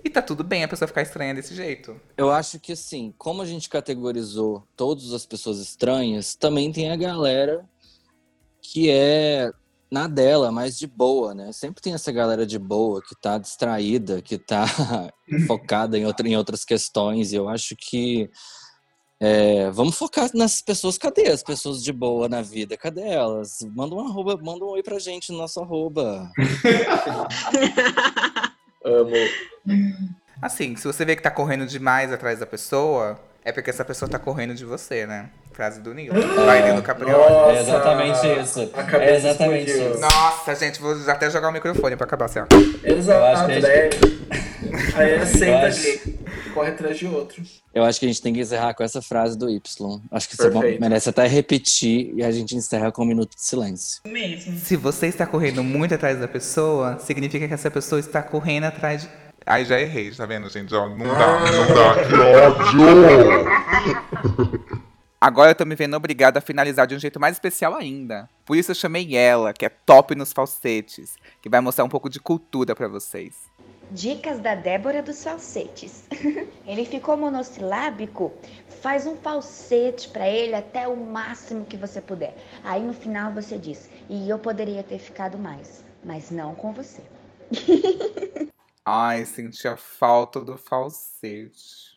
E 0.03 0.09
tá 0.09 0.21
tudo 0.21 0.43
bem 0.43 0.63
a 0.63 0.67
pessoa 0.67 0.87
ficar 0.87 1.03
estranha 1.03 1.35
desse 1.35 1.53
jeito. 1.53 1.99
Eu 2.17 2.31
acho 2.31 2.59
que 2.59 2.71
assim, 2.71 3.13
como 3.17 3.41
a 3.41 3.45
gente 3.45 3.69
categorizou 3.69 4.67
todas 4.75 5.13
as 5.13 5.25
pessoas 5.25 5.59
estranhas, 5.59 6.33
também 6.33 6.71
tem 6.71 6.91
a 6.91 6.95
galera 6.95 7.63
que 8.61 8.89
é 8.89 9.51
na 9.91 10.07
dela, 10.07 10.51
mais 10.51 10.77
de 10.77 10.87
boa, 10.87 11.35
né? 11.35 11.51
Sempre 11.51 11.81
tem 11.81 11.93
essa 11.93 12.11
galera 12.11 12.45
de 12.45 12.57
boa 12.57 13.01
que 13.01 13.13
tá 13.19 13.37
distraída, 13.37 14.21
que 14.21 14.37
tá 14.37 14.65
focada 15.45 15.97
em, 15.97 16.05
outra, 16.05 16.27
em 16.27 16.37
outras 16.37 16.63
questões. 16.63 17.33
E 17.33 17.35
eu 17.35 17.49
acho 17.49 17.75
que 17.75 18.29
é, 19.19 19.69
vamos 19.69 19.97
focar 19.97 20.29
nessas 20.33 20.61
pessoas. 20.61 20.97
Cadê 20.97 21.27
as 21.27 21.43
pessoas 21.43 21.83
de 21.83 21.91
boa 21.91 22.29
na 22.29 22.41
vida? 22.41 22.77
Cadê 22.77 23.01
elas? 23.01 23.59
Manda 23.75 23.93
um 23.93 23.99
arroba, 23.99 24.39
manda 24.41 24.63
um 24.63 24.69
oi 24.69 24.81
pra 24.81 24.97
gente 24.97 25.31
no 25.31 25.37
nosso 25.37 25.59
arroba. 25.59 26.31
Amo. 28.83 29.11
Assim, 30.41 30.75
se 30.75 30.87
você 30.87 31.03
vê 31.03 31.17
que 31.17 31.21
tá 31.21 31.29
correndo 31.29 31.67
demais 31.67 32.13
atrás 32.13 32.39
da 32.39 32.47
pessoa, 32.47 33.19
é 33.43 33.51
porque 33.51 33.69
essa 33.69 33.85
pessoa 33.85 34.09
tá 34.09 34.17
correndo 34.17 34.55
de 34.55 34.65
você, 34.65 35.05
né? 35.05 35.29
Frase 35.61 35.79
do 35.79 35.93
Nilton. 35.93 36.19
Vai 36.43 36.63
dentro 36.63 36.77
do 36.77 36.81
Caprioli. 36.81 37.13
Nossa, 37.13 37.51
É 37.51 37.61
exatamente 37.61 38.17
isso. 38.41 38.71
É 38.99 39.15
exatamente 39.15 39.69
explodiu. 39.69 39.91
isso. 39.91 40.01
Nossa, 40.01 40.55
gente, 40.55 40.81
vou 40.81 40.95
até 41.07 41.29
jogar 41.29 41.49
o 41.49 41.51
microfone 41.51 41.95
pra 41.95 42.07
acabar 42.07 42.25
assim, 42.25 42.39
ó. 42.39 42.47
Exato, 42.83 43.19
Eu 43.19 43.25
acho 43.27 43.45
que 43.45 43.51
a 43.51 43.59
né? 43.59 43.89
Aí 44.95 45.11
é 45.11 45.23
senta 45.27 45.67
acho- 45.67 45.87
ali, 45.87 46.19
corre 46.55 46.69
atrás 46.71 46.97
de 46.97 47.05
outro. 47.05 47.43
Eu 47.75 47.83
acho 47.83 47.99
que 47.99 48.07
a 48.07 48.09
gente 48.09 48.23
tem 48.23 48.33
que 48.33 48.39
encerrar 48.39 48.73
com 48.73 48.81
essa 48.83 49.03
frase 49.03 49.37
do 49.37 49.47
Y. 49.51 50.01
Acho 50.11 50.27
que 50.29 50.35
você 50.35 50.49
Perfeito. 50.49 50.81
merece 50.81 51.09
até 51.09 51.27
repetir 51.27 52.11
e 52.15 52.23
a 52.23 52.31
gente 52.31 52.55
encerra 52.55 52.91
com 52.91 53.03
um 53.03 53.05
minuto 53.05 53.35
de 53.35 53.43
silêncio. 53.43 54.01
Mesmo. 54.07 54.57
Se 54.57 54.75
você 54.75 55.05
está 55.05 55.27
correndo 55.27 55.63
muito 55.63 55.93
atrás 55.93 56.19
da 56.19 56.27
pessoa, 56.27 56.97
significa 56.97 57.47
que 57.47 57.53
essa 57.53 57.69
pessoa 57.69 57.99
está 57.99 58.23
correndo 58.23 58.63
atrás 58.63 59.03
de. 59.03 59.09
Ai, 59.45 59.63
já 59.63 59.79
errei, 59.79 60.09
tá 60.09 60.25
vendo, 60.25 60.49
gente? 60.49 60.73
Ó, 60.73 60.89
não 60.89 61.05
dá, 61.05 61.39
não 61.51 61.67
dá. 61.75 62.03
Que 62.03 62.15
ódio! 62.81 64.81
Agora 65.23 65.51
eu 65.51 65.55
tô 65.55 65.63
me 65.65 65.75
vendo 65.75 65.95
obrigada 65.95 66.39
a 66.39 66.41
finalizar 66.41 66.87
de 66.87 66.95
um 66.95 66.99
jeito 66.99 67.19
mais 67.19 67.35
especial 67.35 67.75
ainda. 67.75 68.27
Por 68.43 68.57
isso 68.57 68.71
eu 68.71 68.75
chamei 68.75 69.15
ela, 69.15 69.53
que 69.53 69.63
é 69.63 69.69
top 69.69 70.15
nos 70.15 70.33
falsetes, 70.33 71.15
que 71.39 71.47
vai 71.47 71.61
mostrar 71.61 71.83
um 71.83 71.89
pouco 71.89 72.09
de 72.09 72.19
cultura 72.19 72.75
pra 72.75 72.87
vocês. 72.87 73.35
Dicas 73.91 74.39
da 74.39 74.55
Débora 74.55 75.03
dos 75.03 75.23
falsetes. 75.23 76.05
ele 76.65 76.85
ficou 76.85 77.15
monossilábico? 77.15 78.33
Faz 78.81 79.05
um 79.05 79.15
falsete 79.15 80.09
pra 80.09 80.27
ele 80.27 80.55
até 80.55 80.87
o 80.87 80.97
máximo 80.97 81.65
que 81.65 81.77
você 81.77 82.01
puder. 82.01 82.35
Aí 82.63 82.81
no 82.81 82.93
final 82.93 83.31
você 83.31 83.59
diz: 83.59 83.91
"E 84.09 84.27
eu 84.27 84.39
poderia 84.39 84.81
ter 84.81 84.97
ficado 84.97 85.37
mais, 85.37 85.85
mas 86.03 86.31
não 86.31 86.55
com 86.55 86.73
você". 86.73 87.03
Ai, 88.83 89.23
senti 89.25 89.67
a 89.67 89.77
falta 89.77 90.41
do 90.41 90.57
falsete. 90.57 91.90